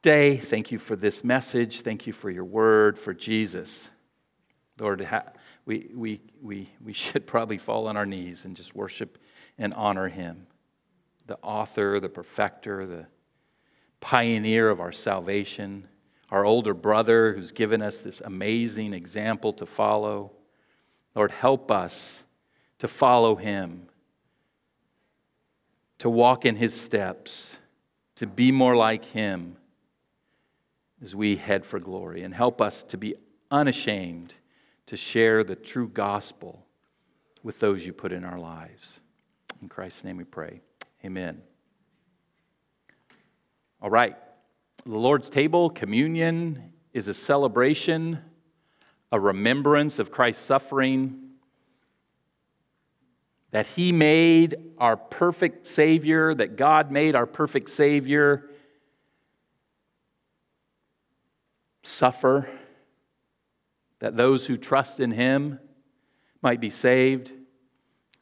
day. 0.00 0.38
Thank 0.38 0.72
you 0.72 0.78
for 0.78 0.96
this 0.96 1.22
message. 1.22 1.82
Thank 1.82 2.06
you 2.06 2.12
for 2.12 2.30
your 2.30 2.44
word, 2.44 2.98
for 2.98 3.14
Jesus. 3.14 3.88
Lord, 4.80 5.06
we, 5.64 5.90
we, 5.94 6.20
we, 6.40 6.68
we 6.84 6.92
should 6.94 7.26
probably 7.26 7.58
fall 7.58 7.86
on 7.86 7.96
our 7.96 8.06
knees 8.06 8.44
and 8.44 8.56
just 8.56 8.74
worship 8.74 9.18
and 9.58 9.72
honor 9.74 10.08
him, 10.08 10.46
the 11.26 11.38
author, 11.42 12.00
the 12.00 12.08
perfecter, 12.08 12.86
the 12.86 13.06
pioneer 14.00 14.68
of 14.68 14.80
our 14.80 14.92
salvation, 14.92 15.86
our 16.30 16.44
older 16.44 16.74
brother 16.74 17.32
who's 17.32 17.52
given 17.52 17.82
us 17.82 18.00
this 18.00 18.20
amazing 18.24 18.92
example 18.94 19.52
to 19.52 19.66
follow. 19.66 20.32
Lord, 21.14 21.30
help 21.30 21.70
us 21.70 22.24
to 22.78 22.88
follow 22.88 23.36
him, 23.36 23.88
to 25.98 26.10
walk 26.10 26.44
in 26.44 26.56
his 26.56 26.78
steps, 26.78 27.56
to 28.16 28.26
be 28.26 28.50
more 28.50 28.74
like 28.74 29.04
him 29.04 29.56
as 31.02 31.14
we 31.14 31.36
head 31.36 31.64
for 31.64 31.78
glory, 31.78 32.22
and 32.22 32.34
help 32.34 32.60
us 32.60 32.82
to 32.84 32.96
be 32.96 33.14
unashamed 33.50 34.34
to 34.86 34.96
share 34.96 35.44
the 35.44 35.56
true 35.56 35.88
gospel 35.88 36.64
with 37.42 37.58
those 37.58 37.84
you 37.84 37.92
put 37.92 38.12
in 38.12 38.24
our 38.24 38.38
lives. 38.38 39.00
In 39.60 39.68
Christ's 39.68 40.04
name 40.04 40.16
we 40.16 40.24
pray. 40.24 40.60
Amen. 41.04 41.42
All 43.80 43.90
right. 43.90 44.16
The 44.84 44.96
Lord's 44.96 45.30
table, 45.30 45.70
communion, 45.70 46.72
is 46.92 47.08
a 47.08 47.14
celebration, 47.14 48.18
a 49.10 49.18
remembrance 49.18 49.98
of 49.98 50.10
Christ's 50.10 50.44
suffering, 50.44 51.18
that 53.50 53.66
He 53.66 53.92
made 53.92 54.56
our 54.78 54.96
perfect 54.96 55.66
Savior, 55.66 56.34
that 56.34 56.56
God 56.56 56.90
made 56.90 57.14
our 57.14 57.26
perfect 57.26 57.70
Savior 57.70 58.48
suffer 61.82 62.48
that 63.98 64.16
those 64.16 64.46
who 64.46 64.56
trust 64.56 65.00
in 65.00 65.10
him 65.10 65.58
might 66.42 66.60
be 66.60 66.70
saved. 66.70 67.30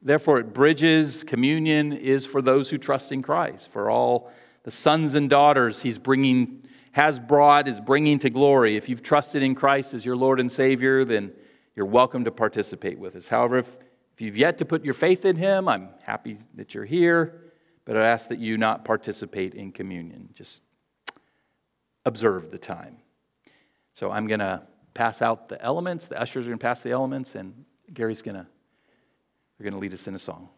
Therefore, 0.03 0.39
it 0.39 0.55
bridges 0.55 1.25
communion 1.25 1.93
is 1.93 2.25
for 2.25 2.41
those 2.41 2.71
who 2.71 2.79
trust 2.79 3.13
in 3.13 3.23
Christ, 3.23 3.71
for 3.71 3.91
all 3.91 4.31
the 4.63 4.71
sons 4.71 5.15
and 5.15 5.29
daughters 5.29 5.83
he's 5.83 5.99
bringing, 5.99 6.63
has 6.93 7.19
brought, 7.19 7.69
is 7.69 7.81
bringing 7.81 8.19
to 8.21 8.31
glory. 8.31 8.77
If 8.77 8.89
you've 8.89 9.03
trusted 9.03 9.43
in 9.43 9.55
Christ 9.55 9.93
as 9.95 10.05
your 10.05 10.17
Lord 10.17 10.41
and 10.41 10.51
Savior, 10.51 11.05
then 11.05 11.33
you're 11.77 11.87
welcome 11.87 12.25
to 12.25 12.31
participate 12.31 12.99
with 12.99 13.17
us. 13.17 13.29
However, 13.29 13.59
if, 13.59 13.69
if 14.15 14.21
you've 14.21 14.37
yet 14.37 14.59
to 14.59 14.65
put 14.65 14.85
your 14.85 14.95
faith 14.95 15.25
in 15.25 15.37
him, 15.37 15.69
I'm 15.69 15.91
happy 16.03 16.39
that 16.55 16.75
you're 16.75 16.85
here, 16.85 17.53
but 17.85 17.97
I 17.97 18.07
ask 18.07 18.29
that 18.29 18.39
you 18.39 18.57
not 18.57 18.85
participate 18.85 19.55
in 19.55 19.71
communion. 19.71 20.29
Just 20.35 20.63
observe 22.07 22.51
the 22.51 22.59
time. 22.59 22.97
So 23.95 24.11
I'm 24.11 24.27
going 24.27 24.41
to 24.41 24.63
pass 24.95 25.23
out 25.23 25.49
the 25.49 25.63
elements. 25.63 26.07
The 26.07 26.21
ushers 26.21 26.47
are 26.47 26.51
going 26.51 26.59
to 26.59 26.63
pass 26.63 26.81
the 26.81 26.91
elements, 26.91 27.35
and 27.35 27.65
Gary's 27.93 28.23
going 28.23 28.37
to, 28.37 28.47
they're 29.61 29.71
going 29.71 29.79
to 29.79 29.81
lead 29.81 29.93
us 29.93 30.09
in 30.09 30.15
a 30.15 30.19
song. 30.19 30.49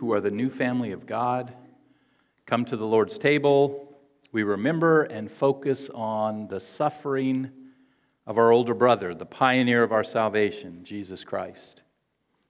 Who 0.00 0.14
are 0.14 0.20
the 0.22 0.30
new 0.30 0.48
family 0.48 0.92
of 0.92 1.06
God, 1.06 1.52
come 2.46 2.64
to 2.64 2.76
the 2.78 2.86
Lord's 2.86 3.18
table, 3.18 3.98
we 4.32 4.42
remember 4.44 5.02
and 5.02 5.30
focus 5.30 5.90
on 5.92 6.48
the 6.48 6.58
suffering 6.58 7.50
of 8.26 8.38
our 8.38 8.50
older 8.50 8.72
brother, 8.72 9.14
the 9.14 9.26
pioneer 9.26 9.82
of 9.82 9.92
our 9.92 10.02
salvation, 10.02 10.80
Jesus 10.84 11.22
Christ. 11.22 11.82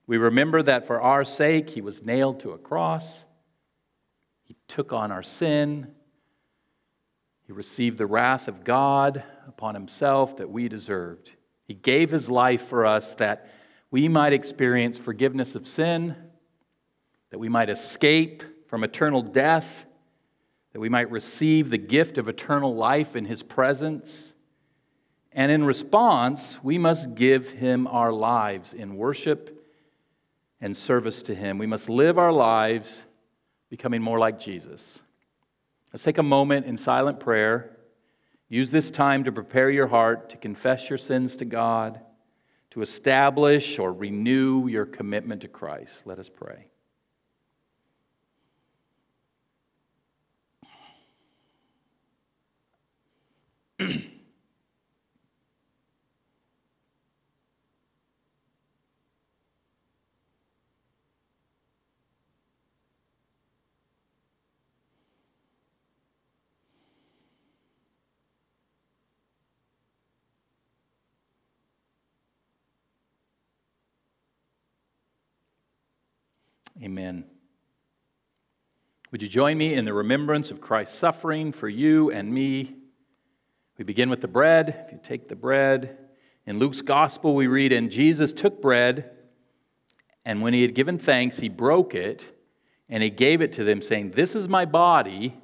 We 0.07 0.17
remember 0.17 0.63
that 0.63 0.87
for 0.87 1.01
our 1.01 1.25
sake, 1.25 1.69
he 1.69 1.81
was 1.81 2.05
nailed 2.05 2.39
to 2.41 2.53
a 2.53 2.59
cross, 2.59 3.25
he 4.45 4.55
took 4.69 4.93
on 4.93 5.11
our 5.11 5.25
sin, 5.25 5.89
he 7.49 7.53
received 7.53 7.99
the 7.99 8.07
wrath 8.07 8.47
of 8.47 8.63
God 8.63 9.25
upon 9.49 9.75
himself 9.75 10.37
that 10.37 10.51
we 10.51 10.69
deserved. 10.69 11.33
He 11.67 11.75
gave 11.75 12.13
his 12.13 12.31
life 12.31 12.69
for 12.69 12.87
us 12.87 13.15
that 13.15 13.51
we 13.91 14.09
might 14.09 14.33
experience 14.33 14.99
forgiveness 14.99 15.57
of 15.57 15.67
sin, 15.67 16.15
that 17.31 17.39
we 17.39 17.49
might 17.49 17.71
escape 17.71 18.43
from 18.69 18.85
eternal 18.85 19.23
death, 19.23 19.67
that 20.73 20.81
we 20.81 20.89
might 20.89 21.11
receive 21.11 21.71
the 21.71 21.79
gift 21.79 22.19
of 22.19 22.29
eternal 22.29 22.75
life 22.75 23.17
in 23.17 23.25
his 23.25 23.43
presence. 23.43 24.33
And 25.33 25.51
in 25.51 25.65
response, 25.65 26.59
we 26.63 26.79
must 26.79 27.15
give 27.15 27.49
him 27.49 27.87
our 27.87 28.13
lives 28.13 28.73
in 28.73 28.97
worship 28.97 29.65
and 30.61 30.77
service 30.77 31.23
to 31.25 31.35
him. 31.35 31.59
We 31.59 31.67
must 31.67 31.89
live 31.89 32.19
our 32.19 32.33
lives 32.33 33.03
becoming 33.69 34.03
more 34.03 34.19
like 34.19 34.39
Jesus. 34.39 35.01
Let's 35.93 36.05
take 36.05 36.19
a 36.19 36.23
moment 36.23 36.67
in 36.67 36.77
silent 36.77 37.21
prayer. 37.21 37.77
Use 38.49 38.71
this 38.71 38.91
time 38.91 39.25
to 39.25 39.33
prepare 39.33 39.71
your 39.71 39.87
heart 39.87 40.31
to 40.31 40.37
confess 40.37 40.89
your 40.89 40.99
sins 40.99 41.37
to 41.37 41.45
God 41.45 42.01
to 42.71 42.83
establish 42.83 43.79
or 43.79 43.93
renew 43.93 44.69
your 44.69 44.87
commitment 44.87 45.43
to 45.43 45.49
Christ. 45.49 46.03
Let 46.07 46.19
us 46.19 46.29
pray. 46.29 46.71
Amen. 76.83 77.25
Would 79.21 79.25
you 79.25 79.33
join 79.33 79.59
me 79.59 79.75
in 79.75 79.85
the 79.85 79.93
remembrance 79.93 80.51
of 80.51 80.63
Christ's 80.63 80.97
suffering 80.97 81.53
for 81.53 81.69
you 81.69 82.11
and 82.11 82.33
me? 82.33 82.75
We 83.77 83.85
begin 83.85 84.09
with 84.09 84.23
the 84.23 84.29
bread. 84.29 84.87
If 84.87 84.93
you 84.95 84.99
take 85.03 85.29
the 85.29 85.37
bread, 85.37 85.99
in 86.47 86.59
Luke's 86.59 86.81
gospel, 86.81 87.35
we 87.35 87.47
read, 87.47 87.71
And 87.71 87.91
Jesus 87.91 88.33
took 88.33 88.63
bread, 88.63 89.11
and 90.25 90.41
when 90.41 90.55
he 90.55 90.63
had 90.63 90.75
given 90.75 90.99
thanks, 90.99 91.37
he 91.37 91.51
broke 91.51 91.95
it, 91.95 92.27
and 92.89 93.03
he 93.03 93.11
gave 93.11 93.43
it 93.43 93.53
to 93.53 93.65
them, 93.65 93.83
saying, 93.83 94.13
This 94.13 94.35
is 94.35 94.49
my 94.49 94.65
body, 94.65 95.37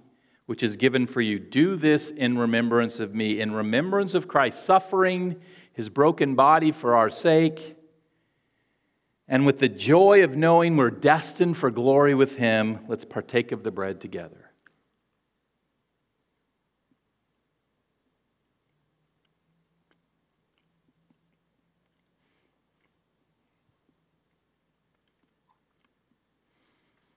which 0.46 0.62
is 0.62 0.76
given 0.76 1.06
for 1.06 1.20
you. 1.20 1.38
Do 1.38 1.76
this 1.76 2.08
in 2.08 2.38
remembrance 2.38 2.98
of 2.98 3.14
me, 3.14 3.42
in 3.42 3.52
remembrance 3.52 4.14
of 4.14 4.26
Christ's 4.26 4.64
suffering, 4.64 5.36
his 5.74 5.90
broken 5.90 6.34
body 6.34 6.72
for 6.72 6.96
our 6.96 7.10
sake 7.10 7.75
and 9.28 9.44
with 9.44 9.58
the 9.58 9.68
joy 9.68 10.22
of 10.24 10.36
knowing 10.36 10.76
we're 10.76 10.90
destined 10.90 11.56
for 11.56 11.70
glory 11.70 12.14
with 12.14 12.36
Him, 12.36 12.80
let's 12.88 13.04
partake 13.04 13.52
of 13.52 13.62
the 13.62 13.70
bread 13.70 14.00
together. 14.00 14.45